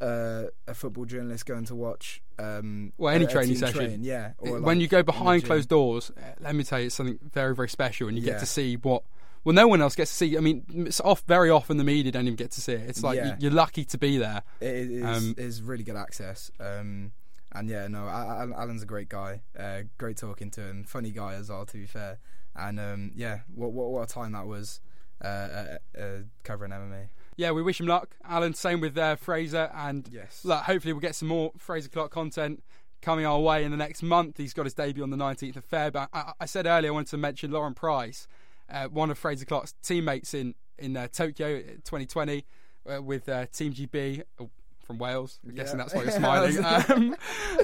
uh, 0.00 0.44
a 0.66 0.74
football 0.74 1.04
journalist 1.04 1.44
going 1.46 1.64
to 1.66 1.74
watch 1.74 2.22
um, 2.38 2.92
Well, 2.96 3.14
any 3.14 3.24
a- 3.24 3.28
a 3.28 3.30
training 3.30 3.56
session. 3.56 3.76
train, 3.76 4.04
yeah. 4.04 4.32
Or 4.38 4.52
when 4.60 4.62
like 4.62 4.78
you 4.80 4.88
go 4.88 5.02
behind 5.02 5.44
closed 5.44 5.68
doors, 5.68 6.10
uh, 6.16 6.20
let 6.40 6.54
me 6.54 6.64
tell 6.64 6.80
you, 6.80 6.86
it's 6.86 6.94
something 6.94 7.18
very, 7.32 7.54
very 7.54 7.68
special, 7.68 8.08
and 8.08 8.16
you 8.18 8.24
get 8.24 8.40
to 8.40 8.46
see 8.46 8.76
what. 8.76 9.02
Well, 9.42 9.54
no 9.54 9.66
one 9.66 9.80
else 9.80 9.94
gets 9.96 10.10
to 10.10 10.16
see. 10.18 10.36
I 10.36 10.40
mean, 10.40 10.64
it's 10.68 11.00
off 11.00 11.22
very 11.26 11.48
often 11.48 11.78
the 11.78 11.84
media 11.84 12.12
don't 12.12 12.26
even 12.26 12.36
get 12.36 12.50
to 12.52 12.60
see 12.60 12.72
it. 12.74 12.90
It's 12.90 13.02
like 13.02 13.16
Yeah. 13.16 13.28
you, 13.28 13.34
you're 13.40 13.50
lucky 13.52 13.86
to 13.86 13.96
be 13.96 14.18
there. 14.18 14.42
It 14.60 14.68
is, 14.90 15.02
Um, 15.04 15.34
is 15.38 15.62
really 15.62 15.82
good 15.82 15.96
access. 15.96 16.50
Um, 16.60 17.12
and 17.50 17.66
yeah, 17.66 17.88
no, 17.88 18.00
Al- 18.06 18.30
Al- 18.42 18.54
Alan's 18.54 18.82
a 18.82 18.86
great 18.86 19.08
guy. 19.08 19.40
Uh, 19.58 19.82
great 19.96 20.18
talking 20.18 20.50
to 20.50 20.60
him. 20.60 20.84
Funny 20.84 21.10
guy 21.10 21.34
as 21.36 21.48
well, 21.48 21.64
to 21.64 21.76
be 21.78 21.86
fair. 21.86 22.18
And 22.56 22.78
um, 22.80 23.12
yeah, 23.14 23.40
what, 23.54 23.72
what 23.72 23.90
what 23.90 24.10
a 24.10 24.12
time 24.12 24.32
that 24.32 24.46
was 24.46 24.80
uh, 25.24 25.26
uh, 25.26 25.78
uh, 25.98 26.02
covering 26.42 26.72
MMA. 26.72 27.08
Yeah, 27.36 27.52
we 27.52 27.62
wish 27.62 27.80
him 27.80 27.86
luck, 27.86 28.16
Alan. 28.28 28.54
Same 28.54 28.80
with 28.80 28.98
uh, 28.98 29.16
Frazer, 29.16 29.70
and 29.74 30.08
Yes. 30.12 30.44
look, 30.44 30.64
hopefully 30.64 30.92
we'll 30.92 31.00
get 31.00 31.14
some 31.14 31.28
more 31.28 31.52
Frazer 31.56 31.88
Clarke 31.88 32.10
content 32.10 32.62
coming 33.00 33.24
our 33.24 33.40
way 33.40 33.64
in 33.64 33.70
the 33.70 33.76
next 33.78 34.02
month. 34.02 34.36
He's 34.36 34.52
got 34.52 34.66
his 34.66 34.74
debut 34.74 35.02
on 35.02 35.08
the 35.10 35.16
19th 35.16 35.56
of 35.56 35.66
Feb. 35.68 35.96
I, 35.96 36.06
I, 36.12 36.32
I 36.40 36.44
said 36.46 36.66
earlier 36.66 36.90
I 36.90 36.92
wanted 36.92 37.08
to 37.10 37.16
mention 37.16 37.50
Lauren 37.50 37.72
Price, 37.72 38.26
uh, 38.68 38.88
one 38.88 39.10
of 39.10 39.16
Frazer 39.18 39.46
Clarke's 39.46 39.74
teammates 39.82 40.34
in 40.34 40.54
in 40.78 40.96
uh, 40.96 41.08
Tokyo 41.08 41.60
2020 41.62 42.44
uh, 42.92 43.02
with 43.02 43.28
uh, 43.28 43.46
Team 43.46 43.72
GB. 43.72 44.22
oh, 44.40 44.50
From 44.84 44.98
Wales, 44.98 45.38
I'm 45.46 45.54
guessing 45.54 45.78
that's 45.78 45.94
why 45.94 46.02
you're 46.02 46.10
smiling. 46.24 46.62
um, 46.64 47.16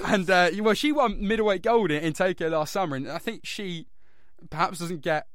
and 0.05 0.29
uh, 0.29 0.49
well, 0.59 0.73
she 0.73 0.91
won 0.91 1.27
middleweight 1.27 1.61
gold 1.61 1.91
in, 1.91 2.01
in 2.03 2.13
Tokyo 2.13 2.47
last 2.49 2.71
summer, 2.73 2.95
and 2.95 3.11
I 3.11 3.17
think 3.19 3.41
she 3.45 3.85
perhaps 4.49 4.79
doesn't 4.79 5.01
get 5.01 5.27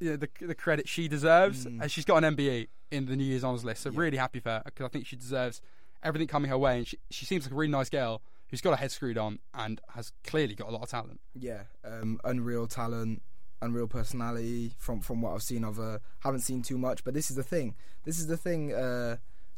you 0.00 0.10
know, 0.10 0.16
the 0.16 0.28
the 0.40 0.54
credit 0.54 0.88
she 0.88 1.08
deserves. 1.08 1.66
Mm. 1.66 1.82
And 1.82 1.90
she's 1.90 2.04
got 2.04 2.22
an 2.22 2.36
MBE 2.36 2.68
in 2.90 3.06
the 3.06 3.16
New 3.16 3.24
Year's 3.24 3.44
honours 3.44 3.64
list, 3.64 3.82
so 3.82 3.90
really 3.90 4.16
happy 4.16 4.40
for 4.40 4.50
her 4.50 4.62
because 4.64 4.86
I 4.86 4.88
think 4.88 5.06
she 5.06 5.16
deserves 5.16 5.60
everything 6.02 6.28
coming 6.28 6.50
her 6.50 6.58
way. 6.58 6.78
And 6.78 6.86
she 6.86 6.98
she 7.10 7.26
seems 7.26 7.44
like 7.44 7.52
a 7.52 7.54
really 7.54 7.72
nice 7.72 7.90
girl 7.90 8.22
who's 8.48 8.60
got 8.60 8.70
her 8.70 8.76
head 8.76 8.90
screwed 8.90 9.18
on 9.18 9.38
and 9.54 9.80
has 9.90 10.12
clearly 10.24 10.54
got 10.54 10.68
a 10.68 10.72
lot 10.72 10.82
of 10.82 10.88
talent. 10.88 11.20
Yeah, 11.34 11.62
um, 11.84 12.20
unreal 12.24 12.66
talent, 12.66 13.22
unreal 13.60 13.86
personality. 13.86 14.74
From 14.78 15.00
from 15.00 15.20
what 15.20 15.34
I've 15.34 15.42
seen 15.42 15.64
of 15.64 15.76
her, 15.76 16.00
haven't 16.20 16.40
seen 16.40 16.62
too 16.62 16.78
much, 16.78 17.04
but 17.04 17.14
this 17.14 17.30
is 17.30 17.36
the 17.36 17.42
thing. 17.42 17.74
This 18.04 18.18
is 18.18 18.26
the 18.26 18.36
thing. 18.36 18.72
Uh, 18.72 19.16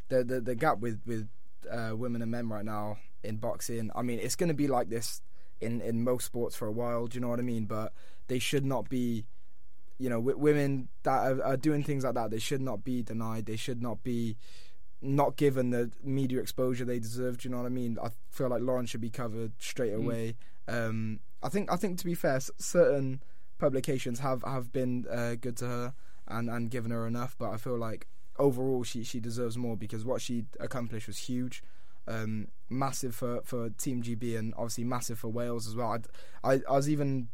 the 0.09 0.25
the 0.25 0.41
the 0.41 0.55
gap 0.55 0.79
with 0.79 1.01
with 1.07 1.29
uh, 1.71 1.93
women 1.95 2.23
and 2.23 2.31
men 2.31 2.49
right 2.49 2.65
now 2.65 2.99
in 3.23 3.37
boxing. 3.37 3.91
I 3.95 4.03
mean, 4.03 4.19
it's 4.19 4.37
going 4.37 4.49
to 4.49 4.55
be 4.55 4.67
like 4.67 4.89
this 4.89 5.23
in 5.61 5.81
in 5.81 6.03
most 6.03 6.25
sports 6.25 6.57
for 6.57 6.67
a 6.67 6.73
while. 6.73 7.07
Do 7.07 7.17
you 7.17 7.21
know 7.21 7.29
what 7.29 7.39
I 7.39 7.43
mean? 7.43 7.65
But 7.65 7.93
they 8.31 8.39
should 8.39 8.65
not 8.65 8.89
be. 8.89 9.27
You 9.99 10.09
know, 10.09 10.19
women 10.19 10.89
that 11.03 11.31
are, 11.31 11.45
are 11.45 11.57
doing 11.59 11.83
things 11.83 12.05
like 12.05 12.15
that, 12.15 12.31
they 12.31 12.39
should 12.39 12.63
not 12.63 12.83
be 12.83 13.03
denied. 13.03 13.45
They 13.45 13.57
should 13.57 13.83
not 13.83 14.03
be 14.03 14.39
not 15.03 15.37
given 15.37 15.71
the 15.71 15.91
media 16.03 16.41
exposure 16.41 16.87
they 16.87 16.99
deserve. 16.99 17.37
Do 17.37 17.49
you 17.49 17.53
know 17.53 17.61
what 17.61 17.67
I 17.67 17.71
mean? 17.71 17.99
I 18.03 18.09
feel 18.31 18.49
like 18.49 18.63
Lauren 18.63 18.87
should 18.87 19.03
be 19.03 19.11
covered 19.11 19.53
straight 19.59 19.93
away. 19.93 20.37
Um, 20.69 21.21
I 21.43 21.49
think 21.49 21.71
I 21.73 21.77
think 21.77 21.99
to 21.99 22.05
be 22.05 22.15
fair, 22.15 22.41
certain 22.59 23.23
publications 23.59 24.21
have 24.21 24.43
have 24.45 24.73
been 24.73 25.07
uh, 25.11 25.35
good 25.35 25.57
to 25.59 25.67
her 25.67 25.95
and 26.29 26.49
and 26.49 26.71
given 26.71 26.91
her 26.91 27.07
enough, 27.07 27.37
but 27.39 27.51
I 27.51 27.57
feel 27.57 27.77
like 27.77 28.07
overall 28.39 28.85
she 28.85 29.05
she 29.05 29.21
deserves 29.21 29.57
more 29.57 29.77
because 29.77 30.05
what 30.05 30.21
she 30.21 30.45
accomplished 30.59 31.07
was 31.07 31.19
huge. 31.19 31.63
Um, 32.09 32.49
massive 32.69 33.15
for, 33.15 33.41
for 33.45 33.71
Team 33.71 34.03
GB 34.03 34.37
and 34.37 34.53
obviously 34.57 34.85
massive 34.85 35.19
for 35.19 35.29
Wales 35.29 35.69
as 35.69 35.77
well. 35.77 35.99
I, 36.43 36.55
I, 36.55 36.61
I 36.69 36.73
was 36.73 36.89
even 36.89 37.29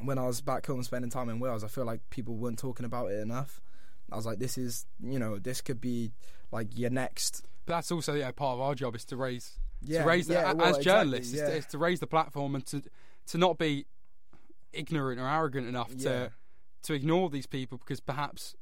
when 0.00 0.18
I 0.18 0.26
was 0.26 0.40
back 0.40 0.66
home 0.66 0.82
spending 0.82 1.10
time 1.10 1.28
in 1.28 1.38
Wales, 1.40 1.64
I 1.64 1.68
feel 1.68 1.84
like 1.84 2.00
people 2.10 2.36
weren't 2.36 2.58
talking 2.58 2.84
about 2.86 3.10
it 3.10 3.20
enough. 3.20 3.60
I 4.10 4.16
was 4.16 4.26
like, 4.26 4.38
this 4.38 4.56
is 4.58 4.86
you 5.02 5.18
know 5.18 5.38
this 5.38 5.60
could 5.60 5.80
be 5.80 6.12
like 6.52 6.68
your 6.78 6.90
next 6.90 7.44
But 7.66 7.74
that's 7.74 7.90
also 7.90 8.14
yeah, 8.14 8.30
part 8.30 8.54
of 8.54 8.60
our 8.60 8.74
job 8.74 8.94
is 8.94 9.04
to 9.06 9.16
raise 9.16 9.58
yeah 9.82 10.02
to 10.02 10.08
raise 10.08 10.26
the, 10.28 10.34
yeah, 10.34 10.50
as 10.50 10.54
well, 10.56 10.66
exactly, 10.68 10.84
journalists 10.84 11.32
is, 11.34 11.40
to, 11.40 11.56
is 11.56 11.66
to 11.66 11.78
raise 11.78 12.00
the 12.00 12.06
platform 12.06 12.54
and 12.54 12.64
to 12.66 12.82
to 13.26 13.38
not 13.38 13.58
be 13.58 13.84
ignorant 14.72 15.20
or 15.20 15.26
arrogant 15.28 15.66
enough 15.68 15.90
Yeah. 15.96 16.10
to 16.10 16.32
to 16.84 16.94
ignore 16.94 17.30
these 17.30 17.46
people 17.46 17.78
because 17.78 18.00
perhaps 18.00 18.54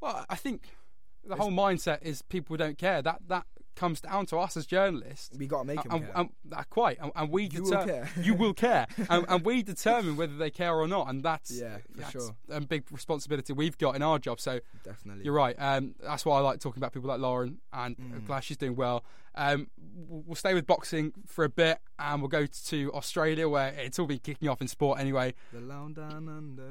well 0.00 0.24
I 0.28 0.34
think 0.34 0.76
the 1.24 1.34
It's- 1.34 1.40
whole 1.40 1.52
mindset 1.52 2.02
is 2.02 2.22
people 2.22 2.56
don't 2.56 2.76
care 2.78 3.02
that 3.02 3.20
that 3.28 3.46
comes 3.78 4.00
down 4.00 4.26
to 4.26 4.36
us 4.38 4.56
as 4.56 4.66
journalists 4.66 5.30
we 5.38 5.46
got 5.46 5.60
to 5.60 5.64
make 5.64 5.78
and, 5.84 5.92
him 5.92 5.92
and, 5.92 6.04
care. 6.06 6.14
and- 6.16 6.30
uh, 6.52 6.62
quite 6.68 6.98
and, 7.00 7.12
and 7.14 7.30
we 7.30 7.44
You 7.44 7.62
will 7.62 7.84
care. 7.84 8.10
you 8.20 8.34
will 8.34 8.54
care 8.54 8.86
and, 9.10 9.24
and 9.28 9.44
we 9.44 9.62
determine 9.62 10.16
whether 10.16 10.36
they 10.36 10.50
care 10.50 10.74
or 10.74 10.88
not 10.88 11.08
and 11.08 11.22
that's 11.22 11.50
Yeah, 11.50 11.78
for 11.92 11.98
that's 11.98 12.10
sure. 12.12 12.30
a 12.50 12.60
big 12.60 12.84
responsibility 12.90 13.52
we've 13.52 13.78
got 13.78 13.94
in 13.96 14.02
our 14.02 14.18
job 14.18 14.40
so 14.40 14.60
Definitely. 14.84 15.24
you're 15.24 15.34
right. 15.34 15.54
Um, 15.58 15.94
that's 16.02 16.24
why 16.26 16.38
I 16.38 16.40
like 16.40 16.60
talking 16.60 16.80
about 16.80 16.92
people 16.92 17.08
like 17.08 17.20
Lauren, 17.20 17.58
and 17.72 17.96
Mm. 17.96 18.14
I'm 18.14 18.24
glad 18.26 18.40
she's 18.40 18.56
doing 18.56 18.76
well. 18.76 19.04
Um, 19.34 19.68
we'll 20.08 20.34
stay 20.34 20.54
with 20.54 20.66
boxing 20.66 21.12
for 21.26 21.44
a 21.44 21.48
bit, 21.48 21.78
and 21.98 22.20
we'll 22.20 22.28
go 22.28 22.46
to 22.46 22.92
Australia, 22.94 23.48
where 23.48 23.68
it's 23.76 23.98
all 23.98 24.06
been 24.06 24.18
kicking 24.18 24.48
off 24.48 24.60
in 24.60 24.68
sport 24.68 24.98
anyway. 24.98 25.34
The 25.52 25.60
Lounge 25.60 25.96
Down 25.96 26.28
Under. 26.28 26.70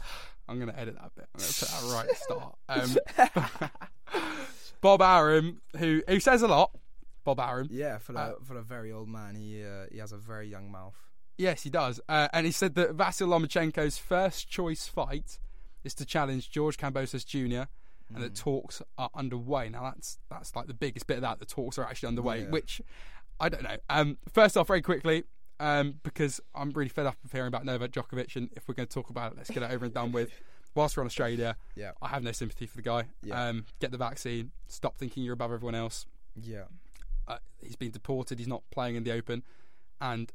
I'm 0.48 0.58
going 0.60 0.70
to 0.72 0.78
edit 0.78 0.94
that 0.96 1.14
bit. 1.16 1.26
I'm 1.34 1.40
going 1.40 1.52
to 1.52 1.58
put 1.58 1.68
that 1.68 1.92
right 1.92 2.08
at 2.08 2.98
the 3.18 3.44
start. 3.58 3.70
Um, 4.08 4.40
Bob 4.80 5.02
Arum, 5.02 5.60
who 5.78 6.02
who 6.08 6.20
says 6.20 6.42
a 6.42 6.48
lot. 6.48 6.70
Bob 7.24 7.40
Arum. 7.40 7.68
Yeah, 7.70 7.98
for 7.98 8.12
the 8.12 8.18
Uh, 8.20 8.32
for 8.44 8.56
a 8.56 8.62
very 8.62 8.92
old 8.92 9.08
man, 9.08 9.34
he 9.34 9.62
uh, 9.64 9.86
he 9.90 9.98
has 9.98 10.12
a 10.12 10.16
very 10.18 10.48
young 10.48 10.70
mouth. 10.70 10.94
Yes, 11.38 11.62
he 11.64 11.70
does. 11.70 12.00
Uh, 12.08 12.28
and 12.32 12.46
he 12.46 12.52
said 12.52 12.74
that 12.76 12.96
Vasil 12.96 13.26
Lomachenko's 13.28 13.98
first 13.98 14.48
choice 14.48 14.86
fight 14.86 15.38
is 15.84 15.94
to 15.94 16.04
challenge 16.06 16.50
George 16.50 16.78
Kambosos 16.78 17.26
Jr. 17.26 17.68
and 18.14 18.22
that 18.22 18.34
talks 18.34 18.80
are 18.96 19.10
underway. 19.14 19.68
Now 19.68 19.82
that's 19.82 20.18
that's 20.30 20.54
like 20.56 20.66
the 20.66 20.74
biggest 20.74 21.06
bit 21.06 21.16
of 21.16 21.22
that. 21.22 21.38
The 21.40 21.44
talks 21.46 21.78
are 21.78 21.84
actually 21.84 22.08
underway, 22.08 22.42
Yeah. 22.42 22.50
which 22.50 22.80
I 23.40 23.48
don't 23.48 23.62
know. 23.64 23.76
Um, 23.90 24.18
first 24.32 24.56
off, 24.56 24.68
very 24.68 24.80
quickly, 24.80 25.24
um, 25.60 25.96
because 26.04 26.40
I'm 26.54 26.70
really 26.70 26.88
fed 26.88 27.06
up 27.06 27.16
of 27.24 27.32
hearing 27.32 27.48
about 27.48 27.64
Novak 27.66 27.90
Djokovic, 27.90 28.34
and 28.36 28.48
if 28.56 28.66
we're 28.68 28.74
going 28.74 28.86
to 28.88 28.94
talk 28.94 29.10
about 29.10 29.32
it, 29.32 29.36
let's 29.38 29.50
get 29.50 29.62
it 29.62 29.70
over 29.70 29.84
and 29.84 29.92
done 29.94 30.12
with. 30.12 30.30
Whilst 30.76 30.96
we're 30.96 31.02
on 31.02 31.06
Australia, 31.06 31.56
Yeah, 31.74 31.92
I 32.00 32.08
have 32.08 32.22
no 32.22 32.32
sympathy 32.32 32.66
for 32.66 32.76
the 32.76 32.82
guy. 32.82 33.06
Yeah. 33.22 33.48
Um, 33.48 33.64
get 33.80 33.90
the 33.90 33.98
vaccine. 33.98 34.52
Stop 34.68 34.96
thinking 34.96 35.24
you're 35.24 35.34
above 35.34 35.50
everyone 35.52 35.74
else. 35.74 36.06
yeah, 36.40 36.64
Uh, 37.26 37.38
he's 37.58 37.74
been 37.76 37.90
deported. 37.90 38.38
He's 38.38 38.46
not 38.46 38.62
playing 38.70 38.94
in 38.94 39.02
the 39.02 39.10
Open, 39.12 39.42
and 40.00 40.32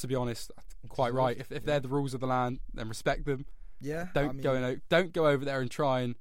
to 0.00 0.06
be 0.06 0.14
honest, 0.14 0.50
quite 0.88 1.14
right. 1.14 1.38
If 1.38 1.50
if 1.50 1.64
they're 1.64 1.80
the 1.80 1.88
rules 1.88 2.12
of 2.14 2.20
the 2.20 2.26
land, 2.26 2.60
then 2.74 2.88
respect 2.88 3.24
them. 3.24 3.46
yeah. 3.80 4.08
Don't 4.12 4.28
I 4.30 4.32
mean, 4.32 4.42
go 4.42 4.54
in, 4.54 4.82
don't 4.88 5.12
go 5.12 5.28
over 5.28 5.44
there 5.44 5.60
and 5.60 5.70
try 5.70 6.00
and 6.00 6.16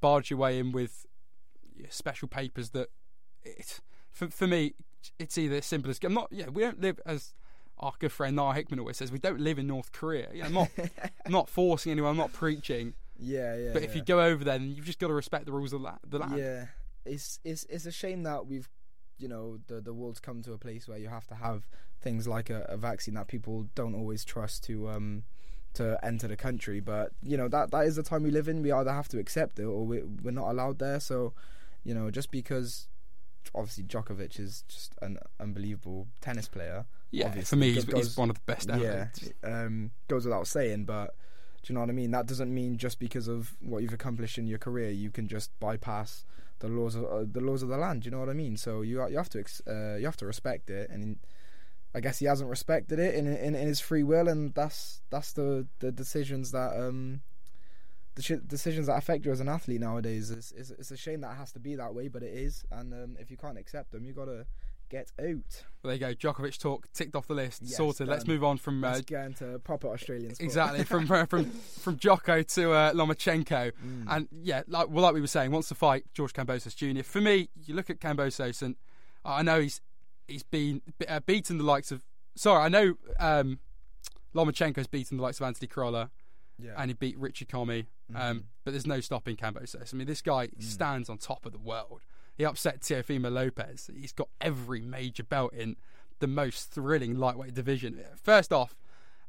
barge 0.00 0.30
your 0.30 0.38
way 0.38 0.58
in 0.58 0.72
with 0.72 1.04
special 1.88 2.28
papers 2.28 2.70
that 2.70 2.88
it, 3.44 3.80
for 4.10 4.28
for 4.28 4.46
me 4.46 4.74
it's 5.18 5.38
either 5.38 5.56
as 5.56 5.66
simple 5.66 5.90
as 5.90 6.00
I'm 6.02 6.12
not 6.12 6.28
yeah 6.32 6.48
we 6.48 6.62
don't 6.62 6.80
live 6.80 7.00
as 7.06 7.34
our 7.80 7.92
good 7.98 8.12
friend 8.12 8.36
Niall 8.36 8.52
Hickman 8.52 8.78
always 8.80 8.96
says 8.96 9.10
we 9.12 9.18
don't 9.18 9.40
live 9.40 9.58
in 9.58 9.66
North 9.66 9.92
Korea 9.92 10.28
you 10.32 10.40
know, 10.40 10.46
I'm 10.46 10.54
not 10.54 10.68
I'm 11.26 11.32
not 11.32 11.48
forcing 11.48 11.92
anyone 11.92 12.10
I'm 12.12 12.16
not 12.16 12.32
preaching 12.32 12.94
Yeah, 13.18 13.56
yeah. 13.56 13.72
but 13.72 13.82
if 13.82 13.94
you 13.96 14.02
go 14.02 14.20
over 14.20 14.44
there 14.44 14.58
then 14.58 14.70
you've 14.70 14.86
just 14.86 14.98
got 14.98 15.08
to 15.08 15.14
respect 15.14 15.46
the 15.46 15.52
rules 15.52 15.72
of 15.72 15.80
la- 15.80 15.98
the 16.06 16.18
land 16.18 16.38
Yeah, 16.38 16.66
it's 17.04 17.40
it's 17.44 17.64
it's 17.70 17.86
a 17.86 17.92
shame 17.92 18.22
that 18.24 18.46
we've, 18.46 18.68
you 19.18 19.28
know, 19.28 19.58
the 19.66 19.80
the 19.80 19.94
world's 19.94 20.20
come 20.20 20.42
to 20.42 20.52
a 20.52 20.58
place 20.58 20.86
where 20.88 20.98
you 20.98 21.08
have 21.08 21.26
to 21.28 21.34
have 21.34 21.68
things 22.00 22.28
like 22.28 22.50
a, 22.50 22.66
a 22.68 22.76
vaccine 22.76 23.14
that 23.14 23.26
people 23.26 23.66
don't 23.74 23.94
always 23.94 24.24
trust 24.24 24.62
to 24.64 24.88
um 24.88 25.24
to 25.74 25.98
enter 26.04 26.28
the 26.28 26.36
country. 26.36 26.80
But 26.80 27.12
you 27.22 27.36
know 27.36 27.48
that 27.48 27.70
that 27.70 27.86
is 27.86 27.96
the 27.96 28.02
time 28.02 28.22
we 28.22 28.30
live 28.30 28.48
in. 28.48 28.62
We 28.62 28.70
either 28.72 28.92
have 28.92 29.08
to 29.08 29.18
accept 29.18 29.58
it 29.58 29.64
or 29.64 29.84
we 29.86 30.02
we're 30.02 30.30
not 30.30 30.50
allowed 30.50 30.78
there. 30.78 31.00
So, 31.00 31.32
you 31.84 31.94
know, 31.94 32.10
just 32.10 32.30
because 32.30 32.88
obviously 33.54 33.84
Djokovic 33.84 34.38
is 34.38 34.64
just 34.68 34.94
an 35.02 35.18
unbelievable 35.40 36.06
tennis 36.20 36.48
player. 36.48 36.86
yeah 37.10 37.32
for 37.40 37.56
me 37.56 37.72
he's, 37.72 37.84
goes- 37.84 38.06
he's 38.08 38.16
one 38.16 38.28
of 38.30 38.36
the 38.36 38.42
best 38.46 38.68
ever 38.68 38.82
yeah, 38.82 39.08
um, 39.42 39.90
goes 40.08 40.24
without 40.24 40.46
saying, 40.46 40.84
but 40.84 41.14
do 41.62 41.72
you 41.72 41.74
know 41.74 41.80
what 41.80 41.90
I 41.90 41.92
mean? 41.92 42.12
That 42.12 42.26
doesn't 42.26 42.52
mean 42.52 42.76
just 42.76 42.98
because 42.98 43.28
of 43.28 43.56
what 43.60 43.82
you've 43.82 43.92
accomplished 43.92 44.38
in 44.38 44.46
your 44.46 44.58
career, 44.58 44.90
you 44.90 45.10
can 45.10 45.26
just 45.26 45.50
bypass 45.60 46.24
the 46.60 46.68
laws 46.68 46.94
of 46.94 47.04
uh, 47.04 47.24
the 47.30 47.40
laws 47.40 47.62
of 47.62 47.68
the 47.68 47.76
land. 47.76 48.02
Do 48.02 48.06
you 48.06 48.10
know 48.12 48.20
what 48.20 48.28
I 48.28 48.34
mean? 48.34 48.56
So 48.56 48.82
you 48.82 49.06
you 49.08 49.16
have 49.16 49.28
to 49.30 49.40
ex- 49.40 49.62
uh, 49.66 49.96
you 49.96 50.04
have 50.06 50.16
to 50.18 50.26
respect 50.26 50.70
it, 50.70 50.90
and 50.90 51.18
I 51.94 52.00
guess 52.00 52.18
he 52.18 52.26
hasn't 52.26 52.48
respected 52.48 52.98
it 52.98 53.14
in 53.14 53.26
in, 53.26 53.54
in 53.54 53.66
his 53.66 53.80
free 53.80 54.02
will, 54.02 54.28
and 54.28 54.54
that's 54.54 55.00
that's 55.10 55.32
the 55.32 55.66
the 55.80 55.90
decisions 55.92 56.52
that 56.52 56.72
um. 56.78 57.22
The 58.18 58.36
decisions 58.46 58.88
that 58.88 58.96
affect 58.96 59.24
you 59.24 59.30
as 59.32 59.40
an 59.40 59.48
athlete 59.48 59.80
nowadays 59.80 60.30
is 60.30 60.52
it's, 60.56 60.70
it's 60.70 60.90
a 60.90 60.96
shame 60.96 61.20
that 61.20 61.32
it 61.32 61.36
has 61.36 61.52
to 61.52 61.60
be 61.60 61.76
that 61.76 61.94
way, 61.94 62.08
but 62.08 62.22
it 62.24 62.34
is. 62.34 62.64
And 62.72 62.92
um, 62.92 63.16
if 63.20 63.30
you 63.30 63.36
can't 63.36 63.56
accept 63.56 63.92
them, 63.92 64.04
you 64.04 64.12
gotta 64.12 64.46
get 64.90 65.12
out. 65.20 65.64
there 65.84 65.92
you 65.92 65.98
go 65.98 66.14
Djokovic 66.14 66.58
talk 66.58 66.90
ticked 66.94 67.14
off 67.14 67.26
the 67.26 67.34
list 67.34 67.60
Yes, 67.62 67.76
sorted 67.76 68.08
let's 68.08 68.26
move 68.26 68.42
on 68.42 68.56
from 68.56 68.82
uh, 68.82 68.92
Let's 68.92 69.02
get 69.02 69.26
into 69.26 69.58
proper 69.58 69.86
Australian 69.88 70.34
sport. 70.34 70.44
exactly 70.46 70.82
from 70.84 71.06
from 71.26 71.50
from 71.80 71.98
Jocko 71.98 72.42
to 72.42 72.72
uh, 72.72 72.92
Lomachenko 72.94 73.72
Mm. 73.84 74.04
And 74.08 74.28
yeah, 74.42 74.62
like 74.66 74.88
well, 74.88 75.02
like 75.04 75.14
we 75.14 75.20
were 75.20 75.26
saying, 75.26 75.50
wants 75.50 75.68
to 75.68 75.74
fight 75.74 76.04
George 76.14 76.32
Kambosos 76.32 76.74
Jr. 76.74 77.02
For 77.02 77.20
me, 77.20 77.50
you 77.66 77.74
look 77.74 77.90
at 77.90 78.00
Kambosos, 78.00 78.62
and 78.62 78.76
I 79.24 79.42
know 79.42 79.60
he's 79.60 79.80
he's 80.26 80.42
been 80.42 80.82
uh, 81.06 81.20
beaten 81.20 81.58
the 81.58 81.64
likes 81.64 81.92
of. 81.92 82.02
Sorry, 82.34 82.64
I 82.64 82.68
know 82.68 82.94
um, 83.20 83.58
Lomachenko's 84.34 84.86
beaten 84.86 85.18
the 85.18 85.22
likes 85.22 85.38
of 85.40 85.46
Anthony 85.46 85.66
Crolla, 85.68 86.10
yeah. 86.58 86.72
and 86.76 86.90
he 86.90 86.94
beat 86.94 87.18
Richie 87.18 87.44
Commey. 87.46 87.86
Um, 88.14 88.40
Mhm. 88.40 88.44
but 88.64 88.70
there's 88.72 88.86
no 88.86 89.00
stopping 89.00 89.36
Kambosos. 89.36 89.92
I 89.92 89.96
mean, 89.96 90.06
this 90.06 90.22
guy 90.22 90.48
Mm. 90.48 90.62
stands 90.62 91.08
on 91.10 91.18
top 91.18 91.44
of 91.46 91.52
the 91.52 91.58
world. 91.58 92.02
he 92.36 92.44
upset 92.44 92.80
Teofimo 92.82 93.32
Lopez. 93.32 93.90
He's 93.92 94.12
got 94.12 94.28
every 94.40 94.80
major 94.80 95.24
belt 95.24 95.52
in 95.54 95.76
the 96.20 96.28
most 96.28 96.70
thrilling 96.70 97.16
lightweight 97.16 97.52
division. 97.52 98.00
First 98.22 98.52
off, 98.52 98.76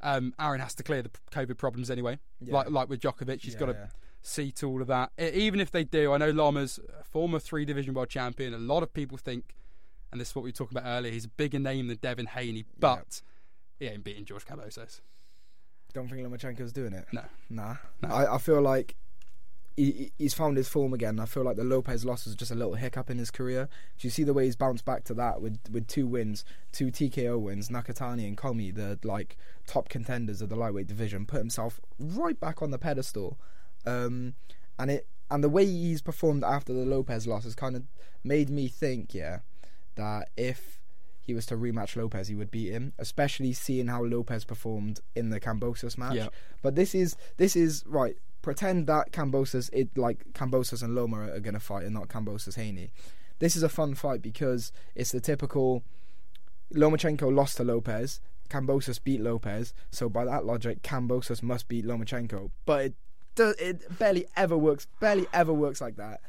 um, 0.02 0.34
Aaron 0.40 0.60
has 0.62 0.76
to 0.76 0.84
clear 0.84 1.02
the 1.02 1.10
COVID 1.32 1.58
problems 1.58 1.90
anyway. 1.90 2.20
Yeah. 2.40 2.54
Like 2.54 2.70
like 2.70 2.88
with 2.88 3.02
Djokovic, 3.02 3.42
he's 3.42 3.54
Yeah, 3.56 3.60
got 3.60 3.66
to 3.68 3.72
yeah. 3.74 3.88
see 4.22 4.52
to 4.52 4.68
all 4.70 4.82
of 4.82 4.88
that. 4.90 5.12
Even 5.20 5.60
if 5.60 5.72
they 5.72 5.84
do, 5.84 6.14
I 6.14 6.18
know 6.18 6.30
Lama's 6.30 6.80
a 7.00 7.04
former 7.04 7.40
three 7.40 7.66
division 7.66 7.96
world 7.96 8.10
champion. 8.10 8.54
A 8.54 8.60
lot 8.60 8.84
of 8.84 8.94
people 8.94 9.18
think, 9.18 9.56
and 10.12 10.22
this 10.22 10.30
is 10.30 10.36
what 10.36 10.44
we 10.44 10.50
were 10.50 10.54
talking 10.54 10.78
about 10.78 10.88
earlier, 10.88 11.12
he's 11.12 11.26
a 11.26 11.30
bigger 11.30 11.58
name 11.60 11.88
than 11.88 11.98
Devin 11.98 12.28
Haney, 12.28 12.66
but 12.80 13.24
he 13.80 13.88
ain't 13.88 14.04
beating 14.04 14.24
George 14.26 14.46
Kambosos. 14.46 15.02
Don't 15.94 16.08
think 16.10 16.26
Lomachenko's 16.26 16.72
doing 16.72 16.94
it. 16.94 17.06
No. 17.12 17.24
Nah. 17.50 17.76
No. 18.02 18.10
I, 18.10 18.36
I 18.36 18.38
feel 18.38 18.62
like 18.62 18.96
he, 19.76 19.92
he- 19.92 20.12
he's 20.20 20.34
found 20.34 20.56
his 20.58 20.68
form 20.68 20.94
again. 20.94 21.20
I 21.20 21.26
feel 21.26 21.44
like 21.44 21.56
the 21.58 21.64
Lopez 21.64 22.06
loss 22.06 22.26
was 22.26 22.36
just 22.36 22.52
a 22.52 22.56
little 22.56 22.76
hiccup 22.76 23.10
in 23.10 23.18
his 23.18 23.32
career. 23.32 23.68
Do 23.98 24.08
you 24.08 24.12
see 24.12 24.24
the 24.24 24.34
way 24.34 24.46
he's 24.46 24.56
bounced 24.56 24.86
back 24.86 25.04
to 25.06 25.14
that 25.16 25.42
with 25.42 25.58
with 25.72 25.88
two 25.88 26.06
wins, 26.06 26.46
two 26.72 26.88
TKO 26.88 27.40
wins, 27.40 27.70
Nakatani 27.70 28.28
and 28.28 28.38
Commey, 28.38 28.74
the 28.76 29.00
like 29.04 29.36
top 29.66 29.90
contenders 29.90 30.42
of 30.42 30.50
the 30.50 30.56
lightweight 30.56 30.88
division, 30.88 31.26
put 31.26 31.38
himself 31.40 31.80
right 32.00 32.40
back 32.40 32.62
on 32.62 32.72
the 32.72 32.78
pedestal. 32.78 33.38
Um, 33.86 34.36
and 34.78 34.92
it 34.92 35.08
and 35.32 35.44
the 35.44 35.50
way 35.50 35.66
he's 35.66 36.02
performed 36.02 36.44
after 36.44 36.74
the 36.74 36.86
Lopez 36.86 37.26
loss 37.28 37.44
has 37.46 37.56
kind 37.56 37.76
of 37.76 37.84
made 38.24 38.50
me 38.50 38.68
think, 38.68 39.14
yeah, 39.14 39.40
that 39.96 40.30
if 40.36 40.79
he 41.30 41.36
was 41.36 41.46
to 41.46 41.56
rematch 41.56 41.96
Lopez, 41.96 42.28
he 42.28 42.36
would 42.36 42.52
beat 42.52 42.72
him. 42.72 42.92
Especially 42.98 43.54
seeing 43.54 43.88
how 43.88 44.04
Lopez 44.04 44.44
performed 44.44 45.00
in 45.16 45.30
the 45.30 45.40
Kambosos 45.40 45.98
match. 45.98 46.16
Yeah. 46.16 46.30
But 46.62 46.76
this 46.76 46.94
is 46.94 47.16
this 47.38 47.56
is 47.56 47.84
right. 47.88 48.16
Pretend 48.42 48.88
that 48.88 49.12
Kambosos, 49.12 49.70
it 49.72 49.96
like 49.96 50.34
Kambosos 50.34 50.82
and 50.82 50.96
Loma 50.96 51.30
are, 51.30 51.40
to 51.40 51.60
fight, 51.60 51.84
and 51.84 51.94
not 51.94 52.08
Kambosos 52.08 52.56
Haney. 52.56 52.90
This 53.38 53.56
is 53.56 53.64
a 53.64 53.70
fun 53.70 53.96
fight 53.96 54.22
because 54.22 54.72
it's 54.96 55.12
the 55.12 55.22
typical. 55.22 55.84
Lomachenko 56.74 57.34
lost 57.34 57.58
to 57.58 57.64
Lopez. 57.64 58.22
Kambosos 58.50 59.04
beat 59.04 59.22
Lopez. 59.22 59.74
So 59.92 60.10
by 60.10 60.26
that 60.26 60.46
logic, 60.46 60.82
Kambosos 60.82 61.44
must 61.44 61.68
beat 61.68 61.86
Lomachenko. 61.86 62.50
But 62.66 62.86
it 62.86 62.94
does. 63.36 63.56
It 63.56 64.00
barely 64.00 64.26
ever 64.36 64.58
works. 64.58 64.88
Barely 65.00 65.28
ever 65.32 65.54
works 65.54 65.80
like 65.82 65.98
that. 65.98 66.22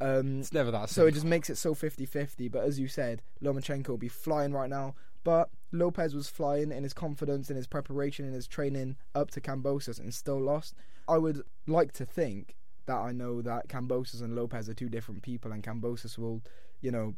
Um, 0.00 0.40
It's 0.40 0.52
never 0.52 0.70
that 0.70 0.90
so 0.90 1.06
it 1.06 1.12
just 1.12 1.26
makes 1.26 1.50
it 1.50 1.56
so 1.56 1.74
50-50. 1.74 2.50
But 2.50 2.64
as 2.64 2.78
you 2.78 2.88
said, 2.88 3.22
Lomachenko 3.42 3.88
will 3.88 3.98
be 3.98 4.08
flying 4.08 4.52
right 4.52 4.70
now. 4.70 4.94
But 5.24 5.50
Lopez 5.72 6.14
was 6.14 6.28
flying 6.28 6.70
in 6.70 6.84
his 6.84 6.94
confidence, 6.94 7.50
in 7.50 7.56
his 7.56 7.66
preparation, 7.66 8.24
in 8.24 8.32
his 8.32 8.46
training 8.46 8.96
up 9.14 9.30
to 9.32 9.40
Kambosos 9.40 9.98
and 9.98 10.14
still 10.14 10.40
lost. 10.40 10.74
I 11.08 11.18
would 11.18 11.42
like 11.66 11.92
to 11.94 12.06
think 12.06 12.54
that 12.86 12.96
I 12.96 13.12
know 13.12 13.42
that 13.42 13.68
Kambosos 13.68 14.22
and 14.22 14.34
Lopez 14.34 14.68
are 14.68 14.74
two 14.74 14.88
different 14.88 15.22
people, 15.22 15.52
and 15.52 15.62
Kambosos 15.62 16.16
will, 16.16 16.42
you 16.80 16.90
know, 16.90 17.14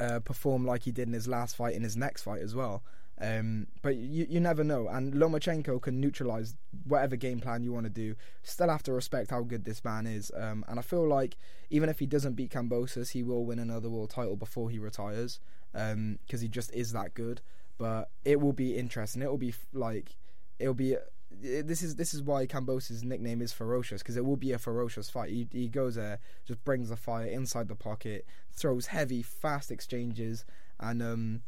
uh, 0.00 0.20
perform 0.20 0.66
like 0.66 0.82
he 0.82 0.92
did 0.92 1.06
in 1.06 1.14
his 1.14 1.28
last 1.28 1.56
fight 1.56 1.74
in 1.74 1.82
his 1.82 1.96
next 1.96 2.22
fight 2.22 2.42
as 2.42 2.54
well. 2.54 2.82
Um, 3.18 3.68
but 3.80 3.96
you 3.96 4.26
you 4.28 4.40
never 4.40 4.62
know, 4.62 4.88
and 4.88 5.14
Lomachenko 5.14 5.80
can 5.80 6.00
neutralize 6.00 6.54
whatever 6.84 7.16
game 7.16 7.40
plan 7.40 7.62
you 7.62 7.72
want 7.72 7.84
to 7.84 7.90
do. 7.90 8.14
Still 8.42 8.68
have 8.68 8.82
to 8.84 8.92
respect 8.92 9.30
how 9.30 9.42
good 9.42 9.64
this 9.64 9.82
man 9.82 10.06
is, 10.06 10.30
um, 10.36 10.64
and 10.68 10.78
I 10.78 10.82
feel 10.82 11.08
like 11.08 11.36
even 11.70 11.88
if 11.88 11.98
he 11.98 12.06
doesn't 12.06 12.34
beat 12.34 12.50
Kambosos, 12.50 13.12
he 13.12 13.22
will 13.22 13.46
win 13.46 13.58
another 13.58 13.88
world 13.88 14.10
title 14.10 14.36
before 14.36 14.68
he 14.68 14.78
retires, 14.78 15.40
because 15.72 16.42
he 16.42 16.48
just 16.48 16.72
is 16.74 16.92
that 16.92 17.14
good. 17.14 17.40
But 17.78 18.10
it 18.24 18.40
will 18.40 18.52
be 18.52 18.76
interesting. 18.76 19.22
It 19.22 19.30
will 19.30 19.38
be 19.38 19.54
like 19.72 20.16
it'll 20.58 20.74
be. 20.74 20.96
This 21.30 21.82
is 21.82 21.96
this 21.96 22.14
is 22.14 22.22
why 22.22 22.46
Kambosos' 22.46 23.02
nickname 23.02 23.42
is 23.42 23.52
ferocious 23.52 24.02
because 24.02 24.16
it 24.16 24.24
will 24.24 24.36
be 24.36 24.52
a 24.52 24.58
ferocious 24.58 25.08
fight. 25.08 25.30
He 25.30 25.48
he 25.50 25.68
goes 25.68 25.94
there, 25.94 26.18
just 26.46 26.62
brings 26.64 26.90
the 26.90 26.96
fire 26.96 27.26
inside 27.26 27.68
the 27.68 27.74
pocket, 27.74 28.26
throws 28.52 28.86
heavy, 28.86 29.22
fast 29.22 29.70
exchanges, 29.70 30.44
and 30.78 31.02
um, 31.02 31.42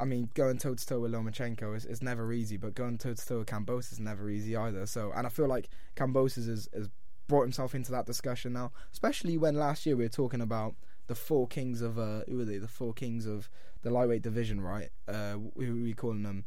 I 0.00 0.04
mean, 0.04 0.30
going 0.34 0.58
toe 0.58 0.74
to 0.74 0.86
toe 0.86 1.00
with 1.00 1.12
Lomachenko 1.12 1.76
is, 1.76 1.84
is 1.84 2.02
never 2.02 2.32
easy, 2.32 2.56
but 2.56 2.74
going 2.74 2.96
toe 2.96 3.14
to 3.14 3.26
toe 3.26 3.38
with 3.38 3.48
Kambosos 3.48 3.92
is 3.92 4.00
never 4.00 4.30
easy 4.30 4.56
either. 4.56 4.86
So, 4.86 5.12
and 5.14 5.26
I 5.26 5.30
feel 5.30 5.46
like 5.46 5.68
Kambosos 5.94 6.48
has, 6.48 6.68
has 6.74 6.88
brought 7.28 7.42
himself 7.42 7.74
into 7.74 7.92
that 7.92 8.06
discussion 8.06 8.54
now, 8.54 8.72
especially 8.92 9.36
when 9.36 9.54
last 9.54 9.86
year 9.86 9.96
we 9.96 10.04
were 10.04 10.08
talking 10.08 10.40
about 10.40 10.74
the 11.06 11.14
four 11.14 11.46
kings 11.46 11.82
of 11.82 11.98
uh, 11.98 12.20
who 12.28 12.40
are 12.40 12.44
they? 12.44 12.58
The 12.58 12.68
four 12.68 12.92
kings 12.92 13.26
of 13.26 13.50
the 13.82 13.90
lightweight 13.90 14.22
division, 14.22 14.60
right? 14.60 14.88
Uh, 15.06 15.34
who 15.56 15.80
are 15.80 15.82
we 15.82 15.92
calling 15.92 16.22
them? 16.22 16.44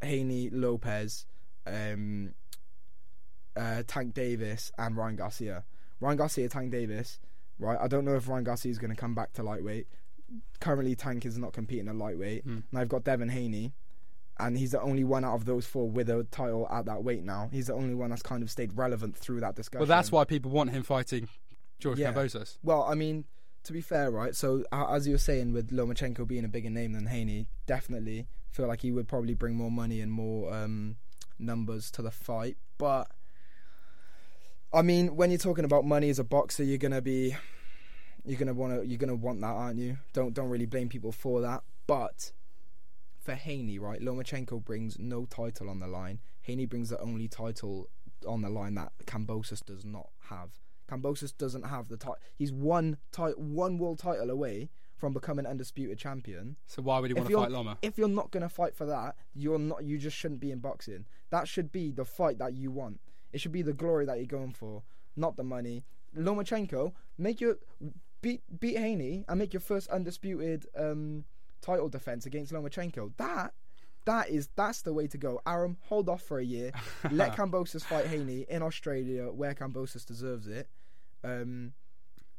Haney, 0.00 0.48
Lopez, 0.50 1.26
um, 1.66 2.34
uh, 3.56 3.82
Tank 3.86 4.14
Davis, 4.14 4.72
and 4.78 4.96
Ryan 4.96 5.16
Garcia. 5.16 5.64
Ryan 6.00 6.16
Garcia, 6.18 6.48
Tank 6.48 6.70
Davis, 6.70 7.18
right? 7.58 7.78
I 7.80 7.88
don't 7.88 8.04
know 8.04 8.16
if 8.16 8.28
Ryan 8.28 8.44
Garcia 8.44 8.70
is 8.70 8.78
going 8.78 8.90
to 8.90 8.96
come 8.96 9.14
back 9.14 9.32
to 9.34 9.42
lightweight. 9.42 9.86
Currently, 10.60 10.94
Tank 10.96 11.24
is 11.26 11.38
not 11.38 11.52
competing 11.52 11.88
at 11.88 11.96
lightweight. 11.96 12.44
Hmm. 12.44 12.58
And 12.70 12.78
I've 12.78 12.88
got 12.88 13.04
Devin 13.04 13.28
Haney, 13.28 13.72
and 14.38 14.58
he's 14.58 14.72
the 14.72 14.80
only 14.80 15.04
one 15.04 15.24
out 15.24 15.34
of 15.34 15.44
those 15.44 15.66
four 15.66 15.88
with 15.88 16.08
a 16.10 16.24
title 16.30 16.66
at 16.70 16.84
that 16.86 17.04
weight 17.04 17.24
now. 17.24 17.48
He's 17.52 17.66
the 17.68 17.74
only 17.74 17.94
one 17.94 18.10
that's 18.10 18.22
kind 18.22 18.42
of 18.42 18.50
stayed 18.50 18.76
relevant 18.76 19.16
through 19.16 19.40
that 19.40 19.54
discussion. 19.54 19.80
Well, 19.80 19.96
that's 19.96 20.10
why 20.12 20.24
people 20.24 20.50
want 20.50 20.70
him 20.70 20.82
fighting 20.82 21.28
George 21.78 21.98
Yeah. 21.98 22.12
Kambosos. 22.12 22.58
Well, 22.62 22.82
I 22.82 22.94
mean, 22.94 23.24
to 23.64 23.72
be 23.72 23.80
fair, 23.80 24.10
right? 24.10 24.34
So 24.34 24.64
uh, 24.72 24.86
as 24.90 25.06
you 25.06 25.14
were 25.14 25.18
saying, 25.18 25.52
with 25.52 25.70
Lomachenko 25.70 26.26
being 26.26 26.44
a 26.44 26.48
bigger 26.48 26.70
name 26.70 26.92
than 26.92 27.06
Haney, 27.06 27.46
definitely 27.66 28.26
feel 28.50 28.66
like 28.66 28.80
he 28.82 28.90
would 28.92 29.08
probably 29.08 29.34
bring 29.34 29.54
more 29.54 29.70
money 29.70 30.00
and 30.00 30.10
more 30.10 30.52
um, 30.54 30.96
numbers 31.38 31.90
to 31.92 32.02
the 32.02 32.10
fight. 32.10 32.56
But 32.78 33.10
I 34.72 34.82
mean, 34.82 35.16
when 35.16 35.30
you're 35.30 35.38
talking 35.38 35.64
about 35.64 35.84
money 35.84 36.10
as 36.10 36.18
a 36.18 36.24
boxer, 36.24 36.62
you're 36.64 36.78
gonna 36.78 37.00
be, 37.02 37.36
you're 38.26 38.38
gonna 38.38 38.54
want 38.54 38.74
to, 38.74 38.86
you're 38.86 38.98
gonna 38.98 39.14
want 39.14 39.40
that, 39.40 39.46
aren't 39.46 39.78
you? 39.78 39.98
Don't 40.12 40.34
don't 40.34 40.48
really 40.48 40.66
blame 40.66 40.88
people 40.88 41.12
for 41.12 41.40
that. 41.40 41.62
But 41.86 42.32
for 43.22 43.34
Haney, 43.34 43.78
right? 43.78 44.00
Lomachenko 44.00 44.64
brings 44.64 44.98
no 44.98 45.24
title 45.24 45.70
on 45.70 45.80
the 45.80 45.86
line. 45.86 46.20
Haney 46.42 46.66
brings 46.66 46.90
the 46.90 47.00
only 47.00 47.28
title 47.28 47.88
on 48.26 48.42
the 48.42 48.48
line 48.48 48.74
that 48.74 48.92
Kambosos 49.04 49.64
does 49.64 49.84
not 49.84 50.08
have. 50.30 50.50
Kambosos 50.88 51.36
doesn't 51.36 51.64
have 51.64 51.88
the 51.88 51.96
title. 51.96 52.18
He's 52.36 52.52
one 52.52 52.98
ti- 53.12 53.34
one 53.36 53.78
world 53.78 53.98
title 53.98 54.30
away 54.30 54.70
from 54.96 55.12
becoming 55.12 55.44
undisputed 55.46 55.98
champion. 55.98 56.56
So 56.66 56.82
why 56.82 56.98
would 57.00 57.10
he 57.10 57.14
want 57.14 57.28
to 57.28 57.36
fight 57.36 57.50
Loma? 57.50 57.78
if 57.82 57.98
you're 57.98 58.08
not 58.08 58.30
gonna 58.30 58.48
fight 58.48 58.74
for 58.74 58.86
that, 58.86 59.16
you're 59.34 59.58
not. 59.58 59.84
You 59.84 59.98
just 59.98 60.16
shouldn't 60.16 60.40
be 60.40 60.50
in 60.50 60.58
boxing. 60.58 61.06
That 61.30 61.46
should 61.48 61.70
be 61.70 61.90
the 61.90 62.04
fight 62.04 62.38
that 62.38 62.54
you 62.54 62.70
want. 62.70 63.00
It 63.32 63.40
should 63.40 63.52
be 63.52 63.62
the 63.62 63.72
glory 63.72 64.06
that 64.06 64.16
you're 64.18 64.26
going 64.26 64.52
for, 64.52 64.82
not 65.16 65.36
the 65.36 65.44
money. 65.44 65.84
Lomachenko, 66.16 66.92
make 67.18 67.40
your 67.40 67.58
beat 68.22 68.42
beat 68.58 68.78
Haney 68.78 69.24
and 69.28 69.38
make 69.38 69.52
your 69.52 69.60
first 69.60 69.88
undisputed 69.88 70.66
um, 70.76 71.24
title 71.60 71.88
defense 71.88 72.26
against 72.26 72.52
Lomachenko. 72.52 73.12
That 73.16 73.52
that 74.04 74.30
is 74.30 74.48
that's 74.56 74.82
the 74.82 74.92
way 74.92 75.06
to 75.08 75.18
go. 75.18 75.40
Arum, 75.46 75.76
hold 75.82 76.08
off 76.08 76.22
for 76.22 76.38
a 76.38 76.44
year. 76.44 76.72
Let 77.10 77.36
Kambosos 77.36 77.84
fight 77.84 78.06
Haney 78.06 78.46
in 78.48 78.62
Australia 78.62 79.30
where 79.32 79.54
Kambosos 79.54 80.06
deserves 80.06 80.46
it. 80.46 80.68
Um, 81.24 81.72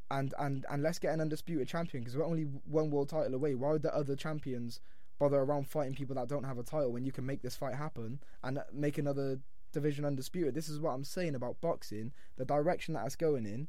and 0.10 0.34
and 0.40 0.66
and 0.70 0.82
let's 0.82 1.00
get 1.00 1.14
an 1.14 1.22
undisputed 1.22 1.68
champion 1.68 2.04
because 2.04 2.16
we're 2.18 2.26
only 2.26 2.44
one 2.66 2.90
world 2.90 3.10
title 3.10 3.36
away. 3.36 3.56
Why 3.56 3.72
would 3.72 3.82
the 3.82 3.96
other 3.96 4.16
champions 4.16 4.80
bother 5.20 5.38
around 5.38 5.68
fighting 5.68 5.96
people 5.96 6.16
that 6.16 6.30
don't 6.30 6.44
have 6.44 6.58
a 6.58 6.64
title 6.64 6.94
when 6.94 7.04
you 7.04 7.12
can 7.12 7.26
make 7.26 7.42
this 7.42 7.56
fight 7.56 7.76
happen 7.76 8.20
and 8.44 8.60
make 8.72 8.98
another 8.98 9.40
division 9.74 10.06
undisputed? 10.06 10.56
This 10.56 10.70
is 10.70 10.80
what 10.80 10.92
I'm 10.92 11.04
saying 11.04 11.36
about 11.36 11.60
boxing. 11.60 12.14
The 12.38 12.46
direction 12.46 12.94
that 12.94 13.06
it's 13.06 13.18
going 13.18 13.46
in 13.46 13.68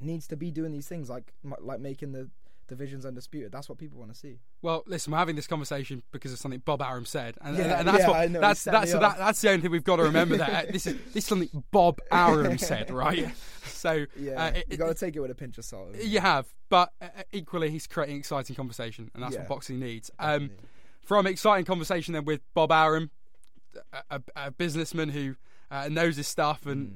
needs 0.00 0.26
to 0.28 0.36
be 0.36 0.50
doing 0.50 0.72
these 0.72 0.88
things 0.88 1.08
like 1.08 1.32
like 1.60 1.80
making 1.80 2.12
the 2.12 2.28
divisions 2.68 3.06
undisputed. 3.06 3.52
That's 3.52 3.68
what 3.68 3.78
people 3.78 4.00
want 4.00 4.12
to 4.12 4.18
see. 4.18 4.40
Well, 4.60 4.82
listen, 4.88 5.12
we're 5.12 5.18
having 5.18 5.36
this 5.36 5.46
conversation 5.46 6.02
because 6.10 6.32
of 6.32 6.38
something 6.40 6.60
Bob 6.64 6.82
Arum 6.82 7.04
said, 7.04 7.36
and, 7.40 7.56
Yeah, 7.56 7.78
and 7.78 7.86
that's 7.86 8.00
yeah, 8.00 8.08
what 8.08 8.32
that's 8.40 8.64
that's 8.64 8.92
that, 8.92 9.18
that's 9.18 9.40
the 9.40 9.50
only 9.50 9.62
thing 9.62 9.70
we've 9.70 9.84
got 9.84 9.96
to 9.96 10.02
remember. 10.02 10.36
That 10.38 10.72
this 10.72 10.86
is 10.86 10.96
this 11.14 11.16
is 11.22 11.26
something 11.26 11.48
Bob 11.70 12.00
Arum 12.10 12.58
said, 12.70 12.90
right? 12.90 13.28
So 13.64 14.06
Yeah, 14.18 14.46
uh, 14.46 14.50
it- 14.50 14.66
you 14.68 14.76
got 14.76 14.88
to 14.88 14.94
take 14.94 15.14
it 15.14 15.20
with 15.20 15.30
a 15.30 15.34
pinch 15.36 15.58
of 15.58 15.64
salt. 15.64 15.94
you 16.02 16.18
have, 16.20 16.46
but 16.68 16.92
uh, 17.00 17.06
equally, 17.32 17.70
he's 17.70 17.86
creating 17.86 18.16
exciting 18.16 18.56
conversation, 18.56 19.10
and 19.14 19.22
that's 19.22 19.34
Yeah. 19.34 19.40
what 19.42 19.48
boxing 19.48 19.78
needs. 19.78 20.10
Um, 20.18 20.50
from 21.04 21.26
exciting 21.28 21.64
conversation 21.66 22.14
then 22.14 22.24
with 22.24 22.40
Bob 22.52 22.72
Arum, 22.72 23.10
a, 23.92 24.16
a, 24.16 24.22
a 24.46 24.50
businessman 24.50 25.10
who 25.10 25.36
uh, 25.70 25.88
knows 25.88 26.16
his 26.16 26.26
stuff, 26.26 26.66
and 26.66 26.88
Mm. 26.88 26.94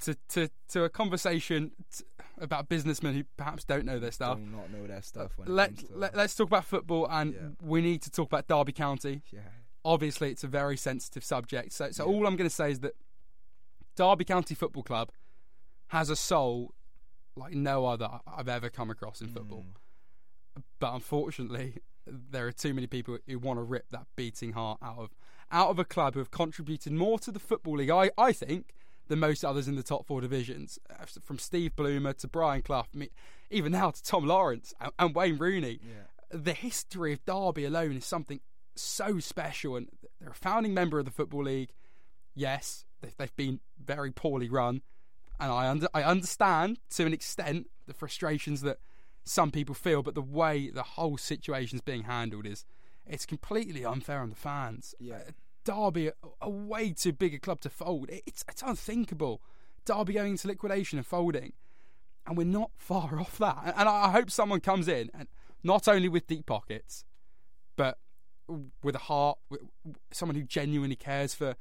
To, 0.00 0.16
to 0.28 0.48
to 0.68 0.84
a 0.84 0.88
conversation 0.88 1.72
t- 1.96 2.04
about 2.40 2.68
businessmen 2.68 3.14
who 3.14 3.24
perhaps 3.36 3.64
don't 3.64 3.84
know 3.84 3.98
their 3.98 4.12
stuff. 4.12 4.38
do 4.38 4.44
not 4.44 4.70
know 4.70 4.86
their 4.86 5.02
stuff 5.02 5.32
Let, 5.46 5.70
it 5.70 5.76
comes 5.76 5.88
to 5.90 5.96
let, 5.98 6.16
let's 6.16 6.34
talk 6.34 6.46
about 6.48 6.64
football, 6.64 7.06
and 7.10 7.34
Yeah. 7.34 7.40
we 7.62 7.80
need 7.80 8.02
to 8.02 8.10
talk 8.10 8.26
about 8.28 8.46
Derby 8.46 8.72
County. 8.72 9.22
yeah. 9.32 9.40
Obviously, 9.84 10.30
it's 10.30 10.44
a 10.44 10.48
very 10.48 10.76
sensitive 10.76 11.24
subject. 11.24 11.72
So, 11.72 11.90
so 11.90 12.04
Yeah. 12.04 12.12
all 12.14 12.26
I'm 12.26 12.36
going 12.36 12.48
to 12.48 12.54
say 12.54 12.70
is 12.70 12.80
that 12.80 12.94
Derby 13.96 14.24
County 14.24 14.54
Football 14.54 14.82
Club 14.84 15.10
has 15.88 16.10
a 16.10 16.16
soul 16.16 16.74
like 17.36 17.54
no 17.54 17.86
other 17.86 18.08
I've 18.26 18.48
ever 18.48 18.68
come 18.68 18.90
across 18.90 19.20
in 19.20 19.28
football. 19.28 19.64
Mm. 20.56 20.62
But 20.80 20.94
unfortunately, 20.94 21.78
there 22.06 22.46
are 22.46 22.52
too 22.52 22.74
many 22.74 22.86
people 22.86 23.18
who 23.26 23.38
want 23.38 23.58
to 23.58 23.62
rip 23.62 23.90
that 23.90 24.06
beating 24.16 24.52
heart 24.52 24.78
out 24.82 24.98
of 24.98 25.10
out 25.50 25.70
of 25.70 25.78
a 25.78 25.84
club 25.84 26.12
who 26.14 26.20
have 26.20 26.30
contributed 26.30 26.92
more 26.92 27.18
to 27.20 27.30
the 27.32 27.38
football 27.38 27.76
league, 27.78 27.90
I, 27.90 28.10
I 28.18 28.32
think, 28.32 28.74
than 29.08 29.18
most 29.18 29.44
others 29.44 29.66
in 29.68 29.74
the 29.76 29.82
top 29.82 30.06
four 30.06 30.20
divisions. 30.20 30.78
Uh, 30.90 31.04
From 31.22 31.38
Steve 31.38 31.74
Bloomer 31.76 32.12
to 32.14 32.28
Brian 32.28 32.62
Clough, 32.62 32.86
I 32.94 32.96
mean, 32.96 33.08
even 33.50 33.72
now 33.72 33.90
to 33.90 34.02
Tom 34.02 34.24
Lawrence 34.26 34.72
and, 34.80 34.92
and 34.98 35.14
Wayne 35.14 35.38
Rooney. 35.38 35.80
The 36.30 36.52
history 36.52 37.14
of 37.14 37.24
Derby 37.24 37.64
alone 37.64 37.96
is 37.96 38.04
something 38.04 38.40
so 38.76 39.18
special, 39.18 39.76
and 39.76 39.88
they're 40.20 40.30
a 40.30 40.34
founding 40.34 40.74
member 40.74 40.98
of 40.98 41.04
the 41.06 41.10
Football 41.10 41.44
League. 41.44 41.70
Yes, 42.34 42.84
they- 43.00 43.12
they've 43.16 43.34
been 43.36 43.60
very 43.82 44.12
poorly 44.12 44.48
run, 44.48 44.82
and 45.40 45.50
I 45.50 45.68
under, 45.68 45.88
I 45.94 46.02
understand 46.02 46.78
to 46.90 47.06
an 47.06 47.12
extent 47.12 47.70
the 47.86 47.94
frustrations 47.94 48.60
that 48.60 48.78
some 49.24 49.50
people 49.50 49.74
feel, 49.74 50.02
but 50.02 50.14
the 50.14 50.22
way 50.22 50.70
the 50.70 50.82
whole 50.82 51.16
situation's 51.16 51.80
being 51.80 52.04
handled 52.04 52.46
is 52.46 52.64
it's 53.06 53.26
completely 53.26 53.84
unfair 53.84 54.20
on 54.20 54.30
the 54.30 54.36
fans. 54.36 54.94
Yeah. 55.00 55.22
Derby, 55.68 56.08
a, 56.08 56.12
a 56.42 56.48
way 56.50 56.92
too 56.92 57.12
big 57.12 57.34
a 57.34 57.38
club 57.38 57.60
to 57.60 57.70
fold. 57.70 58.08
It- 58.10 58.22
It's 58.26 58.44
it's 58.48 58.62
unthinkable. 58.62 59.42
Derby 59.84 60.14
going 60.14 60.32
into 60.32 60.48
liquidation 60.48 60.98
and 60.98 61.06
folding, 61.06 61.52
and 62.26 62.36
we're 62.36 62.44
not 62.46 62.70
far 62.78 63.18
off 63.20 63.36
that. 63.38 63.58
And- 63.64 63.74
And 63.76 63.88
I 63.88 64.10
hope 64.10 64.30
someone 64.30 64.60
comes 64.60 64.88
in 64.88 65.10
and 65.14 65.28
not 65.62 65.86
only 65.88 66.08
with 66.08 66.26
deep 66.26 66.46
pockets, 66.46 67.04
but 67.76 67.98
with 68.82 68.94
a 68.94 68.98
heart, 69.10 69.38
with 69.50 69.60
someone 70.10 70.36
who 70.36 70.42
genuinely 70.42 70.96
cares 70.96 71.34
for 71.34 71.54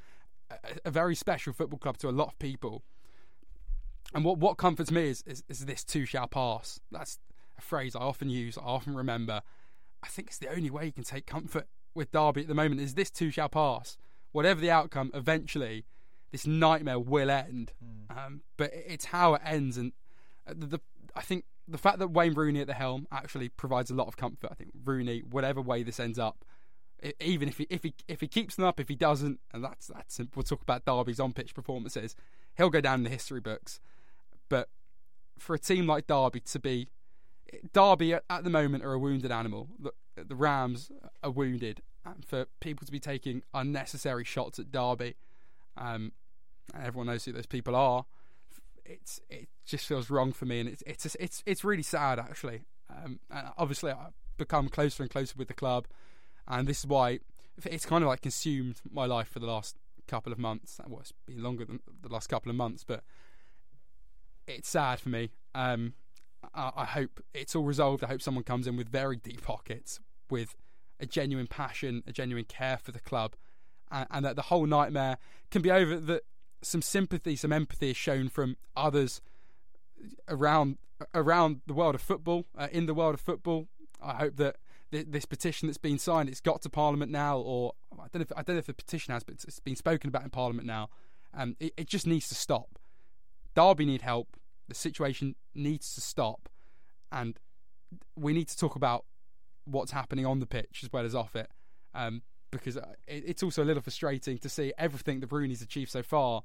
a, 0.49 0.55
a 0.86 0.91
very 0.91 1.16
special 1.16 1.51
football 1.51 1.80
club 1.80 1.97
to 1.97 2.08
a 2.10 2.12
lot 2.12 2.30
of 2.30 2.39
people. 2.39 2.84
And 4.14 4.24
what 4.24 4.38
what 4.38 4.58
comforts 4.58 4.89
me 4.91 5.10
is, 5.10 5.22
is 5.28 5.43
is 5.49 5.66
this 5.66 5.84
too 5.84 6.05
shall 6.05 6.28
pass. 6.28 6.80
That's 6.91 7.20
a 7.58 7.62
phrase 7.62 7.93
I 7.95 7.99
often 7.99 8.30
use, 8.30 8.58
I 8.58 8.62
often 8.62 8.95
remember. 8.95 9.41
I 10.03 10.08
think 10.08 10.28
it's 10.30 10.38
the 10.38 10.47
only 10.49 10.70
way 10.70 10.86
you 10.86 10.91
can 10.93 11.03
take 11.03 11.26
comfort 11.26 11.68
with 11.98 12.12
Derby 12.12 12.41
at 12.41 12.48
the 12.48 12.54
moment 12.54 12.80
is 12.82 12.93
this 12.93 13.10
too 13.10 13.32
shall 13.32 13.50
pass. 13.50 13.98
Whatever 14.32 14.62
the 14.62 14.72
outcome, 14.72 15.12
eventually 15.14 15.86
this 16.32 16.45
nightmare 16.45 17.00
will 17.00 17.30
end. 17.30 17.74
Um, 18.10 18.41
but 18.58 18.72
it's 18.74 19.06
how 19.06 19.34
it 19.34 19.41
ends, 19.43 19.78
and 19.78 19.93
uh, 20.48 20.54
the, 20.56 20.66
the 20.66 20.82
I 21.16 21.22
think 21.22 21.45
the 21.68 21.78
fact 21.78 22.00
that 22.00 22.10
Wayne 22.10 22.34
Rooney 22.34 22.62
at 22.62 22.68
the 22.68 22.74
helm 22.74 23.08
actually 23.12 23.50
provides 23.50 23.89
a 23.89 23.93
lot 23.93 24.08
of 24.08 24.16
comfort. 24.18 24.50
I 24.52 24.56
think 24.56 24.72
Rooney, 24.86 25.20
whatever 25.20 25.62
way 25.62 25.84
this 25.84 26.00
ends 26.00 26.18
up, 26.18 26.45
even 27.20 27.48
if 27.48 27.58
he 27.58 27.68
if 27.70 27.84
he 27.84 27.93
if 28.08 28.22
he 28.22 28.28
keeps 28.28 28.56
them 28.56 28.66
up, 28.66 28.80
if 28.80 28.88
he 28.88 28.95
doesn't, 28.95 29.39
and 29.54 29.64
that's 29.64 29.88
that's 29.88 30.20
we'll 30.36 30.43
talk 30.43 30.62
about 30.62 30.86
Derby's 30.86 31.20
on 31.20 31.34
pitch 31.34 31.54
performances, 31.54 32.16
he'll 32.56 32.70
go 32.70 32.82
down 32.82 33.00
in 33.00 33.04
the 33.04 33.10
history 33.10 33.41
books. 33.41 33.80
But 34.50 34.70
for 35.38 35.54
a 35.54 35.60
team 35.60 35.88
like 35.88 36.08
Derby 36.08 36.39
to 36.39 36.60
be 36.60 36.89
Derby 37.74 38.14
at, 38.14 38.24
the 38.43 38.50
moment 38.50 38.84
are 38.84 38.93
a 38.93 39.00
wounded 39.00 39.32
animal. 39.32 39.70
The, 39.80 39.91
the 40.24 40.36
Rams 40.36 40.91
are 41.24 41.32
wounded, 41.32 41.82
and 42.06 42.26
for 42.26 42.45
people 42.60 42.86
to 42.86 42.91
be 42.91 43.00
taking 43.00 43.43
unnecessary 43.54 44.24
shots 44.24 44.60
at 44.60 44.72
Derby, 44.72 45.16
um, 45.78 46.12
and 46.74 46.84
everyone 46.86 47.08
knows 47.08 47.26
who 47.26 47.32
those 47.32 47.45
people 47.45 47.76
are. 47.76 48.06
It's 48.86 49.20
it 49.30 49.50
just 49.66 49.86
feels 49.86 50.10
wrong 50.10 50.32
for 50.32 50.45
me, 50.45 50.60
and 50.60 50.70
it's 50.70 50.84
it's 50.86 51.16
it's 51.20 51.43
it's 51.45 51.64
really 51.64 51.84
sad 51.84 52.20
actually. 52.20 52.66
Um, 52.89 53.20
and 53.30 53.48
obviously, 53.58 53.91
I've 53.91 54.14
become 54.38 54.70
closer 54.70 55.04
and 55.04 55.12
closer 55.12 55.36
with 55.38 55.48
the 55.48 55.54
club, 55.54 55.88
and 56.48 56.68
this 56.68 56.80
is 56.80 56.88
why 56.88 57.20
it's 57.66 57.86
kind 57.86 58.04
of 58.04 58.08
like 58.08 58.22
consumed 58.22 58.82
my 58.89 59.06
life 59.06 59.28
for 59.28 59.39
the 59.39 59.48
last 59.48 59.78
couple 60.08 60.32
of 60.32 60.39
months. 60.39 60.80
Well, 60.88 61.02
it's 61.02 61.14
been 61.26 61.43
longer 61.43 61.66
than 61.66 61.82
the 62.02 62.10
last 62.10 62.28
couple 62.28 62.50
of 62.50 62.56
months, 62.56 62.84
but 62.84 63.04
it's 64.48 64.70
sad 64.70 65.00
for 65.00 65.10
me. 65.10 65.32
Um, 65.54 65.93
I, 66.53 66.85
hope 66.85 67.23
it's 67.33 67.55
all 67.55 67.63
resolved. 67.63 68.03
I 68.03 68.07
hope 68.07 68.21
someone 68.21 68.43
comes 68.43 68.67
in 68.67 68.77
with 68.77 68.89
very 68.89 69.15
deep 69.15 69.43
pockets, 69.43 69.99
with 70.29 70.55
a 70.99 71.05
genuine 71.05 71.47
passion, 71.47 72.03
a 72.07 72.11
genuine 72.11 72.45
care 72.45 72.77
for 72.77 72.91
the 72.91 72.99
club, 72.99 73.35
and, 73.91 74.07
and 74.09 74.25
that 74.25 74.35
the 74.35 74.43
whole 74.43 74.65
nightmare 74.65 75.17
can 75.51 75.61
be 75.61 75.71
over. 75.71 75.99
That 75.99 76.23
some 76.61 76.81
sympathy, 76.81 77.35
some 77.35 77.53
empathy 77.53 77.91
is 77.91 77.97
shown 77.97 78.29
from 78.29 78.57
others 78.75 79.21
around 80.27 80.77
around 81.13 81.61
the 81.67 81.73
world 81.73 81.95
of 81.95 82.01
football, 82.01 82.45
uh, 82.57 82.67
in 82.71 82.85
the 82.85 82.93
world 82.93 83.13
of 83.13 83.21
football. 83.21 83.67
I 84.01 84.15
hope 84.15 84.38
that 84.38 84.57
th- 84.91 85.07
this 85.09 85.25
petition 85.25 85.67
that's 85.67 85.77
been 85.77 85.99
signed, 85.99 86.29
it's 86.29 86.41
got 86.41 86.61
to 86.63 86.69
Parliament 86.69 87.11
now, 87.11 87.38
or 87.39 87.73
I 87.93 88.07
don't 88.11 88.15
know. 88.15 88.21
If, 88.21 88.31
I 88.31 88.41
don't 88.41 88.55
know 88.55 88.59
if 88.59 88.65
the 88.67 88.73
petition 88.73 89.13
has, 89.13 89.23
but 89.23 89.35
it's, 89.35 89.45
it's 89.45 89.59
been 89.59 89.75
spoken 89.75 90.07
about 90.07 90.23
in 90.23 90.29
Parliament 90.29 90.67
now. 90.67 90.89
Um, 91.33 91.55
it, 91.59 91.73
it 91.77 91.88
just 91.88 92.07
needs 92.07 92.27
to 92.29 92.35
stop. 92.35 92.79
Derby 93.55 93.85
need 93.85 94.01
help. 94.01 94.38
The 94.68 94.76
situation 94.76 95.36
needs 95.55 95.93
to 95.95 96.01
stop, 96.01 96.49
and 97.11 97.38
we 98.15 98.34
need 98.34 98.47
to 98.49 98.57
talk 98.57 98.76
about 98.76 99.05
what's 99.65 99.91
happening 99.91 100.26
on 100.26 100.39
the 100.39 100.45
pitch 100.45 100.82
as 100.84 100.91
well 100.91 101.05
as 101.05 101.15
off 101.15 101.36
it, 101.36 101.49
um, 101.93 102.22
because 102.51 102.78
uh, 102.78 102.93
it, 103.07 103.24
it's 103.28 103.43
also 103.43 103.63
a 103.63 103.65
little 103.65 103.82
frustrating 103.82 104.38
to 104.39 104.49
see 104.49 104.74
everything 104.78 105.20
that 105.22 105.32
Rooney's 105.32 105.61
achieved 105.61 105.91
so 105.91 106.03
far 106.03 106.43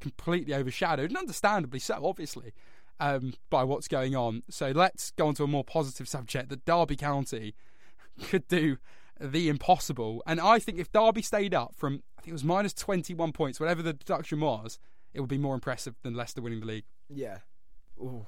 completely 0.00 0.54
overshadowed, 0.54 1.10
and 1.10 1.16
understandably 1.16 1.78
so, 1.78 2.04
obviously, 2.04 2.52
um, 3.00 3.34
by 3.50 3.64
what's 3.64 3.88
going 3.88 4.14
on. 4.14 4.42
So 4.48 4.70
let's 4.70 5.10
go 5.12 5.28
on 5.28 5.34
to 5.34 5.44
a 5.44 5.48
more 5.48 5.64
positive 5.64 6.08
subject 6.08 6.48
that 6.50 6.64
Derby 6.64 6.96
County 6.96 7.54
could 8.28 8.46
do 8.48 8.78
the 9.20 9.48
impossible. 9.48 10.22
And 10.26 10.40
I 10.40 10.58
think 10.58 10.78
if 10.78 10.92
Derby 10.92 11.22
stayed 11.22 11.54
up 11.54 11.74
from, 11.74 12.02
I 12.18 12.22
think 12.22 12.30
it 12.30 12.32
was 12.32 12.44
minus 12.44 12.74
21 12.74 13.32
points, 13.32 13.60
whatever 13.60 13.82
the 13.82 13.92
deduction 13.92 14.40
was, 14.40 14.78
it 15.12 15.20
would 15.20 15.28
be 15.28 15.38
more 15.38 15.54
impressive 15.54 15.94
than 16.02 16.14
Leicester 16.14 16.42
winning 16.42 16.60
the 16.60 16.66
league. 16.66 16.84
Yeah. 17.08 17.38
Ooh. 18.00 18.26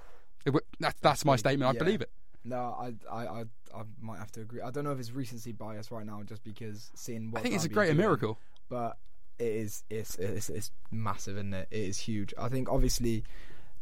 That's, 0.79 0.99
that's 1.01 1.25
my 1.25 1.37
statement. 1.37 1.69
I 1.69 1.73
Yeah. 1.75 1.79
believe 1.85 2.01
it. 2.01 2.11
No, 2.45 2.77
I, 2.79 2.95
I, 3.13 3.27
I, 3.27 3.41
I 3.75 3.83
might 4.01 4.19
have 4.19 4.31
to 4.33 4.41
agree. 4.43 4.61
I 4.61 4.71
don't 4.71 4.85
know 4.85 4.93
if 4.93 5.01
it's 5.01 5.11
recency 5.13 5.51
bias 5.53 5.91
right 5.91 6.07
now, 6.07 6.23
just 6.23 6.45
because 6.45 6.93
seeing 6.95 7.31
what 7.33 7.41
I 7.41 7.43
think 7.43 7.57
it's 7.57 7.65
a 7.65 7.69
greater 7.69 7.93
doing, 7.93 8.05
miracle. 8.05 8.39
but 8.69 8.97
it 9.41 9.49
is, 9.49 9.83
it's, 9.91 10.15
it's, 10.17 10.49
it's 10.49 10.71
massive, 10.93 11.37
isn't 11.37 11.53
it? 11.55 11.67
It 11.73 11.81
is 11.81 11.99
huge. 11.99 12.33
I 12.39 12.49
think 12.49 12.71
obviously 12.71 13.25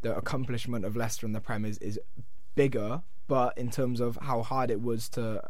the 0.01 0.16
accomplishment 0.16 0.85
of 0.87 0.97
Leicester 0.97 1.26
in 1.26 1.32
the 1.32 1.41
Prem 1.43 1.66
is, 1.66 1.76
is 1.78 2.01
bigger, 2.55 3.03
but 3.28 3.57
in 3.59 3.70
terms 3.70 4.01
of 4.01 4.18
how 4.22 4.43
hard 4.43 4.70
it 4.70 4.80
was 4.80 5.11
to 5.11 5.43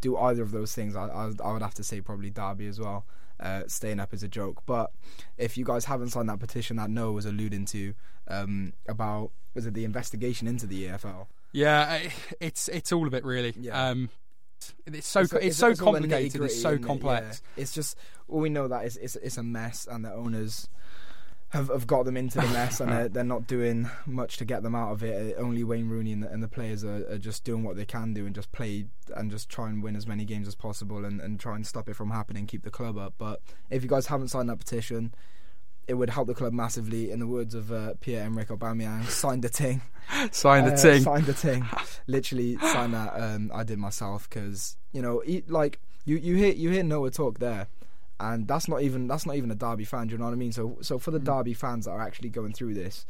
do 0.00 0.16
either 0.16 0.42
of 0.42 0.50
those 0.50 0.74
things, 0.74 0.96
I, 0.96 1.06
I, 1.06 1.30
I 1.44 1.52
would 1.52 1.62
have 1.62 1.74
to 1.74 1.84
say 1.84 2.00
probably 2.00 2.30
Derby 2.30 2.66
as 2.66 2.80
well. 2.80 3.04
Uh, 3.38 3.62
staying 3.68 4.00
up 4.00 4.12
is 4.14 4.22
a 4.22 4.28
joke, 4.28 4.62
but 4.66 4.90
if 5.36 5.56
you 5.58 5.64
guys 5.64 5.84
haven't 5.84 6.08
signed 6.08 6.28
that 6.30 6.40
petition 6.40 6.76
that 6.78 6.88
Noah 6.90 7.12
was 7.12 7.26
alluding 7.26 7.66
to 7.66 7.92
um, 8.28 8.72
about 8.88 9.30
was 9.56 9.66
it 9.66 9.74
the 9.74 9.84
investigation 9.84 10.46
into 10.46 10.66
the 10.68 10.86
EFL? 10.86 11.26
Yeah, 11.50 11.98
it's 12.40 12.68
it's 12.68 12.92
all 12.92 13.08
of 13.08 13.14
it 13.14 13.24
really. 13.24 13.54
Yeah. 13.58 13.88
Um, 13.88 14.10
it's 14.86 15.06
so 15.08 15.20
It's- 15.20 15.32
it's, 15.32 15.44
it's- 15.44 15.56
so 15.56 15.68
it's 15.70 15.80
complicated. 15.80 16.40
It's 16.42 16.60
so 16.62 16.70
isn't 16.70 16.84
it? 16.84 16.86
complex. 16.86 17.42
Yeah. 17.56 17.62
It's 17.62 17.72
just 17.72 17.96
all 18.28 18.40
we 18.40 18.48
know 18.50 18.68
that 18.68 18.84
it's, 18.84 18.96
it's 18.96 19.16
it's 19.16 19.36
a 19.38 19.42
mess, 19.42 19.88
and 19.90 20.04
the 20.04 20.12
owners 20.12 20.68
have 21.50 21.68
have 21.68 21.86
got 21.86 22.04
them 22.04 22.16
into 22.16 22.38
the 22.38 22.46
mess, 22.48 22.80
and 22.80 22.90
they're, 22.92 23.08
they're 23.08 23.24
not 23.24 23.46
doing 23.46 23.88
much 24.04 24.36
to 24.38 24.44
get 24.44 24.62
them 24.62 24.74
out 24.74 24.92
of 24.92 25.02
it. 25.02 25.36
Only 25.38 25.62
Wayne 25.64 25.88
Rooney 25.88 26.12
and 26.12 26.22
the, 26.22 26.30
and 26.30 26.42
the 26.42 26.48
players 26.48 26.84
are, 26.84 27.06
are 27.10 27.18
just 27.18 27.44
doing 27.44 27.62
what 27.62 27.76
they 27.76 27.84
can 27.86 28.12
do 28.14 28.26
and 28.26 28.34
just 28.34 28.50
play 28.52 28.86
and 29.14 29.30
just 29.30 29.48
try 29.48 29.68
and 29.68 29.82
win 29.82 29.96
as 29.96 30.06
many 30.06 30.24
games 30.24 30.48
as 30.48 30.54
possible 30.54 31.04
and, 31.04 31.20
and 31.20 31.38
try 31.40 31.54
and 31.54 31.66
stop 31.66 31.88
it 31.88 31.94
from 31.96 32.10
happening, 32.10 32.46
keep 32.46 32.62
the 32.64 32.70
club 32.70 32.98
up. 32.98 33.14
But 33.16 33.40
if 33.70 33.82
you 33.82 33.88
guys 33.88 34.06
haven't 34.08 34.28
signed 34.28 34.48
that 34.50 34.58
petition. 34.58 35.14
It 35.88 35.94
would 35.94 36.10
help 36.10 36.26
the 36.26 36.34
club 36.34 36.52
massively. 36.52 37.10
In 37.12 37.20
the 37.20 37.26
words 37.26 37.54
of 37.54 37.70
uh, 37.70 37.94
Pierre 38.00 38.24
Emerick 38.26 38.48
Aubameyang, 38.48 39.04
sign 39.08 39.40
the 39.40 39.48
ting. 39.48 39.82
Sign 40.30 40.64
the 40.64 40.72
Uh, 40.72 40.76
ting. 40.76 41.02
Sign 41.02 41.24
the 41.24 41.34
thing. 41.34 41.64
Literally 42.06 42.56
sign 42.58 42.92
that. 42.92 43.12
Um, 43.20 43.50
I 43.54 43.62
did 43.64 43.78
myself 43.78 44.28
because 44.28 44.76
you 44.92 45.02
know, 45.02 45.22
e- 45.26 45.42
like 45.48 45.80
you 46.04 46.16
you 46.16 46.36
hear 46.36 46.52
you 46.52 46.70
hear 46.70 46.82
Noah 46.84 47.10
talk 47.10 47.38
there, 47.40 47.66
and 48.20 48.46
that's 48.46 48.68
not 48.68 48.82
even 48.82 49.08
that's 49.08 49.26
not 49.26 49.34
even 49.36 49.50
a 49.50 49.54
Derby 49.56 49.84
fan. 49.84 50.06
Do 50.06 50.12
you 50.12 50.18
know 50.18 50.24
what 50.26 50.32
I 50.32 50.36
mean? 50.36 50.52
So 50.52 50.78
so 50.80 50.98
for 50.98 51.10
the 51.10 51.18
Derby 51.18 51.54
fans 51.54 51.84
that 51.86 51.90
are 51.92 52.00
actually 52.00 52.28
going 52.30 52.52
through 52.52 52.74
this, 52.74 53.04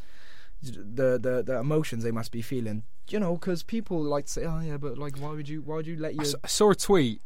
the 0.62 1.18
the 1.18 1.42
the 1.46 1.58
emotions 1.58 2.02
they 2.02 2.10
must 2.12 2.32
be 2.32 2.42
feeling. 2.42 2.82
You 3.08 3.20
know, 3.20 3.34
because 3.36 3.62
people 3.62 4.02
like 4.02 4.24
to 4.26 4.32
say, 4.32 4.44
oh 4.46 4.60
yeah, 4.60 4.78
but 4.78 4.98
like, 4.98 5.18
why 5.18 5.30
would 5.30 5.48
you 5.48 5.62
why 5.62 5.76
would 5.76 5.86
you 5.86 5.96
let 5.96 6.14
you?" 6.14 6.20
I 6.20 6.24
your 6.24 6.34
s- 6.34 6.40
I 6.44 6.48
saw 6.48 6.70
a 6.70 6.74
tweet 6.74 7.20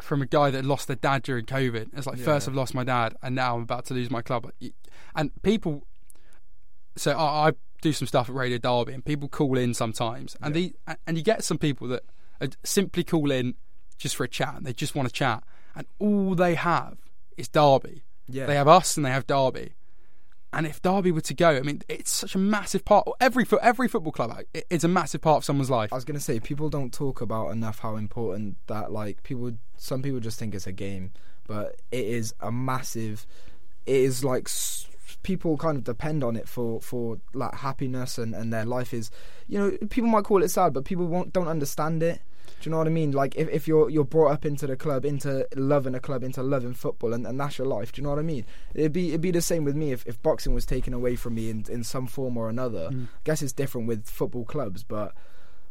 from 0.00 0.22
a 0.22 0.26
guy 0.26 0.50
that 0.50 0.64
lost 0.64 0.86
their 0.86 0.96
dad 0.96 1.22
during 1.22 1.44
COVID. 1.44 1.88
It's 1.96 2.06
like, 2.06 2.18
Yeah. 2.18 2.24
first 2.24 2.48
I've 2.48 2.54
lost 2.54 2.74
my 2.74 2.84
dad, 2.84 3.14
and 3.22 3.34
now 3.34 3.56
I'm 3.56 3.62
about 3.62 3.84
to 3.86 3.94
lose 3.94 4.10
my 4.10 4.22
club. 4.22 4.50
And 5.14 5.30
people, 5.42 5.86
so 6.96 7.12
I, 7.12 7.48
I 7.48 7.52
do 7.82 7.92
some 7.92 8.06
stuff 8.06 8.28
at 8.28 8.34
Radio 8.34 8.58
Derby, 8.58 8.92
and 8.92 9.04
people 9.04 9.28
call 9.28 9.56
in 9.58 9.74
sometimes, 9.74 10.36
and 10.42 10.54
the 10.54 10.74
and 11.06 11.16
you 11.16 11.22
get 11.22 11.44
some 11.44 11.58
people 11.58 11.88
that 11.88 12.02
simply 12.64 13.04
call 13.04 13.30
in 13.30 13.54
just 13.98 14.16
for 14.16 14.24
a 14.24 14.28
chat, 14.28 14.54
and 14.56 14.66
they 14.66 14.72
just 14.72 14.94
want 14.94 15.08
to 15.08 15.12
chat, 15.14 15.42
and 15.74 15.86
all 15.98 16.34
they 16.34 16.54
have 16.54 16.98
is 17.36 17.48
Derby. 17.48 18.04
yeah 18.28 18.46
They 18.46 18.54
have 18.56 18.68
us, 18.68 18.96
and 18.96 19.04
they 19.04 19.10
have 19.10 19.26
Derby. 19.26 19.74
And 20.52 20.66
if 20.66 20.80
Derby 20.80 21.12
were 21.12 21.20
to 21.20 21.34
go, 21.34 21.56
I 21.56 21.60
mean, 21.60 21.82
it's 21.88 22.10
such 22.10 22.34
a 22.34 22.38
massive 22.38 22.84
part. 22.84 23.06
Every 23.20 23.44
every 23.60 23.86
football 23.88 24.12
club, 24.12 24.34
it- 24.54 24.66
it's 24.70 24.84
a 24.84 24.88
massive 24.88 25.20
part 25.20 25.38
of 25.38 25.44
someone's 25.44 25.70
life. 25.70 25.92
I 25.92 25.96
was 25.96 26.04
gonna 26.06 26.20
say 26.20 26.40
people 26.40 26.70
don't 26.70 26.92
talk 26.92 27.20
about 27.20 27.50
enough 27.50 27.80
how 27.80 27.96
important 27.96 28.56
that 28.66 28.90
like 28.90 29.22
people. 29.22 29.52
Some 29.76 30.02
people 30.02 30.20
just 30.20 30.38
think 30.38 30.54
it's 30.54 30.66
a 30.66 30.72
game, 30.72 31.12
but 31.46 31.80
it 31.92 32.04
is 32.06 32.34
a 32.40 32.50
massive. 32.50 33.26
It 33.84 33.96
is 33.96 34.24
like 34.24 34.48
people 35.22 35.56
kind 35.56 35.76
of 35.76 35.84
depend 35.84 36.24
on 36.24 36.36
it 36.36 36.48
for 36.48 36.80
for 36.80 37.18
like 37.34 37.54
happiness 37.56 38.16
and 38.16 38.34
and 38.34 38.50
their 38.52 38.64
life 38.64 38.94
is. 38.94 39.10
You 39.48 39.58
know, 39.58 39.70
people 39.90 40.08
might 40.08 40.24
call 40.24 40.42
it 40.42 40.48
sad, 40.48 40.72
but 40.72 40.84
people 40.86 41.06
won't 41.06 41.32
don't 41.32 41.48
understand 41.48 42.02
it. 42.02 42.20
Do 42.60 42.68
you 42.68 42.70
know 42.72 42.78
what 42.78 42.86
I 42.86 42.90
mean? 42.90 43.12
Like 43.12 43.36
if, 43.36 43.48
if 43.48 43.68
you're 43.68 43.88
you're 43.88 44.04
brought 44.04 44.32
up 44.32 44.44
into 44.44 44.66
the 44.66 44.76
club, 44.76 45.04
into 45.04 45.46
loving 45.54 45.94
a 45.94 46.00
club, 46.00 46.24
into 46.24 46.42
loving 46.42 46.74
football, 46.74 47.14
and, 47.14 47.26
and 47.26 47.38
that's 47.38 47.58
your 47.58 47.66
life. 47.66 47.92
Do 47.92 48.00
you 48.00 48.04
know 48.04 48.10
what 48.10 48.18
I 48.18 48.22
mean? 48.22 48.44
It'd 48.74 48.92
be 48.92 49.08
it'd 49.08 49.20
be 49.20 49.30
the 49.30 49.40
same 49.40 49.64
with 49.64 49.76
me 49.76 49.92
if, 49.92 50.06
if 50.06 50.20
boxing 50.22 50.54
was 50.54 50.66
taken 50.66 50.92
away 50.92 51.16
from 51.16 51.34
me 51.34 51.50
in 51.50 51.64
in 51.68 51.84
some 51.84 52.06
form 52.06 52.36
or 52.36 52.48
another. 52.48 52.90
Mm. 52.90 53.04
I 53.04 53.20
guess 53.24 53.42
it's 53.42 53.52
different 53.52 53.86
with 53.86 54.08
football 54.08 54.44
clubs, 54.44 54.82
but 54.82 55.14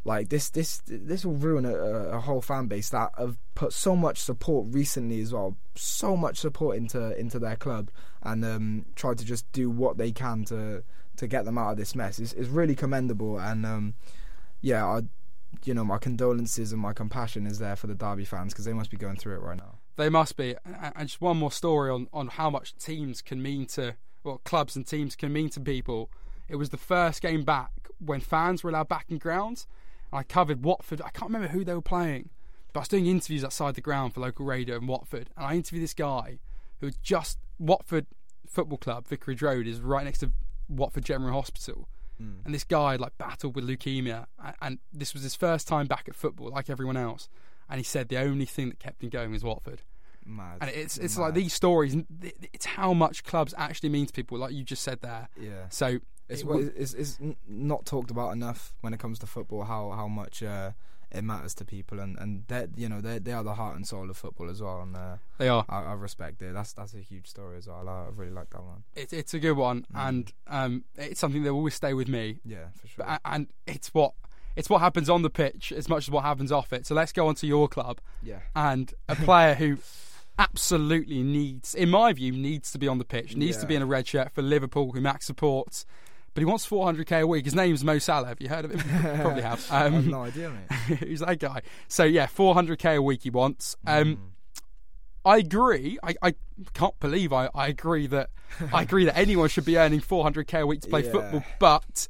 like 0.04 0.30
this 0.30 0.48
this 0.50 0.82
this 0.86 1.24
will 1.24 1.34
ruin 1.34 1.66
a, 1.66 1.74
a 1.74 2.16
a 2.16 2.20
whole 2.20 2.40
fan 2.40 2.66
base 2.66 2.88
that 2.90 3.10
have 3.18 3.36
put 3.54 3.72
so 3.72 3.94
much 3.94 4.18
support 4.18 4.66
recently 4.70 5.20
as 5.20 5.32
well, 5.32 5.56
so 5.74 6.16
much 6.16 6.38
support 6.38 6.76
into 6.76 7.18
into 7.18 7.38
their 7.38 7.56
club, 7.56 7.90
and 8.22 8.44
um, 8.44 8.86
tried 8.94 9.18
to 9.18 9.24
just 9.24 9.50
do 9.52 9.68
what 9.68 9.98
they 9.98 10.10
can 10.10 10.44
to 10.46 10.82
to 11.16 11.26
get 11.26 11.44
them 11.44 11.58
out 11.58 11.72
of 11.72 11.76
this 11.76 11.94
mess. 11.94 12.18
It's, 12.18 12.32
it's 12.32 12.48
really 12.48 12.74
commendable, 12.74 13.38
and 13.38 13.66
um, 13.66 13.94
yeah, 14.60 14.86
I 14.86 15.02
you 15.64 15.74
know 15.74 15.84
my 15.84 15.98
condolences 15.98 16.72
and 16.72 16.80
my 16.80 16.92
compassion 16.92 17.46
is 17.46 17.58
there 17.58 17.76
for 17.76 17.86
the 17.86 17.94
Derby 17.94 18.24
fans 18.24 18.52
because 18.52 18.64
they 18.64 18.72
must 18.72 18.90
be 18.90 18.96
going 18.96 19.16
through 19.16 19.36
it 19.36 19.42
right 19.42 19.56
now. 19.56 19.78
They 19.96 20.08
must 20.08 20.36
be. 20.36 20.54
And 20.64 21.08
just 21.08 21.20
one 21.20 21.38
more 21.38 21.52
story 21.52 21.90
on, 21.90 22.08
on 22.12 22.28
how 22.28 22.50
much 22.50 22.76
teams 22.76 23.20
can 23.20 23.42
mean 23.42 23.66
to, 23.66 23.96
well, 24.22 24.38
clubs 24.44 24.76
and 24.76 24.86
teams 24.86 25.16
can 25.16 25.32
mean 25.32 25.50
to 25.50 25.60
people. 25.60 26.10
It 26.48 26.56
was 26.56 26.70
the 26.70 26.76
first 26.76 27.20
game 27.20 27.42
back 27.42 27.70
when 27.98 28.20
fans 28.20 28.62
were 28.62 28.70
allowed 28.70 28.88
back 28.88 29.06
in 29.08 29.18
grounds. 29.18 29.66
I 30.12 30.22
covered 30.22 30.64
Watford. 30.64 31.02
I 31.02 31.10
can't 31.10 31.30
remember 31.30 31.48
who 31.48 31.64
they 31.64 31.74
were 31.74 31.82
playing, 31.82 32.30
but 32.72 32.80
I 32.80 32.82
was 32.82 32.88
doing 32.88 33.06
interviews 33.06 33.44
outside 33.44 33.74
the 33.74 33.80
ground 33.80 34.14
for 34.14 34.20
local 34.20 34.46
radio 34.46 34.76
in 34.76 34.86
Watford, 34.86 35.30
and 35.36 35.46
I 35.46 35.54
interviewed 35.54 35.82
this 35.82 35.94
guy 35.94 36.38
who 36.80 36.90
just 37.02 37.38
Watford 37.58 38.06
Football 38.46 38.78
Club, 38.78 39.06
Vicarage 39.06 39.42
Road, 39.42 39.66
is 39.66 39.80
right 39.80 40.04
next 40.04 40.20
to 40.20 40.32
Watford 40.68 41.04
General 41.04 41.34
Hospital. 41.34 41.88
And 42.18 42.54
this 42.54 42.64
guy 42.64 42.96
like 42.96 43.16
battled 43.18 43.54
with 43.54 43.66
leukemia, 43.68 44.26
and, 44.44 44.54
and 44.60 44.78
this 44.92 45.14
was 45.14 45.22
his 45.22 45.34
first 45.36 45.68
time 45.68 45.86
back 45.86 46.06
at 46.08 46.14
football, 46.14 46.50
like 46.50 46.68
everyone 46.68 46.96
else. 46.96 47.28
And 47.70 47.78
he 47.78 47.84
said 47.84 48.08
the 48.08 48.18
only 48.18 48.46
thing 48.46 48.70
that 48.70 48.78
kept 48.78 49.02
him 49.02 49.10
going 49.10 49.30
was 49.30 49.44
Watford. 49.44 49.82
Mad. 50.24 50.58
And 50.60 50.70
it's 50.70 50.98
it's 50.98 51.16
Mad. 51.16 51.24
like 51.24 51.34
these 51.34 51.52
stories. 51.52 51.96
It's 52.52 52.66
how 52.66 52.92
much 52.92 53.24
clubs 53.24 53.54
actually 53.56 53.88
mean 53.90 54.06
to 54.06 54.12
people, 54.12 54.38
like 54.38 54.52
you 54.52 54.64
just 54.64 54.82
said 54.82 55.00
there. 55.00 55.28
Yeah. 55.40 55.68
So 55.70 55.98
It's, 56.28 56.42
it 56.42 56.46
w- 56.46 56.72
it's, 56.76 56.92
it's 56.94 57.18
not 57.46 57.86
talked 57.86 58.10
about 58.10 58.32
enough 58.32 58.74
when 58.80 58.92
it 58.92 58.98
comes 59.00 59.18
to 59.20 59.26
football. 59.26 59.64
How 59.64 59.90
how 59.90 60.08
much 60.08 60.42
uh, 60.42 60.72
it 61.10 61.22
matters 61.22 61.54
to 61.54 61.64
people, 61.64 62.00
and 62.00 62.18
and 62.18 62.44
that 62.48 62.70
you 62.76 62.88
know 62.88 63.00
they 63.00 63.18
they 63.18 63.32
are 63.32 63.42
the 63.42 63.54
heart 63.54 63.76
and 63.76 63.86
soul 63.86 64.10
of 64.10 64.16
football 64.16 64.50
as 64.50 64.60
well. 64.60 64.82
And 64.82 64.96
uh, 64.96 65.16
they 65.38 65.48
are. 65.48 65.64
I, 65.68 65.84
I 65.84 65.92
respect 65.94 66.42
it. 66.42 66.52
That's 66.54 66.72
that's 66.72 66.94
a 66.94 66.98
huge 67.00 67.26
story 67.28 67.56
as 67.58 67.66
well. 67.66 67.88
I, 67.88 68.04
I 68.04 68.08
really 68.14 68.32
like 68.32 68.50
that 68.50 68.62
one. 68.62 68.84
It, 68.94 69.12
it's 69.12 69.34
a 69.34 69.38
good 69.38 69.56
one, 69.56 69.86
Mm. 69.94 70.08
and 70.08 70.32
um, 70.46 70.84
it's 70.96 71.18
something 71.20 71.42
that 71.44 71.52
will 71.52 71.58
always 71.60 71.74
stay 71.74 71.94
with 71.94 72.08
me. 72.08 72.40
Yeah, 72.44 72.66
for 72.80 72.86
sure. 72.88 73.04
But, 73.06 73.20
and 73.24 73.46
it's 73.66 73.94
what 73.94 74.12
it's 74.56 74.68
what 74.68 74.80
happens 74.80 75.08
on 75.08 75.22
the 75.22 75.30
pitch 75.30 75.72
as 75.72 75.88
much 75.88 76.04
as 76.04 76.10
what 76.10 76.24
happens 76.24 76.50
off 76.52 76.72
it. 76.72 76.84
So 76.86 76.94
let's 76.94 77.12
go 77.12 77.28
on 77.28 77.34
to 77.36 77.46
your 77.46 77.68
club 77.68 78.00
yeah, 78.22 78.40
and 78.54 78.92
a 79.08 79.14
player 79.28 79.54
who 79.54 79.78
absolutely 80.38 81.22
needs, 81.22 81.74
in 81.74 81.88
my 81.90 82.12
view, 82.12 82.32
needs 82.32 82.70
to 82.72 82.78
be 82.78 82.86
on 82.88 82.98
the 82.98 83.04
pitch, 83.04 83.36
needs 83.36 83.56
to 83.58 83.66
be 83.66 83.74
in 83.74 83.82
a 83.82 83.86
red 83.86 84.06
shirt 84.06 84.32
for 84.32 84.42
Liverpool, 84.42 84.92
who 84.92 85.00
Max 85.00 85.26
supports. 85.26 85.84
But 86.34 86.42
he 86.42 86.44
wants 86.44 86.66
400k 86.68 87.22
a 87.22 87.26
week. 87.26 87.44
His 87.46 87.54
name's 87.54 87.82
Mo 87.82 87.98
Salah. 87.98 88.28
Have 88.28 88.40
you 88.40 88.48
heard 88.48 88.64
of 88.64 88.70
him? 88.72 88.80
Probably 89.22 89.42
have. 89.42 89.66
I 89.70 89.78
have 89.80 89.94
Um, 89.94 90.08
no 90.10 90.22
idea, 90.22 90.50
mate. 90.50 90.98
who's 91.00 91.20
that 91.20 91.38
guy? 91.40 91.62
So 91.88 92.04
yeah, 92.04 92.26
400k 92.26 92.96
a 92.96 93.02
week 93.02 93.22
he 93.24 93.30
wants. 93.30 93.76
Um, 93.86 94.16
Mm. 94.16 94.18
I 95.24 95.38
agree. 95.38 95.98
I, 96.02 96.14
I 96.22 96.34
can't 96.72 96.98
believe 97.00 97.32
I, 97.34 97.50
I 97.54 97.68
agree 97.68 98.06
that 98.06 98.30
I 98.72 98.82
agree 98.82 99.04
that 99.04 99.18
anyone 99.18 99.48
should 99.50 99.64
be 99.66 99.76
earning 99.76 100.00
400k 100.00 100.60
a 100.62 100.66
week 100.66 100.80
to 100.82 100.88
play 100.88 101.04
Yeah. 101.04 101.10
football, 101.12 101.44
but 101.58 102.08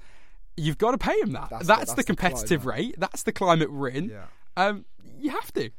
you've 0.57 0.79
got 0.79 0.93
to 0.93 0.99
pay 0.99 1.19
him 1.21 1.33
that. 1.33 1.49
That's 1.51 1.67
That's, 1.67 1.67
the- 1.67 1.75
that's 1.77 1.91
the 1.93 1.97
the 1.97 2.05
competitive 2.05 2.63
climate. 2.63 2.79
rate. 2.87 2.95
That's 2.99 3.23
the 3.25 3.33
climate 3.33 3.73
we're 3.73 3.89
in. 3.89 4.11
Yeah. 4.11 4.25
Um, 4.57 4.85
you 5.19 5.31
have 5.31 5.51
to. 5.55 5.71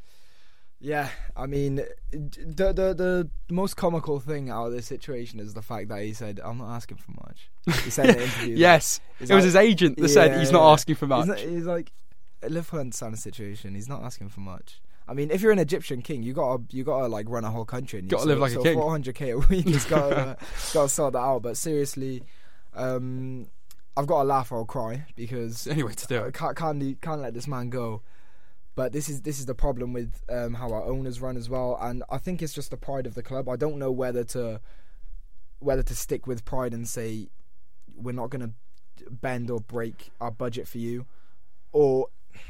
Yeah, 0.81 1.09
I 1.35 1.45
mean, 1.45 1.75
the 2.11 2.73
the 2.73 2.93
the 2.93 3.29
most 3.49 3.75
comical 3.75 4.19
thing 4.21 4.49
out 4.49 4.67
of 4.67 4.71
this 4.73 4.85
situation 4.85 5.39
is 5.39 5.53
the 5.53 5.61
fact 5.61 5.89
that 5.89 6.01
he 6.03 6.13
said, 6.13 6.39
"I'm 6.43 6.57
not 6.57 6.73
asking 6.73 6.97
for 6.97 7.11
much." 7.11 7.49
He 7.83 7.89
said 7.89 8.09
in 8.09 8.15
an 8.15 8.21
interview. 8.21 8.55
yes, 8.57 9.01
it 9.19 9.29
was 9.29 9.43
his 9.43 9.55
agent 9.57 9.97
that 9.97 10.07
said 10.09 10.31
Yeah, 10.31 10.39
he's 10.39 10.51
not 10.51 10.71
asking 10.71 10.95
for 10.95 11.05
much. 11.07 11.19
He's, 11.25 11.27
not, 11.27 11.39
he's 11.39 11.65
like, 11.65 11.91
Liverpool 12.47 12.79
understand 12.79 13.13
the 13.13 13.17
situation. 13.17 13.75
He's 13.75 13.89
not 13.89 14.03
asking 14.03 14.29
for 14.29 14.39
much. 14.39 14.81
I 15.05 15.13
mean, 15.13 15.31
if 15.31 15.41
you're 15.41 15.51
an 15.51 15.59
Egyptian 15.59 16.01
king, 16.01 16.23
you 16.23 16.33
gotta 16.33 16.63
you 16.69 16.83
gotta 16.85 17.07
like 17.07 17.27
run 17.29 17.43
a 17.43 17.51
whole 17.51 17.65
country. 17.65 17.99
And 17.99 18.09
you 18.09 18.15
Gotta 18.17 18.27
live 18.29 18.39
like 18.39 18.53
a 18.53 18.61
king. 18.63 18.77
400k 18.77 19.33
a 19.33 19.39
week. 19.49 19.65
He's 19.67 19.85
got 19.85 20.13
uh, 20.13 20.35
got 20.73 20.83
to 20.83 20.89
sort 20.89 21.13
that 21.13 21.19
out. 21.19 21.41
But 21.41 21.57
seriously, 21.57 22.23
um, 22.73 23.47
I've 23.97 24.07
got 24.07 24.19
to 24.19 24.23
laugh 24.23 24.51
or 24.51 24.59
I'll 24.59 24.65
cry 24.65 25.05
because 25.15 25.67
Anyway, 25.67 25.93
to 25.93 26.07
do 26.07 26.23
I 26.23 26.27
it. 26.27 26.33
can't 26.35 26.55
can't, 26.55 27.01
can't 27.01 27.21
let 27.21 27.33
this 27.33 27.47
man 27.47 27.69
go. 27.69 28.01
But 28.79 28.93
this 28.93 29.09
is 29.09 29.23
this 29.23 29.39
is 29.39 29.45
the 29.45 29.53
problem 29.55 29.91
with 29.91 30.21
um, 30.29 30.53
how 30.53 30.71
our 30.71 30.83
owners 30.85 31.19
run 31.19 31.35
as 31.35 31.49
well, 31.49 31.77
and 31.81 32.01
I 32.09 32.17
think 32.17 32.41
it's 32.41 32.53
just 32.53 32.69
the 32.71 32.77
pride 32.77 33.05
of 33.05 33.13
the 33.13 33.21
club. 33.21 33.49
I 33.49 33.57
don't 33.57 33.77
know 33.77 33.91
whether 33.91 34.23
to 34.35 34.61
whether 35.59 35.83
to 35.83 35.93
stick 35.93 36.25
with 36.25 36.45
pride 36.45 36.73
and 36.73 36.87
say 36.87 37.27
we're 37.93 38.13
not 38.13 38.29
going 38.29 38.53
to 38.97 39.09
bend 39.11 39.51
or 39.51 39.59
break 39.59 40.11
our 40.21 40.31
budget 40.31 40.65
for 40.65 40.77
you, 40.77 41.05
or 41.73 42.07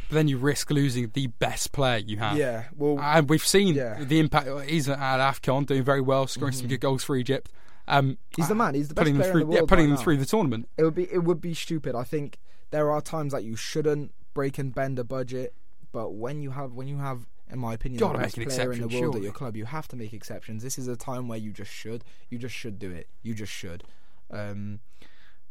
But 0.08 0.14
then 0.14 0.28
you 0.28 0.38
risk 0.38 0.70
losing 0.70 1.10
the 1.16 1.26
best 1.26 1.72
player 1.72 1.98
you 1.98 2.18
have. 2.18 2.38
yeah, 2.38 2.66
well, 2.78 3.00
And 3.02 3.28
we've 3.28 3.44
seen 3.44 3.74
Yeah. 3.74 4.04
the 4.04 4.20
impact. 4.20 4.48
He's 4.70 4.88
at 4.88 5.00
AFCON 5.00 5.66
doing 5.66 5.82
very 5.84 6.02
well, 6.02 6.28
scoring 6.28 6.54
some 6.54 6.68
good 6.68 6.80
goals 6.80 7.04
for 7.04 7.16
Egypt. 7.16 7.50
Um, 7.88 8.20
he's 8.38 8.50
the 8.50 8.54
man. 8.54 8.76
He's 8.76 8.90
the 8.90 8.94
best 8.94 9.06
putting 9.06 9.16
player 9.20 9.32
through, 9.32 9.42
in 9.42 9.48
the 9.48 9.54
yeah, 9.54 9.60
world. 9.62 9.70
putting 9.70 9.86
right 9.86 9.90
them 9.90 9.96
now. 9.96 10.04
through 10.04 10.18
the 10.18 10.26
tournament. 10.28 10.70
It 10.78 10.84
would 10.84 10.94
be 10.94 11.12
it 11.12 11.24
would 11.24 11.42
be 11.42 11.56
stupid. 11.56 11.96
I 11.96 12.04
think 12.04 12.38
there 12.70 12.92
are 12.92 13.02
times 13.02 13.34
that 13.34 13.44
you 13.44 13.56
shouldn't 13.56 14.12
break 14.36 14.60
and 14.60 14.76
bend 14.76 15.00
a 15.00 15.04
budget, 15.04 15.56
but 15.92 16.14
when 16.14 16.42
you 16.42 16.52
have 16.52 16.74
when 16.74 16.88
you 16.88 16.98
have, 16.98 17.26
in 17.52 17.60
my 17.60 17.74
opinion, 17.74 18.00
Gotta 18.00 18.18
the 18.18 18.24
best 18.24 18.36
player 18.36 18.72
in 18.74 18.80
the 18.82 18.88
world 18.88 18.92
surely. 18.92 19.18
at 19.20 19.24
your 19.24 19.34
club, 19.34 19.56
you 19.56 19.66
have 19.66 19.88
to 19.90 19.96
make 19.96 20.14
exceptions. 20.14 20.64
This 20.64 20.78
is 20.78 20.88
a 20.88 20.96
time 20.96 21.28
where 21.28 21.38
you 21.40 21.52
just 21.52 21.72
should, 21.72 22.04
you 22.30 22.38
just 22.38 22.56
should 22.56 22.80
do 22.80 22.92
it. 22.92 23.08
You 23.24 23.34
just 23.34 23.52
should. 23.52 23.84
Um, 24.32 24.80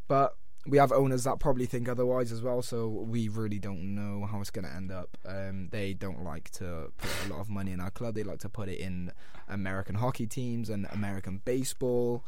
but 0.07 0.37
we 0.67 0.79
have 0.79 0.93
owners 0.93 1.25
that 1.25 1.39
probably 1.39 1.67
think 1.67 1.89
otherwise 1.89 2.31
as 2.31 2.43
well, 2.43 2.63
so 2.63 2.89
we 2.89 3.29
really 3.29 3.59
don't 3.59 3.95
know 3.95 4.27
how 4.27 4.41
it's 4.41 4.51
going 4.51 4.65
to 4.67 4.75
end 4.75 4.93
up. 4.93 5.17
Um, 5.27 5.69
they 5.71 5.95
don't 5.95 6.23
like 6.23 6.51
to 6.53 6.93
put 6.99 7.11
a 7.27 7.33
lot 7.33 7.41
of 7.41 7.49
money 7.49 7.73
in 7.73 7.81
our 7.81 7.91
club. 7.91 8.15
They 8.15 8.23
like 8.23 8.41
to 8.41 8.49
put 8.49 8.69
it 8.69 8.79
in 8.79 9.13
American 9.49 9.97
hockey 9.97 10.27
teams 10.27 10.69
and 10.69 10.87
American 10.93 11.41
baseball, 11.45 12.23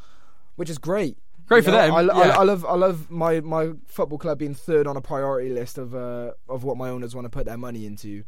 which 0.57 0.71
is 0.71 0.79
great. 0.79 1.19
Great 1.51 1.59
You 1.59 1.63
for 1.65 1.71
know, 1.73 1.97
them. 2.03 2.11
I, 2.11 2.15
I- 2.15 2.29
I 2.29 2.43
love 2.45 2.65
I 2.65 2.75
love 2.77 3.11
my, 3.11 3.41
my 3.41 3.73
football 3.87 4.19
club 4.19 4.39
being 4.39 4.55
third 4.55 4.87
on 4.87 4.97
a 4.97 5.01
priority 5.01 5.51
list 5.51 5.79
of 5.79 5.95
uh, 5.97 6.31
of 6.49 6.63
what 6.63 6.77
my 6.77 6.89
owners 6.89 7.15
want 7.15 7.25
to 7.25 7.29
put 7.29 7.45
their 7.45 7.59
money 7.59 7.87
into. 7.87 8.23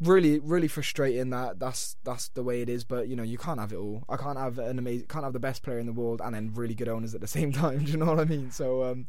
Really, 0.00 0.40
really 0.40 0.66
frustrating 0.66 1.28
that 1.30 1.60
that's 1.60 1.96
that's 2.04 2.28
the 2.30 2.42
way 2.42 2.62
it 2.62 2.70
is. 2.70 2.84
But 2.84 3.06
you 3.08 3.16
know, 3.16 3.22
you 3.22 3.36
can't 3.36 3.60
have 3.60 3.72
it 3.72 3.76
all. 3.76 4.02
I 4.08 4.16
can't 4.16 4.38
have 4.38 4.58
an 4.58 4.78
amazing, 4.78 5.06
can't 5.08 5.24
have 5.24 5.34
the 5.34 5.38
best 5.40 5.62
player 5.62 5.78
in 5.78 5.84
the 5.86 5.92
world 5.92 6.22
and 6.24 6.34
then 6.34 6.52
really 6.54 6.74
good 6.74 6.88
owners 6.88 7.14
at 7.14 7.20
the 7.20 7.26
same 7.38 7.52
time. 7.52 7.84
Do 7.84 7.92
you 7.92 7.98
know 7.98 8.06
what 8.06 8.18
I 8.18 8.24
mean? 8.24 8.50
So, 8.50 8.82
um, 8.82 9.06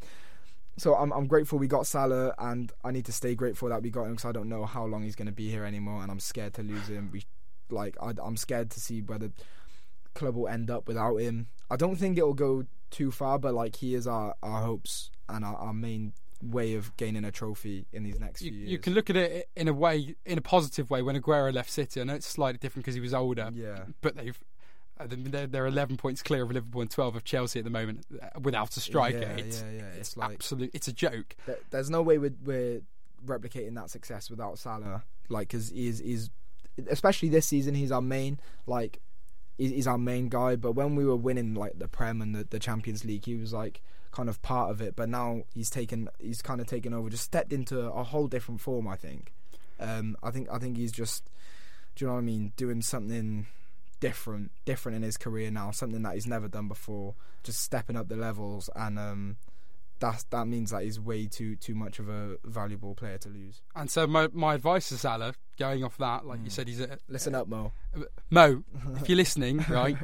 so 0.78 0.93
I'm 0.93 1.13
I'm 1.13 1.26
grateful 1.28 1.57
we 1.57 1.67
got 1.67 1.88
Salah, 1.88 2.34
and 2.38 2.74
I 2.84 2.91
need 2.91 3.05
to 3.05 3.13
stay 3.13 3.36
grateful 3.36 3.69
that 3.69 3.82
we 3.82 3.89
got 3.89 4.03
him 4.03 4.11
because 4.15 4.26
I 4.26 4.34
don't 4.34 4.49
know 4.49 4.65
how 4.65 4.84
long 4.86 5.01
he's 5.03 5.15
going 5.15 5.28
to 5.28 5.32
be 5.32 5.49
here 5.49 5.63
anymore, 5.63 6.01
and 6.03 6.11
I'm 6.11 6.19
scared 6.19 6.53
to 6.55 6.61
lose 6.61 6.89
him. 6.89 7.09
We 7.13 7.24
like 7.69 7.95
I, 8.01 8.11
I'm 8.21 8.36
scared 8.36 8.69
to 8.71 8.82
see 8.82 9.01
whether 9.01 9.32
club 10.13 10.36
will 10.36 10.49
end 10.49 10.69
up 10.69 10.88
without 10.89 11.15
him. 11.17 11.47
I 11.71 11.78
don't 11.78 11.95
think 11.95 12.17
it'll 12.17 12.34
go 12.36 12.65
too 12.94 13.12
far, 13.12 13.38
but 13.39 13.54
like 13.54 13.76
he 13.76 13.94
is 13.96 14.08
our, 14.08 14.36
our 14.41 14.62
hopes 14.62 15.12
and 15.28 15.44
our, 15.44 15.56
our 15.56 15.74
main 15.74 16.14
way 16.41 16.76
of 16.76 16.96
gaining 16.98 17.24
a 17.26 17.32
trophy 17.32 17.86
in 17.94 18.04
these 18.04 18.20
next 18.20 18.41
you, 18.41 18.52
few 18.52 18.60
years. 18.60 18.72
you 18.72 18.78
can 18.78 18.94
look 18.94 19.10
at 19.10 19.16
it 19.16 19.50
in 19.56 19.68
a 19.68 19.74
way, 19.74 20.16
in 20.26 20.38
a 20.38 20.41
positive 20.41 20.89
way. 20.89 21.02
When 21.02 21.20
Aguero 21.20 21.54
left 21.54 21.70
City, 21.70 22.00
I 22.02 22.04
know 22.06 22.16
it's 22.16 22.28
slightly 22.28 22.58
different 22.60 22.86
because 22.86 22.96
he 22.96 23.02
was 23.02 23.14
older, 23.14 23.50
yeah, 23.54 23.80
but 24.02 24.16
they've 24.16 24.38
uh, 25.00 25.08
they're, 25.10 25.48
they're 25.48 25.66
11 25.66 25.98
points 25.98 26.22
clear 26.22 26.44
of 26.44 26.52
Liverpool 26.52 26.82
and 26.82 26.91
12 26.91 27.16
of 27.16 27.24
Chelsea 27.24 27.60
at 27.60 27.66
the 27.66 27.72
moment 27.72 28.06
uh, 28.22 28.28
without 28.41 28.78
a 28.78 28.80
striker. 28.80 29.18
Yeah, 29.20 29.44
it's, 29.44 29.62
yeah, 29.64 29.72
yeah. 29.72 29.84
it's, 29.88 29.98
It's 29.98 30.18
like- 30.18 30.34
absolute. 30.34 30.70
It's 30.74 30.88
a 30.88 30.94
joke. 30.94 31.36
Th- 31.48 31.58
there's 31.72 31.89
no 31.89 32.02
way 32.04 32.18
we're, 32.20 32.36
we're 32.44 32.82
replicating 33.26 33.74
that 33.76 33.89
success 33.89 34.30
without 34.30 34.60
Salah. 34.60 35.04
Like, 35.30 35.48
because 35.48 35.70
he's 35.70 36.00
he's 36.00 36.30
especially 36.89 37.30
this 37.30 37.48
season, 37.48 37.74
he's 37.76 37.91
our 37.91 38.02
main 38.02 38.39
like 38.68 39.00
he's, 39.58 39.88
our 39.88 39.97
main 39.97 40.30
guy. 40.30 40.56
But 40.56 40.74
when 40.74 40.95
we 40.95 41.06
were 41.06 41.16
winning 41.16 41.54
like 41.54 41.80
the 41.80 41.88
Prem 41.88 42.22
and 42.22 42.36
the, 42.36 42.45
the 42.49 42.60
Champions 42.60 43.06
League, 43.06 43.26
he 43.26 43.36
was 43.36 43.54
like 43.54 43.82
kind 44.12 44.30
of 44.30 44.41
part 44.41 44.72
of 44.72 44.82
it. 44.82 44.95
But 44.95 45.10
now 45.10 45.43
he's 45.54 45.70
taken 45.70 46.10
he's 46.20 46.41
kind 46.41 46.62
of 46.62 46.68
taken 46.68 46.93
over, 46.93 47.10
just 47.10 47.24
stepped 47.24 47.54
into 47.54 47.80
a 47.80 48.04
whole 48.04 48.28
different 48.28 48.62
form. 48.62 48.88
I 48.88 48.95
think. 48.95 49.34
Um, 49.80 50.16
I 50.24 50.32
think 50.32 50.47
I 50.51 50.60
think 50.60 50.78
he's 50.78 50.91
just 50.91 51.30
do 51.95 52.06
you 52.06 52.08
know 52.08 52.14
what 52.14 52.20
I 52.20 52.24
mean, 52.24 52.54
doing 52.56 52.82
something 52.82 53.47
different 53.99 54.51
different 54.66 54.97
in 54.97 55.01
his 55.01 55.18
career 55.18 55.49
now, 55.51 55.72
something 55.72 56.01
that 56.04 56.14
he's 56.14 56.28
never 56.28 56.47
done 56.47 56.68
before, 56.68 57.16
just 57.43 57.62
stepping 57.62 57.95
up 57.95 58.10
the 58.10 58.16
levels 58.16 58.70
and 58.76 58.99
um 58.99 59.38
that 60.04 60.26
that 60.30 60.47
means 60.47 60.70
that 60.72 60.84
he's 60.84 60.99
way 60.99 61.26
too 61.28 61.56
too 61.56 61.74
much 61.76 61.97
of 61.99 62.08
a 62.10 62.38
valuable 62.43 62.93
player 62.93 63.18
to 63.20 63.30
lose. 63.30 63.62
And 63.76 63.89
so 63.89 64.06
my 64.06 64.28
my 64.34 64.54
advice 64.56 64.89
to 64.89 64.97
Salah, 64.97 65.34
going 65.58 65.84
off 65.84 65.97
that, 65.97 66.22
Mm. 66.24 66.26
like 66.28 66.39
you 66.43 66.49
said, 66.49 66.68
he's 66.68 66.80
a 66.82 66.97
Listen 67.08 67.34
up, 67.36 67.47
Mo. 67.47 67.72
Mo. 68.30 68.64
If 69.01 69.10
you're 69.10 69.16
listening, 69.18 69.66
right, 69.70 69.97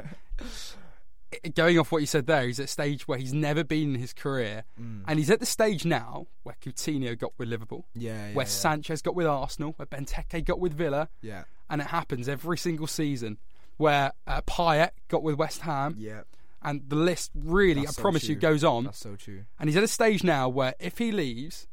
going 1.54 1.78
off 1.78 1.92
what 1.92 2.00
you 2.00 2.06
said 2.06 2.26
there, 2.26 2.46
he's 2.46 2.58
at 2.58 2.64
a 2.64 2.68
stage 2.68 3.06
where 3.06 3.18
he's 3.18 3.32
never 3.32 3.62
been 3.62 3.94
in 3.94 4.00
his 4.00 4.12
career, 4.12 4.64
Mm. 4.80 5.04
and 5.06 5.18
he's 5.18 5.30
at 5.30 5.38
the 5.40 5.46
stage 5.46 5.84
now 5.84 6.26
where 6.42 6.56
Coutinho 6.60 7.16
got 7.16 7.32
with 7.38 7.48
Liverpool, 7.48 7.86
Yeah, 7.94 8.28
yeah, 8.30 8.34
where 8.34 8.46
yeah. 8.46 8.50
Sanchez 8.50 9.02
got 9.02 9.14
with 9.14 9.26
Arsenal, 9.26 9.72
where 9.76 9.86
Benteke 9.86 10.44
got 10.44 10.58
with 10.58 10.72
Villa, 10.74 11.08
yeah, 11.22 11.44
and 11.68 11.80
it 11.80 11.86
happens 11.88 12.28
every 12.28 12.58
single 12.58 12.86
season. 12.86 13.38
Where 13.76 14.12
uh, 14.26 14.42
Payet 14.42 14.90
got 15.08 15.22
with 15.22 15.36
West 15.36 15.62
Ham, 15.62 15.94
yeah. 15.98 16.22
And 16.62 16.82
the 16.88 16.96
list 16.96 17.30
really, 17.34 17.82
That's 17.82 17.92
I 17.92 17.92
so 17.96 18.02
promise 18.02 18.28
you, 18.28 18.34
goes 18.36 18.62
on. 18.64 18.84
That's 18.84 18.98
so 18.98 19.16
true. 19.16 19.44
And 19.58 19.68
he's 19.68 19.76
at 19.76 19.82
a 19.82 19.88
stage 19.88 20.22
now 20.24 20.48
where 20.48 20.74
if 20.78 20.98
he 20.98 21.10
leaves, 21.12 21.66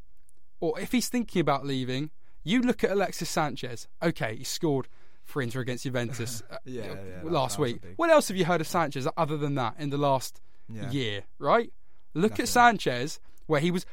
or 0.59 0.79
if 0.79 0.91
he's 0.91 1.09
thinking 1.09 1.39
about 1.39 1.65
leaving, 1.65 2.11
you 2.43 2.61
look 2.61 2.83
at 2.83 2.91
Alexis 2.91 3.29
Sanchez. 3.29 3.87
Okay, 4.01 4.35
he 4.37 4.43
scored 4.43 4.87
for 5.23 5.41
Inter 5.41 5.59
against 5.59 5.83
Juventus 5.83 6.41
Yeah, 6.63 6.83
uh, 6.91 6.95
yeah, 6.95 7.19
last 7.23 7.57
that 7.57 7.61
a 7.61 7.65
week. 7.65 7.81
big- 7.81 7.93
What 7.97 8.09
else 8.09 8.29
have 8.29 8.37
you 8.37 8.45
heard 8.45 8.61
of 8.61 8.67
Sanchez 8.67 9.07
other 9.17 9.35
than 9.37 9.55
that 9.55 9.75
in 9.77 9.89
the 9.89 9.97
last 9.97 10.39
Yeah. 10.69 10.89
year? 10.89 11.23
Right? 11.37 11.73
Look 12.13 12.31
Nothing. 12.31 12.43
at 12.43 12.49
Sanchez, 12.49 13.19
where 13.45 13.59
he 13.59 13.69
was 13.71 13.85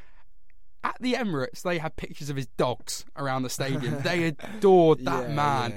at 0.85 0.97
the 1.01 1.15
Emirates. 1.15 1.63
They 1.63 1.79
had 1.79 1.97
pictures 1.97 2.31
of 2.31 2.37
his 2.37 2.47
dogs 2.57 3.05
around 3.17 3.43
the 3.43 3.51
stadium. 3.51 4.01
they 4.03 4.25
adored 4.57 5.05
that 5.07 5.31
man. 5.31 5.75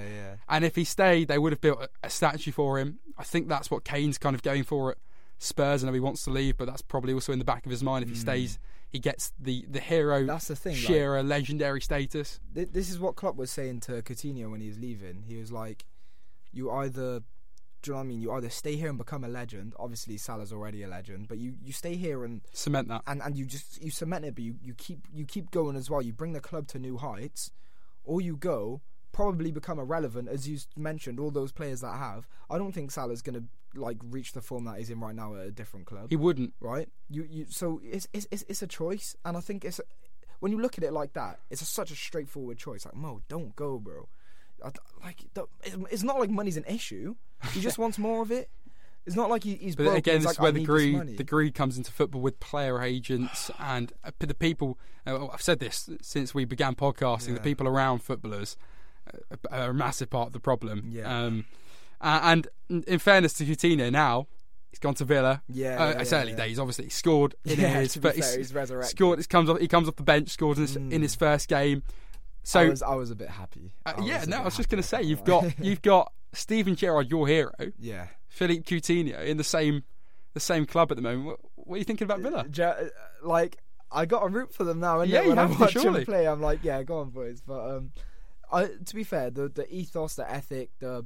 And 0.49 0.63
if 0.63 0.76
he 0.76 0.84
stayed, 0.86 1.28
they 1.28 1.38
would 1.38 1.51
have 1.51 1.59
built 1.61 1.82
a, 1.82 1.89
a 2.03 2.09
statue 2.09 2.51
for 2.51 2.78
him. 2.80 2.99
I 3.18 3.24
think 3.24 3.47
that's 3.49 3.70
what 3.72 3.84
Kane's 3.84 4.18
kind 4.18 4.36
of 4.36 4.43
going 4.43 4.63
for 4.63 4.91
at 4.91 4.97
Spurs. 5.39 5.83
I 5.83 5.88
know 5.88 5.93
he 5.93 5.99
wants 5.99 6.23
to 6.23 6.31
leave, 6.31 6.57
but 6.57 6.65
that's 6.65 6.81
probably 6.81 7.13
also 7.13 7.31
in 7.31 7.39
the 7.39 7.45
back 7.45 7.65
of 7.65 7.71
his 7.71 7.83
mind. 7.83 8.03
If 8.03 8.09
he 8.09 8.15
hmm. 8.15 8.21
stays, 8.21 8.59
he 8.89 8.99
gets 8.99 9.31
the, 9.39 9.65
the 9.69 9.79
hero. 9.79 10.25
That's 10.25 10.47
the 10.47 10.55
thing. 10.55 10.73
like- 10.73 10.81
Shearer, 10.81 11.23
legendary 11.23 11.81
status. 11.81 12.39
Th- 12.53 12.69
this 12.71 12.89
is 12.89 12.99
what 12.99 13.15
Klopp 13.15 13.35
was 13.35 13.51
saying 13.51 13.81
to 13.81 14.01
Coutinho 14.01 14.49
when 14.49 14.61
he 14.61 14.67
was 14.67 14.79
leaving. 14.79 15.23
He 15.27 15.38
was 15.38 15.51
like, 15.51 15.85
"You 16.51 16.71
either, 16.71 17.19
do 17.81 17.91
you 17.91 17.93
know 17.93 17.97
what 17.97 18.03
I 18.03 18.07
mean? 18.07 18.21
You 18.21 18.31
either 18.31 18.49
stay 18.49 18.75
here 18.75 18.89
and 18.89 18.97
become 18.97 19.23
a 19.23 19.27
legend. 19.27 19.73
Obviously, 19.77 20.17
Salah's 20.17 20.53
already 20.53 20.83
a 20.83 20.88
legend, 20.88 21.27
but 21.27 21.38
you, 21.38 21.55
you 21.61 21.73
stay 21.73 21.95
here 21.95 22.23
and, 22.23 22.41
Cement 22.53 22.88
that. 22.88 23.03
and, 23.07 23.21
and 23.21 23.38
you 23.38 23.45
just 23.45 23.81
you 23.81 23.91
cement 23.91 24.25
it. 24.25 24.35
But 24.35 24.43
you, 24.43 24.55
you 24.61 24.73
keep 24.73 24.99
you 25.13 25.25
keep 25.25 25.51
going 25.51 25.75
as 25.75 25.89
well. 25.89 26.01
You 26.01 26.13
bring 26.13 26.33
the 26.33 26.41
club 26.41 26.67
to 26.69 26.79
new 26.79 26.97
heights, 26.97 27.51
or 28.03 28.21
you 28.21 28.38
go 28.38 28.81
probably 29.11 29.51
become 29.51 29.79
irrelevant 29.79 30.29
as 30.29 30.47
you 30.47 30.59
mentioned. 30.75 31.19
All 31.19 31.31
those 31.31 31.51
players 31.51 31.81
that 31.81 31.97
have. 31.97 32.27
I 32.49 32.57
don't 32.57 32.71
think 32.71 32.91
Salah's 32.91 33.21
gonna 33.21 33.43
like 33.78 33.97
reach 34.03 34.34
the 34.34 34.41
form 34.41 34.65
that 34.65 34.78
he's 34.78 34.89
in 34.89 34.99
right 34.99 35.15
now 35.15 35.36
at 35.36 35.45
a 35.47 35.51
different 35.51 35.86
club 35.86 36.07
He 36.09 36.15
wouldn't. 36.15 36.53
right? 36.59 36.89
You 37.09 37.25
you 37.30 37.45
so 37.49 37.80
it's 37.84 38.07
it's 38.13 38.28
it's, 38.32 38.43
it's 38.47 38.61
a 38.61 38.67
choice, 38.67 39.15
and 39.23 39.38
I 39.38 39.39
think 39.39 39.63
it's 39.63 39.80
when 40.39 40.51
you 40.51 40.59
look 40.59 40.78
at 40.78 40.84
it 40.84 40.93
like 40.93 41.13
that, 41.13 41.39
it's 41.49 41.61
a, 41.61 41.65
such 41.65 41.91
a 41.91 41.95
straightforward 41.95 42.57
choice. 42.57 42.86
Like 42.86 42.95
Mo, 42.95 43.21
don't 43.28 43.55
go, 43.55 43.80
bro. 43.80 44.07
I 44.63 44.71
Like 45.03 45.23
it's- 45.36 45.78
it's 45.91 46.03
not 46.03 46.19
like 46.19 46.30
money's 46.30 46.57
an 46.57 46.65
issue. 46.67 47.15
He 47.53 47.61
just 47.61 47.78
wants 47.84 47.97
more 47.97 48.21
of 48.21 48.32
it. 48.32 48.49
It's 49.05 49.15
not 49.15 49.30
like 49.30 49.43
he, 49.45 49.55
he's 49.55 49.75
But 49.78 49.84
broke. 49.86 49.97
again, 49.99 50.15
this 50.17 50.25
like, 50.25 50.34
is 50.36 50.39
where 50.39 50.51
the 50.51 50.63
greed, 50.65 51.17
the 51.17 51.23
greed 51.23 51.53
comes 51.55 51.78
into 51.78 51.91
football 51.93 52.19
with 52.21 52.41
player 52.41 52.82
agents 52.82 53.49
and 53.59 53.93
uh, 54.03 54.11
the 54.19 54.34
people. 54.34 54.78
Uh, 55.05 55.28
I've 55.28 55.41
said 55.41 55.59
this 55.59 55.89
since 56.01 56.34
we 56.34 56.43
began 56.43 56.75
podcasting. 56.75 57.34
The 57.36 57.39
people 57.39 57.67
around 57.69 57.99
footballers 58.03 58.57
uh, 59.32 59.36
are 59.49 59.69
a 59.69 59.73
massive 59.73 60.09
part 60.09 60.28
of 60.28 60.34
the 60.34 60.39
problem. 60.41 60.89
Yeah. 60.91 61.23
Um, 61.23 61.45
uh, 62.02 62.20
and 62.24 62.48
in 62.88 63.00
fairness 63.00 63.34
to 63.34 63.45
Coutinho, 63.45 63.91
now 63.91 64.28
he's 64.72 64.80
gone 64.80 64.93
to 64.95 65.06
Villa. 65.06 65.41
Yeah, 65.50 65.82
uh, 65.84 65.89
yeah, 65.91 66.02
it's 66.02 66.14
early 66.14 66.32
yeah. 66.32 66.38
days. 66.38 66.60
Obviously, 66.60 66.86
he 66.86 66.89
scored 66.91 67.36
in 67.45 67.60
Yeah, 67.60 67.80
his, 67.82 67.93
to 67.93 68.00
but 68.02 68.16
fair, 68.16 68.38
he's 68.38 68.54
resurrected. 68.54 68.95
scored. 68.98 69.20
He 69.20 69.26
comes 69.26 69.50
off. 69.50 69.60
He 69.60 69.68
comes 69.68 69.88
off 69.88 69.95
the 69.95 70.04
bench. 70.04 70.30
Scores 70.30 70.58
in 70.58 70.64
his, 70.64 70.76
in 70.76 71.02
his 71.02 71.16
first 71.16 71.48
game. 71.50 71.84
So 72.43 72.62
I 72.62 72.70
was 72.70 72.82
I 72.82 72.95
was 72.95 73.12
a 73.12 73.16
bit 73.16 73.30
happy. 73.30 73.74
uh, 73.86 73.93
yeah, 74.02 74.24
no, 74.28 74.38
I 74.38 74.43
was 74.45 74.56
just 74.56 74.70
going 74.70 74.82
to 74.82 74.88
say 74.88 75.02
you've 75.04 75.24
got 75.26 75.60
you've 75.60 75.82
got 75.82 76.14
Steven 76.34 76.76
Gerrard, 76.76 77.10
your 77.10 77.28
hero, 77.28 77.52
yeah. 77.80 78.08
Philippe 78.30 78.62
Coutinho 78.64 79.26
in 79.26 79.38
the 79.38 79.43
same 79.43 79.84
the 80.34 80.39
same 80.39 80.66
club 80.66 80.91
at 80.91 80.95
the 80.95 81.02
moment. 81.02 81.26
What, 81.26 81.39
what 81.56 81.76
are 81.76 81.78
you 81.80 81.84
thinking 81.84 82.06
about 82.06 82.20
Villa? 82.22 82.45
Ja- 82.54 82.70
uh, 82.70 82.88
like 83.24 83.58
I 83.91 84.06
got 84.06 84.24
a 84.24 84.30
root 84.30 84.54
for 84.54 84.64
them 84.64 84.80
now, 84.80 85.02
and 85.02 85.10
Yeah, 85.12 85.24
you 85.24 85.30
when 85.30 85.39
I 85.39 85.43
have 85.48 85.56
to, 85.56 85.60
watch 85.62 85.72
surely. 85.74 86.00
them 86.02 86.06
play, 86.06 86.28
I'm 86.28 86.41
like, 86.41 86.60
yeah, 86.64 86.84
go 86.84 87.00
on, 87.00 87.10
boys. 87.10 87.41
But 87.45 87.70
um, 87.78 87.91
I, 88.52 88.66
to 88.86 88.95
be 88.95 89.04
fair, 89.04 89.30
the 89.30 89.50
the 89.50 89.68
ethos, 89.74 90.16
the 90.16 90.30
ethic, 90.32 90.70
the 90.80 91.06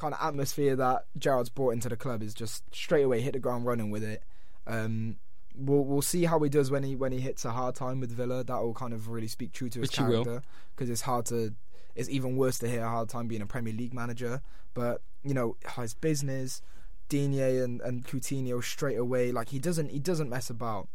kind 0.00 0.14
of 0.14 0.20
atmosphere 0.22 0.74
that 0.76 1.04
Gerrard's 1.18 1.50
brought 1.50 1.74
into 1.74 1.88
the 1.88 1.96
club 1.96 2.22
is 2.22 2.32
just 2.32 2.64
straight 2.74 3.02
away 3.02 3.20
hit 3.20 3.34
the 3.34 3.38
ground 3.38 3.66
running 3.66 3.90
with 3.90 4.02
it. 4.02 4.22
Um, 4.66 5.16
we'll 5.54 5.84
we'll 5.84 6.02
see 6.02 6.24
how 6.24 6.40
he 6.40 6.48
does 6.48 6.70
when 6.70 6.82
he 6.82 6.96
when 6.96 7.12
he 7.12 7.20
hits 7.20 7.44
a 7.44 7.50
hard 7.50 7.74
time 7.74 8.00
with 8.00 8.10
Villa. 8.10 8.42
That 8.42 8.62
will 8.62 8.72
kind 8.72 8.94
of 8.94 9.08
really 9.08 9.28
speak 9.28 9.52
true 9.52 9.68
to 9.68 9.80
his 9.80 9.90
Which 9.90 9.98
character 9.98 10.42
because 10.74 10.88
it's 10.88 11.02
hard 11.02 11.26
to. 11.26 11.54
It's 11.94 12.08
even 12.08 12.36
worse 12.36 12.58
to 12.60 12.68
hit 12.68 12.80
a 12.80 12.88
hard 12.88 13.08
time 13.08 13.26
being 13.26 13.42
a 13.42 13.46
Premier 13.46 13.74
League 13.74 13.92
manager. 13.92 14.40
But 14.72 15.02
you 15.22 15.34
know 15.34 15.56
his 15.76 15.92
business, 15.92 16.62
Digne 17.10 17.58
and 17.58 17.82
and 17.82 18.04
Coutinho 18.06 18.62
straight 18.64 18.98
away. 18.98 19.32
Like 19.32 19.50
he 19.50 19.58
doesn't 19.58 19.90
he 19.90 19.98
doesn't 19.98 20.30
mess 20.30 20.48
about. 20.48 20.88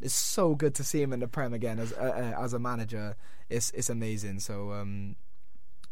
It's 0.00 0.14
so 0.14 0.54
good 0.54 0.74
to 0.76 0.84
see 0.84 1.02
him 1.02 1.12
in 1.12 1.20
the 1.20 1.28
Prem 1.28 1.54
again 1.54 1.78
as 1.78 1.92
uh, 1.92 2.34
uh, 2.36 2.42
as 2.42 2.54
a 2.54 2.58
manager. 2.58 3.14
It's 3.48 3.70
it's 3.70 3.88
amazing. 3.88 4.40
So 4.40 4.72
um, 4.72 5.16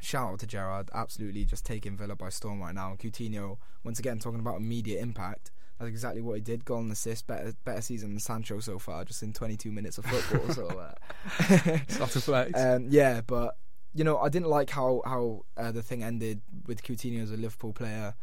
shout 0.00 0.32
out 0.32 0.38
to 0.40 0.46
Gerrard, 0.46 0.90
absolutely 0.94 1.44
just 1.44 1.64
taking 1.64 1.96
Villa 1.96 2.16
by 2.16 2.28
storm 2.28 2.60
right 2.60 2.74
now. 2.74 2.96
Coutinho 2.98 3.58
once 3.84 3.98
again 3.98 4.18
talking 4.18 4.40
about 4.40 4.56
immediate 4.56 5.00
impact. 5.00 5.50
That's 5.78 5.88
exactly 5.88 6.22
what 6.22 6.34
he 6.34 6.40
did. 6.40 6.64
Goal 6.64 6.78
and 6.78 6.90
assist, 6.92 7.26
better 7.26 7.52
better 7.64 7.82
season 7.82 8.10
than 8.10 8.20
Sancho 8.20 8.60
so 8.60 8.78
far, 8.78 9.04
just 9.04 9.22
in 9.22 9.32
22 9.32 9.70
minutes 9.70 9.98
of 9.98 10.06
football. 10.06 10.54
so 10.54 10.66
uh, 10.68 11.78
Start 11.88 12.10
to 12.12 12.20
flex. 12.20 12.58
um, 12.58 12.86
yeah, 12.88 13.20
but 13.26 13.56
you 13.94 14.04
know, 14.04 14.18
I 14.18 14.28
didn't 14.28 14.48
like 14.48 14.70
how 14.70 15.02
how 15.04 15.44
uh, 15.56 15.72
the 15.72 15.82
thing 15.82 16.02
ended 16.02 16.40
with 16.66 16.82
Coutinho 16.82 17.22
as 17.22 17.30
a 17.30 17.36
Liverpool 17.36 17.72
player. 17.72 18.14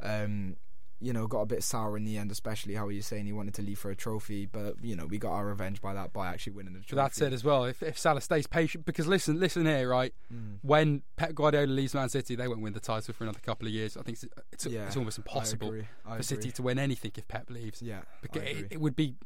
Um, 0.00 0.56
you 1.02 1.12
know, 1.12 1.26
got 1.26 1.40
a 1.40 1.46
bit 1.46 1.62
sour 1.62 1.96
in 1.96 2.04
the 2.04 2.16
end, 2.16 2.30
especially 2.30 2.74
how 2.74 2.88
he 2.88 2.96
was 2.96 3.06
saying 3.06 3.26
he 3.26 3.32
wanted 3.32 3.54
to 3.54 3.62
leave 3.62 3.78
for 3.78 3.90
a 3.90 3.96
trophy. 3.96 4.46
But 4.46 4.76
you 4.82 4.94
know, 4.94 5.06
we 5.06 5.18
got 5.18 5.32
our 5.32 5.46
revenge 5.46 5.80
by 5.80 5.94
that 5.94 6.12
by 6.12 6.28
actually 6.28 6.52
winning 6.52 6.74
the 6.74 6.80
trophy. 6.80 6.96
But 6.96 7.02
that's 7.02 7.20
it 7.20 7.32
as 7.32 7.42
well. 7.42 7.64
If, 7.64 7.82
if 7.82 7.98
Salah 7.98 8.20
stays 8.20 8.46
patient, 8.46 8.84
because 8.84 9.06
listen, 9.06 9.40
listen 9.40 9.66
here, 9.66 9.88
right? 9.88 10.14
Mm. 10.32 10.58
When 10.62 11.02
Pep 11.16 11.34
Guardiola 11.34 11.66
leaves 11.66 11.94
Man 11.94 12.08
City, 12.08 12.36
they 12.36 12.46
won't 12.46 12.60
win 12.60 12.72
the 12.72 12.80
title 12.80 13.12
for 13.12 13.24
another 13.24 13.40
couple 13.40 13.66
of 13.66 13.74
years. 13.74 13.96
I 13.96 14.02
think 14.02 14.18
it's 14.22 14.26
it's, 14.52 14.66
Yeah, 14.66 14.86
it's 14.86 14.96
almost 14.96 15.18
impossible 15.18 15.74
for 16.06 16.22
City 16.22 16.52
to 16.52 16.62
win 16.62 16.78
anything 16.78 17.12
if 17.16 17.26
Pep 17.26 17.50
leaves. 17.50 17.82
Yeah, 17.82 18.02
Because 18.20 18.42
it, 18.42 18.68
it 18.70 18.80
would 18.80 18.96
be 18.96 19.16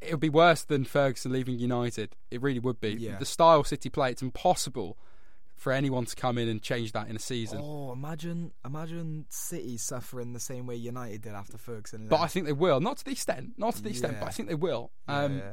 it 0.00 0.12
would 0.12 0.20
be 0.20 0.30
worse 0.30 0.62
than 0.62 0.84
Ferguson 0.84 1.32
leaving 1.32 1.58
United. 1.58 2.16
It 2.30 2.40
really 2.40 2.60
would 2.60 2.80
be. 2.80 2.94
Yeah. 2.94 3.18
The 3.18 3.26
style 3.26 3.64
City 3.64 3.90
play, 3.90 4.10
it's 4.12 4.22
impossible 4.22 4.96
for 5.58 5.72
anyone 5.72 6.04
to 6.06 6.16
come 6.16 6.38
in 6.38 6.48
and 6.48 6.62
change 6.62 6.92
that 6.92 7.08
in 7.08 7.16
a 7.16 7.18
season. 7.18 7.60
Oh, 7.62 7.92
imagine 7.92 8.52
imagine 8.64 9.26
City 9.28 9.76
suffering 9.76 10.32
the 10.32 10.40
same 10.40 10.66
way 10.66 10.76
United 10.76 11.22
did 11.22 11.32
after 11.34 11.58
Ferguson. 11.58 12.08
But 12.08 12.20
I 12.20 12.28
think 12.28 12.46
they 12.46 12.52
will, 12.52 12.80
not 12.80 12.96
to 12.98 13.04
the 13.04 13.10
extent, 13.10 13.54
not 13.58 13.74
to 13.76 13.82
the 13.82 13.90
extent, 13.90 14.14
Yeah. 14.14 14.20
but 14.20 14.28
I 14.28 14.32
think 14.32 14.48
they 14.48 14.54
will. 14.54 14.90
Um, 15.08 15.38
yeah. 15.38 15.52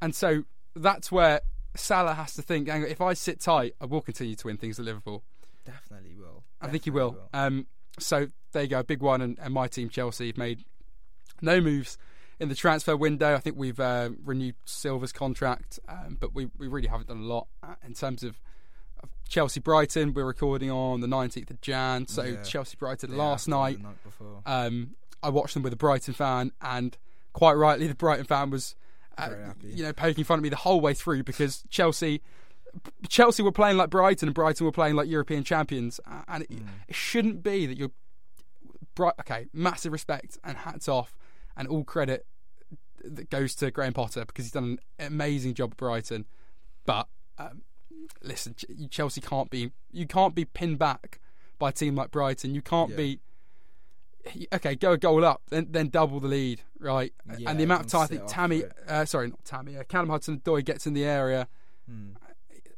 And 0.00 0.14
so 0.14 0.44
that's 0.76 1.10
where 1.12 1.40
Salah 1.76 2.14
has 2.14 2.34
to 2.34 2.42
think. 2.42 2.68
"Hang 2.68 2.84
on, 2.84 2.88
If 2.88 3.00
I 3.00 3.14
sit 3.14 3.40
tight, 3.40 3.74
I 3.80 3.86
will 3.86 4.00
continue 4.00 4.36
to 4.36 4.46
win 4.46 4.56
things 4.56 4.78
at 4.78 4.84
Liverpool. 4.84 5.24
definitely 5.64 6.14
will. 6.14 6.44
I 6.60 6.68
think 6.68 6.84
he 6.84 6.90
Definitely 6.90 7.16
will. 7.18 7.28
Um, 7.32 7.66
so 7.98 8.28
there 8.52 8.62
you 8.62 8.68
go, 8.68 8.82
big 8.82 9.00
one. 9.00 9.20
And, 9.20 9.38
and 9.40 9.52
my 9.54 9.66
team, 9.66 9.88
Chelsea, 9.88 10.26
have 10.28 10.36
made 10.36 10.64
no 11.40 11.60
moves 11.60 11.96
in 12.38 12.48
the 12.48 12.54
transfer 12.54 12.96
window. 12.96 13.34
I 13.34 13.38
think 13.38 13.56
we've 13.56 13.80
uh, 13.80 14.10
renewed 14.24 14.56
Silva's 14.64 15.12
contract, 15.12 15.78
um, 15.88 16.16
but 16.20 16.34
we, 16.34 16.50
we 16.58 16.68
really 16.68 16.88
haven't 16.88 17.08
done 17.08 17.18
a 17.20 17.24
lot 17.24 17.46
uh, 17.62 17.74
in 17.86 17.94
terms 17.94 18.22
of 18.22 18.40
Chelsea 19.28 19.60
Brighton. 19.60 20.14
We're 20.14 20.24
recording 20.24 20.70
on 20.70 21.00
the 21.00 21.06
19th 21.06 21.50
of 21.50 21.60
Jan. 21.60 22.06
So 22.06 22.22
Yeah. 22.22 22.42
Chelsea 22.42 22.76
Brighton 22.76 23.10
Day 23.10 23.16
last 23.16 23.48
night. 23.48 23.80
night 23.80 24.02
before. 24.04 24.42
Um, 24.46 24.94
I 25.22 25.28
watched 25.30 25.54
them 25.54 25.62
with 25.62 25.72
a 25.72 25.76
Brighton 25.76 26.14
fan, 26.14 26.52
and 26.60 26.96
quite 27.32 27.54
rightly, 27.54 27.86
the 27.86 27.94
Brighton 27.94 28.26
fan 28.26 28.50
was, 28.50 28.76
uh, 29.18 29.30
you 29.62 29.82
know, 29.82 29.92
poking 29.92 30.24
fun 30.24 30.38
at 30.38 30.42
me 30.42 30.48
the 30.50 30.56
whole 30.56 30.80
way 30.80 30.92
through 30.94 31.22
because 31.24 31.64
Chelsea, 31.70 32.20
Chelsea 33.08 33.42
were 33.42 33.52
playing 33.52 33.76
like 33.76 33.90
Brighton, 33.90 34.28
and 34.28 34.34
Brighton 34.34 34.66
were 34.66 34.72
playing 34.72 34.96
like 34.96 35.08
European 35.08 35.42
champions, 35.44 35.98
and 36.28 36.42
it, 36.44 36.50
Hmm. 36.50 36.66
it 36.88 36.94
shouldn't 36.94 37.42
be 37.42 37.66
that 37.66 37.76
you're. 37.78 37.90
Bright, 38.94 39.14
okay, 39.20 39.46
massive 39.52 39.92
respect 39.92 40.38
and 40.44 40.56
hats 40.56 40.86
off, 40.88 41.16
and 41.56 41.66
all 41.66 41.82
credit 41.82 42.26
that 43.02 43.28
goes 43.28 43.54
to 43.56 43.70
Graham 43.72 43.92
Potter 43.92 44.24
because 44.24 44.44
he's 44.44 44.52
done 44.52 44.78
an 45.00 45.06
amazing 45.08 45.54
job 45.54 45.72
at 45.72 45.76
Brighton. 45.76 46.26
But 46.86 47.08
um, 47.36 47.62
listen, 48.22 48.54
Chelsea 48.90 49.20
can't 49.20 49.50
be 49.50 49.70
you 49.92 50.06
can't 50.06 50.34
be 50.34 50.44
pinned 50.44 50.78
back 50.78 51.20
by 51.58 51.68
a 51.70 51.72
team 51.72 51.94
like 51.94 52.10
Brighton. 52.10 52.54
You 52.54 52.62
can't 52.62 52.90
Yeah. 52.90 52.96
be 52.96 53.20
okay. 54.52 54.74
Go 54.74 54.92
a 54.92 54.98
goal 54.98 55.24
up, 55.24 55.42
then 55.50 55.68
then 55.70 55.88
double 55.88 56.20
the 56.20 56.28
lead, 56.28 56.62
right? 56.78 57.12
Yeah, 57.38 57.50
and 57.50 57.58
the 57.60 57.64
amount 57.64 57.82
of 57.82 57.86
time 57.88 58.02
I 58.02 58.06
think 58.06 58.22
Tammy, 58.26 58.64
uh, 58.88 59.04
sorry, 59.04 59.28
not 59.28 59.44
Tammy, 59.44 59.76
uh, 59.76 59.84
Callum 59.84 60.08
Hudson-Odoi 60.08 60.64
gets 60.64 60.86
in 60.86 60.94
the 60.94 61.04
area, 61.04 61.48
Hmm. 61.86 62.12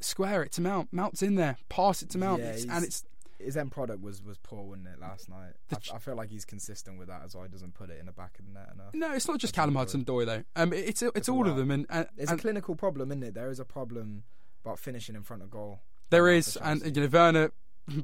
square 0.01 0.43
it 0.43 0.53
to 0.53 0.61
Mount, 0.61 0.93
Mount's 0.93 1.23
in 1.23 1.37
there, 1.37 1.57
pass 1.69 2.03
it 2.03 2.11
to 2.11 2.19
Mount, 2.19 2.43
Yeah, 2.43 2.57
and 2.71 2.85
it's 2.85 3.05
his 3.39 3.57
end 3.57 3.71
product 3.71 4.01
was 4.03 4.23
was 4.23 4.39
poor, 4.39 4.65
wasn't 4.65 4.89
it, 4.89 4.99
last 4.99 5.29
night? 5.29 5.53
I, 5.71 5.75
ch- 5.77 5.93
I 5.93 5.99
feel 5.99 6.17
like 6.17 6.31
he's 6.31 6.45
consistent 6.45 6.99
with 6.99 7.09
that 7.09 7.23
as 7.25 7.35
well. 7.35 7.45
He 7.45 7.51
doesn't 7.51 7.75
put 7.75 7.91
it 7.91 7.99
in 8.01 8.07
the 8.07 8.13
back 8.13 8.39
of 8.39 8.47
the 8.47 8.53
net 8.53 8.71
enough. 8.75 8.95
no, 8.95 9.13
it's 9.13 9.29
not 9.29 9.39
just. 9.39 9.55
Callum 9.55 9.75
Hudson-Odoi 9.77 10.27
though. 10.27 10.45
Um, 10.57 10.73
it- 10.73 10.89
it's 10.89 11.03
it's, 11.03 11.13
It's 11.17 11.29
a 11.29 11.33
all 11.33 11.47
of 11.49 11.57
them, 11.57 11.71
and, 11.71 11.87
and, 11.91 12.09
It's 12.17 12.31
and 12.31 12.41
a 12.41 12.43
clinical 12.43 12.75
problem, 12.75 13.13
isn't 13.13 13.23
it? 13.23 13.35
There 13.35 13.51
is 13.51 13.61
a 13.61 13.65
problem 13.65 14.25
about 14.67 14.79
finishing 14.79 15.15
in 15.15 15.23
front 15.23 15.43
of 15.43 15.51
goal. 15.51 15.81
There 16.11 16.29
is, 16.29 16.57
and 16.57 16.85
you 16.97 17.03
know 17.03 17.09
Werner 17.09 17.53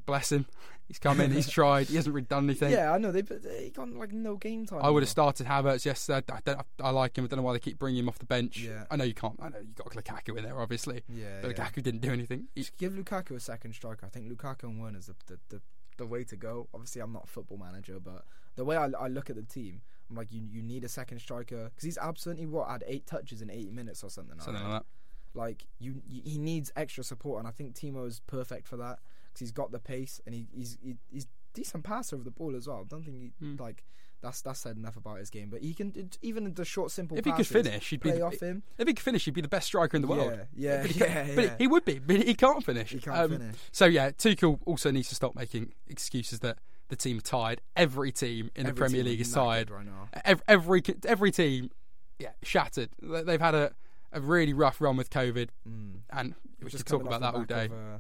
bless 0.07 0.33
him. 0.33 0.47
He's 0.89 0.99
come 0.99 1.21
in, 1.21 1.31
he's 1.31 1.49
tried, 1.59 1.87
he 1.89 1.97
hasn't 1.97 2.15
really 2.15 2.27
done 2.27 2.45
anything. 2.45 2.73
Yeah, 2.73 2.93
I 2.93 2.99
know 2.99 3.13
they 3.13 3.23
they 3.23 3.71
got 3.75 3.89
like 3.93 4.13
no 4.13 4.37
game 4.37 4.67
time. 4.67 4.81
I 4.83 4.91
would 4.91 5.03
have 5.03 5.09
started 5.11 5.47
Havertz 5.47 5.85
yesterday. 5.85 6.23
I, 6.33 6.39
don't- 6.45 6.61
I 6.83 6.91
like 6.91 7.17
him. 7.17 7.25
I 7.25 7.29
don't 7.29 7.39
know 7.39 7.43
why 7.43 7.53
they 7.55 7.59
keep 7.61 7.79
bringing 7.79 8.01
him 8.01 8.09
off 8.09 8.19
the 8.19 8.27
bench. 8.27 8.59
Yeah. 8.59 8.85
I 8.91 8.97
know 8.97 9.05
you 9.05 9.15
can't. 9.15 9.39
I 9.41 9.49
know 9.49 9.59
you 9.61 9.69
got 9.75 9.89
Lukaku 9.93 10.37
in 10.37 10.45
there, 10.45 10.61
obviously. 10.61 11.03
Yeah, 11.09 11.39
But 11.41 11.57
yeah. 11.57 11.65
Lukaku 11.65 11.83
didn't 11.83 12.01
do 12.01 12.13
anything. 12.13 12.49
He- 12.55 12.63
Just 12.63 12.77
give 12.77 12.93
Lukaku 12.93 13.37
a 13.37 13.41
second 13.41 13.75
striker. 13.75 14.05
I 14.05 14.09
think 14.09 14.31
Lukaku 14.31 14.65
and 14.65 14.81
Werner's 14.83 15.07
the 15.07 15.15
the, 15.27 15.39
the 15.49 15.63
the 15.99 16.07
way 16.07 16.25
to 16.25 16.37
go. 16.37 16.69
Obviously, 16.75 17.01
I'm 17.01 17.13
not 17.13 17.25
a 17.25 17.29
football 17.29 17.59
manager, 17.59 17.99
but 18.01 18.25
the 18.57 18.65
way 18.65 18.77
I, 18.77 18.87
I 18.99 19.07
look 19.09 19.31
at 19.31 19.37
the 19.37 19.43
team, 19.43 19.81
I'm 20.11 20.17
like, 20.17 20.33
you 20.33 20.43
you 20.51 20.63
need 20.63 20.85
a 20.85 20.89
second 20.89 21.21
striker 21.21 21.65
because 21.67 21.85
he's 21.85 21.99
absolutely 21.99 22.47
what 22.47 22.69
had 22.69 22.83
eight 22.87 23.07
touches 23.07 23.41
in 23.41 23.51
80 23.51 23.71
minutes 23.71 24.03
or 24.03 24.11
something. 24.11 24.39
something 24.41 24.63
like 24.63 24.73
that. 24.83 24.87
Like 25.35 25.67
you, 25.79 26.03
you, 26.07 26.23
he 26.25 26.39
needs 26.39 26.71
extra 26.77 27.03
support, 27.05 27.39
and 27.39 27.49
I 27.49 27.51
think 27.53 27.75
Timo 27.75 28.07
is 28.07 28.21
perfect 28.27 28.67
for 28.69 28.77
that 28.79 28.99
because 29.29 29.41
he's 29.41 29.53
got 29.53 29.73
the 29.73 29.79
pace 29.79 30.21
and 30.27 30.35
he, 30.35 30.47
he's 30.53 30.79
he, 30.83 30.97
he's 31.11 31.27
decent 31.55 31.85
passer 31.85 32.17
of 32.17 32.25
the 32.25 32.31
ball 32.31 32.55
as 32.57 32.67
well. 32.69 32.81
I 32.83 32.85
don't 32.89 33.03
think 33.05 33.17
he 33.17 33.33
Hmm. 33.39 33.57
like 33.59 33.85
that's 34.21 34.41
that's 34.43 34.61
said 34.61 34.77
enough 34.77 34.97
about 34.97 35.19
his 35.19 35.31
game, 35.31 35.49
but 35.51 35.63
he 35.63 35.75
can 35.75 35.93
it- 35.97 36.19
even 36.23 36.53
the 36.55 36.65
short 36.65 36.91
simple. 36.91 37.17
If 37.19 37.25
he 37.25 37.33
could 37.33 37.47
finish, 37.47 37.91
he'd 37.91 38.01
be 38.01 38.11
play 38.11 38.19
the- 38.19 38.25
off 38.27 38.41
him. 38.41 38.63
If 38.79 38.87
he 38.87 38.95
could 38.95 39.03
finish, 39.03 39.25
he'd 39.25 39.35
be 39.35 39.41
the 39.41 39.49
best 39.49 39.67
striker 39.67 39.97
in 39.97 40.03
the 40.03 40.09
world. 40.09 40.33
Yeah, 40.55 40.77
yeah, 40.77 40.83
but 40.83 40.91
he, 40.91 41.01
yeah, 41.01 41.27
yeah. 41.27 41.35
but 41.35 41.55
he 41.61 41.67
would 41.67 41.85
be, 41.85 41.99
but 41.99 42.17
he 42.23 42.35
can't 42.35 42.65
finish. 42.65 42.91
He 42.91 42.99
can't 43.01 43.17
Um, 43.17 43.31
finish. 43.33 43.57
So 43.73 43.87
yeah, 43.87 44.11
Tuchel 44.11 44.61
also 44.67 44.91
needs 44.91 45.09
to 45.09 45.15
stop 45.15 45.35
making 45.35 45.73
excuses 45.89 46.39
that 46.41 46.59
the 46.89 46.95
team 46.97 47.19
are 47.19 47.23
tired. 47.23 47.63
Every 47.75 48.13
team 48.13 48.51
in 48.55 48.67
the 48.67 48.75
Premier 48.75 49.03
League 49.03 49.21
is 49.21 49.29
is 49.29 49.35
tired. 49.35 49.71
right 49.71 49.85
now. 49.87 50.09
Every, 50.25 50.45
every 50.47 50.83
every 51.07 51.31
team, 51.33 51.71
yeah, 52.19 52.31
shattered. 52.43 52.91
They've 53.03 53.41
had 53.41 53.55
a, 53.57 53.73
a 54.13 54.21
really 54.21 54.53
rough 54.53 54.81
run 54.81 54.97
with 54.97 55.11
COVID, 55.11 55.49
Mm. 55.69 56.01
and 56.11 56.35
we 56.61 56.71
Just 56.71 56.85
could 56.85 56.91
talk 56.99 57.07
about 57.07 57.21
that 57.21 57.35
all 57.35 57.45
day. 57.45 57.67
Of, 57.67 57.73
uh, 57.73 57.99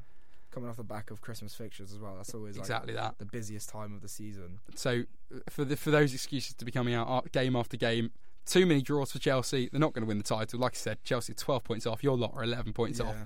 coming 0.50 0.68
off 0.68 0.76
the 0.76 0.84
back 0.84 1.10
of 1.10 1.20
Christmas 1.20 1.54
fixtures 1.54 1.92
as 1.92 1.98
well. 1.98 2.14
That's 2.16 2.34
always 2.34 2.56
like, 2.56 2.62
exactly 2.62 2.92
that. 2.94 3.18
the 3.18 3.24
busiest 3.24 3.68
time 3.70 3.94
of 3.94 4.02
the 4.02 4.08
season. 4.08 4.60
So 4.74 5.04
uh, 5.34 5.38
for 5.48 5.64
the, 5.64 5.76
for 5.76 5.90
those 5.90 6.12
excuses 6.14 6.54
to 6.54 6.64
be 6.64 6.70
coming 6.70 6.94
out 6.94 7.08
uh, 7.08 7.22
game 7.32 7.56
after 7.56 7.76
game, 7.76 8.10
too 8.44 8.66
many 8.66 8.82
draws 8.82 9.12
for 9.12 9.18
Chelsea. 9.18 9.68
They're 9.70 9.80
not 9.80 9.92
going 9.94 10.02
to 10.02 10.08
win 10.08 10.18
the 10.18 10.24
title. 10.24 10.58
Like 10.60 10.74
I 10.74 10.78
said, 10.78 11.02
Chelsea 11.04 11.32
twelve 11.32 11.64
points 11.64 11.86
off. 11.86 12.02
Your 12.04 12.16
lot 12.18 12.32
are 12.34 12.42
eleven 12.44 12.72
points 12.72 13.00
off. 13.00 13.16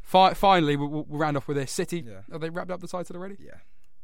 Fi- 0.00 0.32
finally, 0.34 0.76
we'll, 0.76 0.88
we'll 0.88 1.04
round 1.18 1.36
off 1.36 1.46
with 1.48 1.56
this. 1.56 1.70
City. 1.70 2.04
Yeah. 2.06 2.20
Have 2.32 2.40
they 2.40 2.50
wrapped 2.50 2.70
up 2.70 2.80
the 2.80 2.88
title 2.88 3.16
already? 3.16 3.36
yeah, 3.38 3.56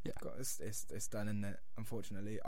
Yeah. 0.05 0.13
Got, 0.23 0.35
it's, 0.39 0.61
it's 0.61 0.87
it's 0.93 1.09
done, 1.09 1.29
isn't 1.29 1.45
it? 1.45 1.59
Unfortunately, 1.79 2.39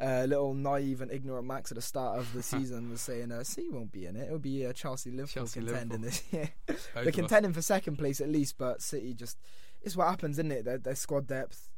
A 0.00 0.26
little 0.26 0.54
naive 0.54 1.00
and 1.00 1.10
ignorant 1.10 1.46
Max 1.46 1.72
at 1.72 1.76
the 1.76 1.82
start 1.82 2.18
of 2.18 2.32
the 2.32 2.42
season 2.54 2.88
was 2.90 3.00
saying, 3.00 3.32
uh, 3.32 3.42
"City 3.42 3.68
won't 3.68 3.90
be 3.90 4.06
in 4.06 4.16
it. 4.16 4.26
It'll 4.26 4.38
be 4.38 4.64
uh, 4.64 4.72
Chelsea 4.72 5.10
Liverpool 5.10 5.42
Chelsea, 5.42 5.60
contending 5.60 6.02
this 6.02 6.22
year. 6.32 6.50
They're 6.94 7.10
contending 7.10 7.52
for 7.52 7.62
second 7.62 7.96
place 7.96 8.20
at 8.20 8.28
least, 8.28 8.58
but 8.58 8.80
City 8.80 9.12
just 9.14 9.38
it's 9.82 9.96
what 9.96 10.08
happens, 10.08 10.36
isn't 10.36 10.52
it? 10.52 10.64
Their, 10.64 10.78
their 10.78 10.94
squad 10.94 11.26
depth, 11.26 11.70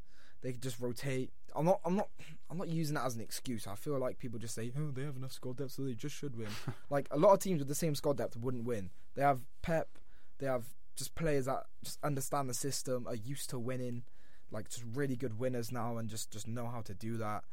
they 0.42 0.52
just 0.52 0.80
rotate. 0.80 1.30
I'm 1.54 1.64
not, 1.64 1.80
I'm 1.84 1.96
not, 1.96 2.08
I'm 2.50 2.58
not 2.58 2.68
using 2.68 2.94
that 2.94 3.04
as 3.04 3.14
an 3.14 3.20
excuse. 3.20 3.66
I 3.66 3.74
feel 3.74 3.98
like 3.98 4.18
people 4.18 4.38
just 4.38 4.54
say, 4.54 4.72
"Oh, 4.78 4.90
they 4.90 5.02
have 5.02 5.16
enough 5.16 5.32
squad 5.32 5.56
depth, 5.56 5.72
so 5.72 5.82
they 5.82 5.94
just 5.94 6.14
should 6.14 6.36
win." 6.36 6.48
like 6.90 7.08
a 7.10 7.18
lot 7.18 7.32
of 7.32 7.40
teams 7.40 7.58
with 7.58 7.68
the 7.68 7.74
same 7.74 7.94
squad 7.94 8.16
depth 8.16 8.36
wouldn't 8.36 8.64
win. 8.64 8.90
They 9.14 9.22
have 9.22 9.40
Pep, 9.62 9.88
they 10.38 10.46
have 10.46 10.64
just 10.96 11.14
players 11.14 11.46
that 11.46 11.64
just 11.82 11.98
understand 12.02 12.48
the 12.48 12.54
system, 12.54 13.06
are 13.06 13.14
used 13.14 13.50
to 13.50 13.58
winning, 13.58 14.04
like 14.50 14.68
just 14.68 14.84
really 14.94 15.16
good 15.16 15.38
winners 15.38 15.72
now, 15.72 15.96
and 15.96 16.08
just 16.08 16.30
just 16.30 16.46
know 16.46 16.66
how 16.68 16.80
to 16.82 16.94
do 16.94 17.16
that. 17.16 17.44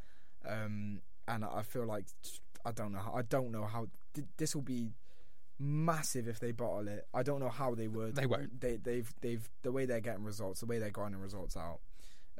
Um, 0.47 1.01
and 1.27 1.43
I 1.43 1.61
feel 1.61 1.85
like 1.85 2.05
I 2.65 2.71
don't 2.71 2.91
know, 2.91 2.99
how, 2.99 3.13
I 3.13 3.21
don't 3.21 3.51
know 3.51 3.65
how 3.65 3.87
th- 4.13 4.27
this 4.37 4.55
will 4.55 4.61
be 4.61 4.91
massive 5.59 6.27
if 6.27 6.39
they 6.39 6.51
bottle 6.51 6.87
it. 6.87 7.07
I 7.13 7.23
don't 7.23 7.39
know 7.39 7.49
how 7.49 7.73
they 7.75 7.87
would. 7.87 8.15
They 8.15 8.25
won't. 8.25 8.59
They 8.61 8.77
they've 8.77 9.11
they've 9.21 9.49
the 9.63 9.71
way 9.71 9.85
they're 9.85 9.99
getting 10.01 10.23
results, 10.23 10.59
the 10.61 10.65
way 10.65 10.79
they're 10.79 10.89
grinding 10.91 11.19
results 11.21 11.57
out. 11.57 11.79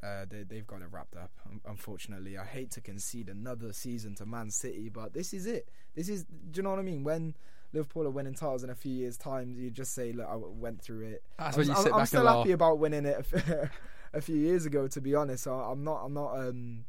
Uh, 0.04 0.26
they, 0.30 0.44
they've 0.44 0.68
got 0.68 0.82
it 0.84 0.88
wrapped 0.92 1.16
up. 1.16 1.32
Unfortunately, 1.66 2.38
I 2.38 2.46
hate 2.46 2.70
to 2.72 2.82
concede 2.82 3.30
another 3.30 3.74
season 3.74 4.14
to 4.16 4.26
Man 4.28 4.52
City, 4.52 4.90
but 4.90 5.14
this 5.14 5.34
is 5.34 5.46
it. 5.48 5.70
This 5.96 6.08
is. 6.08 6.24
Do 6.26 6.58
you 6.60 6.64
know 6.64 6.70
what 6.70 6.80
I 6.80 6.84
mean? 6.84 7.04
When 7.04 7.34
Liverpool 7.74 8.06
are 8.06 8.12
winning 8.12 8.36
titles 8.36 8.64
in 8.64 8.70
a 8.70 8.76
few 8.76 8.92
years' 8.94 9.18
time, 9.18 9.56
you 9.58 9.72
just 9.72 9.94
say, 9.96 10.14
"Look, 10.14 10.28
I 10.30 10.36
went 10.36 10.82
through 10.82 11.02
it." 11.08 11.24
That's 11.40 11.58
I'm, 11.58 11.62
when 11.62 11.68
you 11.68 11.74
I'm- 11.74 11.84
I'm 11.96 12.06
still 12.06 12.26
happy 12.38 12.52
about 12.52 12.78
winning 12.78 13.06
it 13.06 13.26
a 14.14 14.22
few 14.22 14.36
years 14.36 14.66
ago. 14.68 14.88
To 14.88 15.02
be 15.02 15.16
honest, 15.16 15.44
so 15.46 15.54
I'm 15.56 15.84
not. 15.84 16.04
I'm 16.06 16.14
not. 16.14 16.38
Um, 16.38 16.86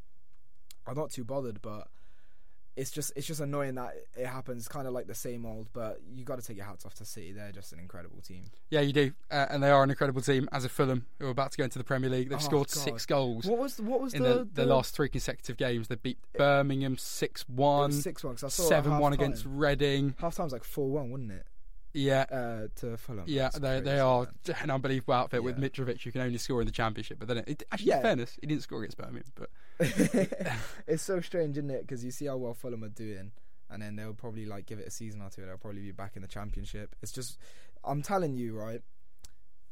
I'm 0.88 0.96
not 0.96 1.10
too 1.10 1.24
bothered, 1.24 1.60
but 1.62 1.88
it's 2.76 2.90
just 2.92 3.12
it's 3.16 3.26
just 3.26 3.40
annoying 3.40 3.74
that 3.74 3.94
it 4.16 4.26
happens. 4.26 4.68
Kind 4.68 4.86
of 4.86 4.92
like 4.92 5.08
the 5.08 5.14
same 5.14 5.44
old, 5.44 5.68
but 5.72 6.00
you 6.14 6.24
got 6.24 6.38
to 6.40 6.46
take 6.46 6.56
your 6.56 6.66
hats 6.66 6.86
off 6.86 6.94
to 6.94 7.04
City. 7.04 7.32
They're 7.32 7.50
just 7.50 7.72
an 7.72 7.80
incredible 7.80 8.20
team. 8.20 8.44
Yeah, 8.70 8.80
you 8.82 8.92
do, 8.92 9.12
uh, 9.32 9.46
and 9.50 9.60
they 9.62 9.70
are 9.70 9.82
an 9.82 9.90
incredible 9.90 10.22
team. 10.22 10.48
As 10.52 10.64
a 10.64 10.68
Fulham, 10.68 11.06
who 11.18 11.26
are 11.26 11.30
about 11.30 11.50
to 11.52 11.58
go 11.58 11.64
into 11.64 11.78
the 11.78 11.84
Premier 11.84 12.08
League, 12.08 12.28
they've 12.28 12.38
Oh, 12.38 12.40
scored 12.40 12.68
God. 12.68 12.82
six 12.84 13.04
goals 13.04 13.46
What 13.46 13.58
was 13.58 13.80
what 13.80 14.00
was 14.00 14.14
in 14.14 14.22
the, 14.22 14.34
the, 14.52 14.62
the, 14.62 14.66
last 14.66 14.94
three 14.94 15.08
consecutive 15.08 15.56
games. 15.56 15.88
They 15.88 15.96
beat 15.96 16.18
Birmingham 16.36 16.96
six 16.98 17.48
one, 17.48 17.90
six 17.90 18.22
one? 18.22 18.34
I 18.34 18.46
saw 18.46 18.46
it 18.46 18.68
seven 18.68 18.98
one 18.98 19.12
against 19.12 19.44
Reading. 19.46 20.14
half 20.20 20.36
time's 20.36 20.52
like 20.52 20.64
four 20.64 20.88
one, 20.88 21.10
wouldn't 21.10 21.32
it? 21.32 21.46
Yeah, 21.94 22.26
Uh, 22.30 22.68
to 22.76 22.96
Fulham. 22.96 23.24
yeah, 23.26 23.44
That's 23.44 23.58
they 23.58 23.80
they 23.80 23.98
are 23.98 24.28
man. 24.46 24.56
an 24.62 24.70
unbelievable 24.70 25.14
outfit 25.14 25.42
with 25.42 25.56
Mitrovic, 25.56 26.00
who 26.02 26.12
can 26.12 26.20
only 26.20 26.38
score 26.38 26.60
in 26.60 26.66
the 26.66 26.72
Championship. 26.72 27.18
But 27.18 27.26
then, 27.26 27.38
it, 27.38 27.64
actually, 27.72 27.88
Yeah. 27.88 27.96
in 27.96 28.02
fairness, 28.02 28.38
he 28.40 28.46
didn't 28.46 28.62
score 28.62 28.78
against 28.80 28.98
Birmingham. 28.98 29.24
But 29.34 29.50
it's 30.86 31.02
so 31.02 31.20
strange, 31.20 31.56
isn't 31.58 31.70
it? 31.70 31.82
Because 31.82 32.04
you 32.04 32.10
see 32.10 32.26
how 32.26 32.36
well 32.36 32.54
Fulham 32.54 32.84
are 32.84 32.88
doing, 32.88 33.32
and 33.70 33.82
then 33.82 33.96
they'll 33.96 34.14
probably 34.14 34.46
like 34.46 34.66
give 34.66 34.78
it 34.78 34.86
a 34.86 34.90
season 34.90 35.20
or 35.22 35.30
two. 35.30 35.44
They'll 35.44 35.56
probably 35.58 35.82
be 35.82 35.92
back 35.92 36.16
in 36.16 36.22
the 36.22 36.28
Championship. 36.28 36.94
It's 37.02 37.12
just, 37.12 37.38
I'm 37.84 38.02
telling 38.02 38.36
you, 38.36 38.54
right? 38.56 38.80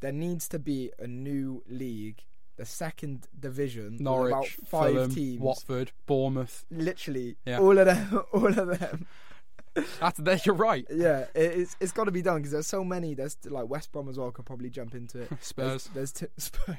There 0.01 0.13
needs 0.13 0.49
to 0.51 0.59
be 0.59 0.93
a 0.99 1.07
new 1.07 1.63
league, 1.69 2.23
the 2.57 2.65
second 2.67 3.27
division, 3.39 3.97
Norwich, 4.01 4.33
about 4.33 4.47
five 4.69 4.93
Fulham, 4.95 5.15
teams. 5.15 5.41
Watford, 5.41 5.93
Bournemouth. 6.07 6.65
Literally, 6.71 7.37
Yeah. 7.47 7.59
all 7.61 7.79
of 7.79 7.87
them, 7.87 8.23
all 8.33 8.47
of 8.59 8.79
them. 8.79 9.07
That's 10.01 10.19
there. 10.19 10.41
You're 10.45 10.55
right. 10.55 10.87
Yeah, 10.91 11.27
it, 11.35 11.53
it's 11.59 11.77
it's 11.81 11.93
got 11.93 12.05
to 12.05 12.11
be 12.11 12.23
done 12.23 12.37
because 12.39 12.53
there's 12.53 12.67
so 12.67 12.83
many. 12.83 13.13
There's 13.15 13.37
like 13.45 13.69
West 13.69 13.93
Brom 13.93 14.09
as 14.09 14.19
well 14.19 14.31
could 14.31 14.47
probably 14.47 14.71
jump 14.71 14.95
into 14.95 15.21
it. 15.21 15.29
Spurs. 15.43 15.91
There's, 15.93 16.13
there's 16.13 16.13
too, 16.13 16.29
Spurs. 16.39 16.77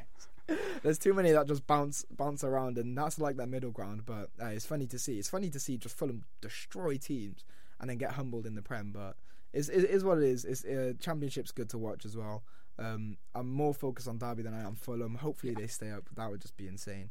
There's 0.83 0.97
too 0.99 1.13
many 1.13 1.31
that 1.31 1.47
just 1.47 1.67
bounce 1.67 2.05
bounce 2.09 2.43
around, 2.43 2.77
and 2.77 2.97
that's 2.97 3.19
like 3.19 3.37
that 3.37 3.49
middle 3.49 3.71
ground. 3.71 4.03
But 4.05 4.29
uh, 4.41 4.47
it's 4.47 4.65
funny 4.65 4.87
to 4.87 4.99
see. 4.99 5.17
It's 5.19 5.29
funny 5.29 5.49
to 5.49 5.59
see 5.59 5.77
just 5.77 5.97
Fulham 5.97 6.23
destroy 6.41 6.97
teams 6.97 7.43
and 7.79 7.89
then 7.89 7.97
get 7.97 8.11
humbled 8.11 8.45
in 8.45 8.55
the 8.55 8.61
Prem. 8.61 8.91
But 8.91 9.17
it's, 9.53 9.69
it 9.69 9.83
is 9.89 10.03
what 10.03 10.17
it 10.19 10.23
is. 10.23 10.45
It's 10.45 10.63
uh, 10.65 10.93
Championship's 10.99 11.51
good 11.51 11.69
to 11.69 11.77
watch 11.77 12.05
as 12.05 12.15
well. 12.15 12.43
Um, 12.79 13.17
I'm 13.35 13.49
more 13.51 13.73
focused 13.73 14.07
on 14.07 14.17
Derby 14.19 14.43
than 14.43 14.53
I 14.53 14.61
am 14.61 14.75
Fulham. 14.75 15.15
Hopefully 15.15 15.53
they 15.53 15.67
stay 15.67 15.91
up. 15.91 16.03
That 16.15 16.29
would 16.29 16.41
just 16.41 16.55
be 16.57 16.67
insane. 16.67 17.09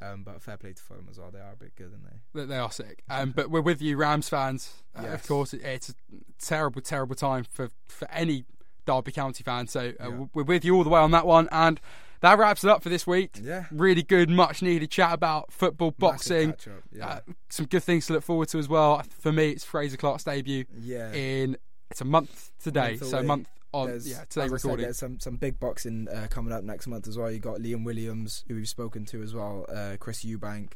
Um, 0.00 0.22
but 0.24 0.40
fair 0.40 0.56
play 0.56 0.72
to 0.72 0.82
Fulham 0.82 1.06
as 1.10 1.18
well. 1.18 1.30
They 1.30 1.38
are 1.38 1.52
a 1.52 1.56
bit 1.56 1.76
good, 1.76 1.92
aren't 1.92 2.24
they? 2.34 2.46
They 2.46 2.56
are 2.58 2.72
sick. 2.72 3.02
Um, 3.10 3.30
but 3.30 3.50
we're 3.50 3.60
with 3.60 3.82
you, 3.82 3.96
Rams 3.98 4.28
fans. 4.28 4.72
Uh, 4.98 5.06
Of 5.08 5.26
course, 5.28 5.52
it, 5.52 5.60
it's 5.62 5.90
a 5.90 5.94
terrible, 6.40 6.80
terrible 6.80 7.14
time 7.14 7.44
for, 7.44 7.68
for 7.88 8.10
any 8.10 8.44
Derby 8.86 9.12
County 9.12 9.44
fan. 9.44 9.66
So 9.68 9.92
uh, 10.00 10.08
Yeah. 10.08 10.24
we're 10.32 10.44
with 10.44 10.64
you 10.64 10.74
all 10.76 10.82
the 10.84 10.90
way 10.90 10.98
on 10.98 11.10
that 11.10 11.26
one. 11.26 11.46
And 11.52 11.78
that 12.22 12.38
wraps 12.38 12.64
it 12.64 12.70
up 12.70 12.82
for 12.82 12.88
this 12.88 13.06
week. 13.06 13.38
Yeah. 13.42 13.66
Really 13.70 14.02
good, 14.02 14.30
much 14.30 14.62
needed 14.62 14.90
chat 14.90 15.12
about 15.12 15.52
football, 15.52 15.90
boxing. 15.90 16.54
Yeah. 16.92 17.06
Uh, 17.06 17.20
some 17.50 17.66
good 17.66 17.82
things 17.82 18.06
to 18.06 18.14
look 18.14 18.22
forward 18.22 18.48
to 18.48 18.58
as 18.58 18.68
well. 18.68 19.02
For 19.20 19.32
me, 19.32 19.50
it's 19.50 19.64
Frazer 19.64 19.96
Clarke's 19.96 20.24
debut 20.24 20.64
yeah. 20.80 21.12
in 21.12 21.56
it's 21.90 22.00
a 22.00 22.06
month 22.06 22.52
today. 22.62 22.92
Month 22.92 23.06
so 23.06 23.18
a 23.18 23.22
month 23.22 23.48
on 23.72 23.88
There's- 23.88 24.08
yeah 24.08 24.24
today 24.28 24.46
said, 24.46 24.50
recording. 24.50 24.84
there's 24.84 24.98
some 24.98 25.18
some 25.20 25.36
big 25.36 25.58
boxing 25.60 26.08
uh, 26.08 26.26
coming 26.30 26.52
up 26.52 26.64
next 26.64 26.86
month 26.86 27.06
as 27.08 27.18
well. 27.18 27.30
You 27.30 27.38
got 27.38 27.58
Liam 27.58 27.84
Williams, 27.84 28.44
who 28.48 28.54
we've 28.54 28.68
spoken 28.68 29.04
to 29.06 29.22
as 29.22 29.34
well, 29.34 29.66
uh, 29.68 29.96
Chris 29.98 30.24
Eubank. 30.24 30.72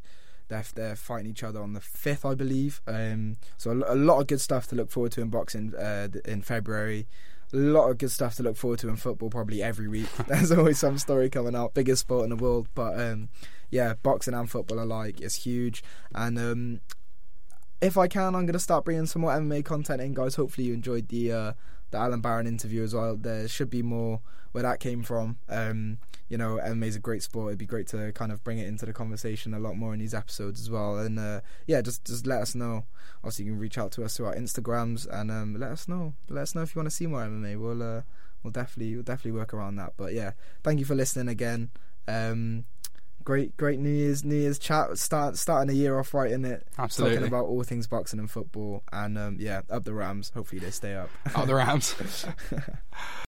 They're 0.49 0.65
they're 0.75 0.97
fighting 0.97 1.31
each 1.31 1.43
other 1.43 1.63
on 1.63 1.73
the 1.73 1.81
fifth, 1.81 2.25
I 2.25 2.35
believe. 2.35 2.81
Um, 2.87 3.37
so 3.57 3.71
a, 3.71 3.95
a 3.95 3.97
lot 3.97 4.21
of 4.21 4.27
good 4.27 4.41
stuff 4.41 4.67
to 4.69 4.75
look 4.77 4.91
forward 4.91 5.13
to 5.13 5.21
in 5.21 5.29
boxing 5.29 5.75
uh, 5.75 6.09
in 6.25 6.43
February. 6.43 7.07
A 7.53 7.57
lot 7.57 7.91
of 7.91 7.99
good 7.99 8.11
stuff 8.11 8.35
to 8.37 8.43
look 8.43 8.57
forward 8.57 8.81
to 8.81 8.89
in 8.89 8.97
football 8.97 9.31
probably 9.31 9.63
every 9.63 9.89
week. 9.89 10.09
There's 10.27 10.53
always 10.53 10.79
some 10.79 10.99
story 10.99 11.31
coming 11.31 11.55
out. 11.55 11.75
Biggest 11.75 12.01
sport 12.01 12.25
in 12.25 12.31
the 12.31 12.37
world, 12.37 12.69
but 12.75 12.99
um, 13.01 13.29
yeah, 13.71 13.95
boxing 14.03 14.35
and 14.35 14.51
football 14.51 14.81
alike 14.81 15.21
is 15.21 15.37
huge. 15.37 15.83
And 16.15 16.39
um, 16.39 16.81
if 17.81 17.97
I 17.97 18.09
can, 18.09 18.35
I'm 18.35 18.47
going 18.47 18.53
to 18.53 18.59
start 18.59 18.85
bringing 18.85 19.07
some 19.07 19.23
more 19.23 19.33
MMA 19.33 19.65
content 19.65 20.01
in, 20.01 20.15
guys. 20.15 20.35
Hopefully, 20.35 20.67
you 20.69 20.75
enjoyed 20.75 21.09
the 21.09 21.33
uh, 21.33 21.53
the 21.91 21.99
Alan 21.99 22.21
Baron 22.21 22.47
interview 22.47 22.83
as 22.83 22.95
well. 22.95 23.17
There 23.17 23.49
should 23.49 23.71
be 23.71 23.83
more 23.83 24.21
where 24.53 24.63
that 24.63 24.81
came 24.81 25.03
from. 25.03 25.37
Um, 25.49 25.99
you 26.29 26.39
know, 26.39 26.59
MMA 26.63 26.87
is 26.87 26.97
a 26.97 27.01
great 27.01 27.23
sport. 27.23 27.51
It'd 27.51 27.59
be 27.59 27.67
great 27.67 27.87
to 27.89 28.11
kind 28.13 28.33
of 28.33 28.43
bring 28.43 28.59
it 28.59 28.67
into 28.67 28.87
the 28.87 28.93
conversation 28.93 29.55
a 29.55 29.59
lot 29.59 29.77
more 29.77 29.93
in 29.93 30.01
these 30.01 30.15
episodes 30.15 30.61
as 30.61 30.71
well. 30.71 30.99
And 30.99 31.19
uh, 31.19 31.41
yeah, 31.67 31.83
just 31.83 32.05
just 32.05 32.27
let 32.27 32.41
us 32.41 32.55
know. 32.55 32.85
Obviously, 33.19 33.45
you 33.45 33.53
can 33.53 33.61
reach 33.61 33.79
out 33.79 33.93
to 33.93 34.05
us 34.05 34.17
through 34.17 34.27
our 34.27 34.35
Instagrams 34.35 35.07
and 35.09 35.31
um, 35.31 35.59
let 35.59 35.71
us 35.71 35.89
know. 35.89 36.15
Let 36.29 36.43
us 36.43 36.55
know 36.55 36.63
if 36.63 36.75
you 36.75 36.81
want 36.81 36.91
to 36.91 36.97
see 36.97 37.07
more 37.07 37.21
MMA. 37.21 37.61
We'll 37.61 37.83
uh, 37.83 38.03
we'll 38.43 38.51
definitely 38.51 38.95
we'll 38.95 39.05
definitely 39.05 39.39
work 39.39 39.55
around 39.55 39.77
that. 39.77 39.93
But 39.97 40.15
yeah, 40.15 40.33
thank 40.65 40.79
you 40.79 40.85
for 40.85 40.95
listening 40.95 41.29
again. 41.29 41.71
Um, 42.09 42.65
great 43.27 43.57
great 43.59 43.79
New 43.79 43.91
Year's 43.91 44.25
New 44.25 44.37
Year's 44.37 44.59
chat. 44.59 44.97
Start 44.97 45.37
starting 45.37 45.69
the 45.69 45.75
year 45.75 45.99
off 45.99 46.15
right 46.15 46.33
in 46.33 46.47
it. 46.47 46.67
Absolutely. 46.79 47.17
Talking 47.17 47.29
about 47.29 47.45
all 47.45 47.63
things 47.65 47.87
boxing 47.87 48.19
and 48.19 48.31
football, 48.31 48.83
and 48.91 49.19
um, 49.19 49.37
yeah, 49.39 49.61
up 49.69 49.85
the 49.85 49.93
Rams. 49.93 50.31
Hopefully 50.33 50.61
they 50.61 50.71
stay 50.71 50.95
up. 50.95 51.11
Out 51.35 51.47
the 51.47 51.55
Rams. 51.57 51.95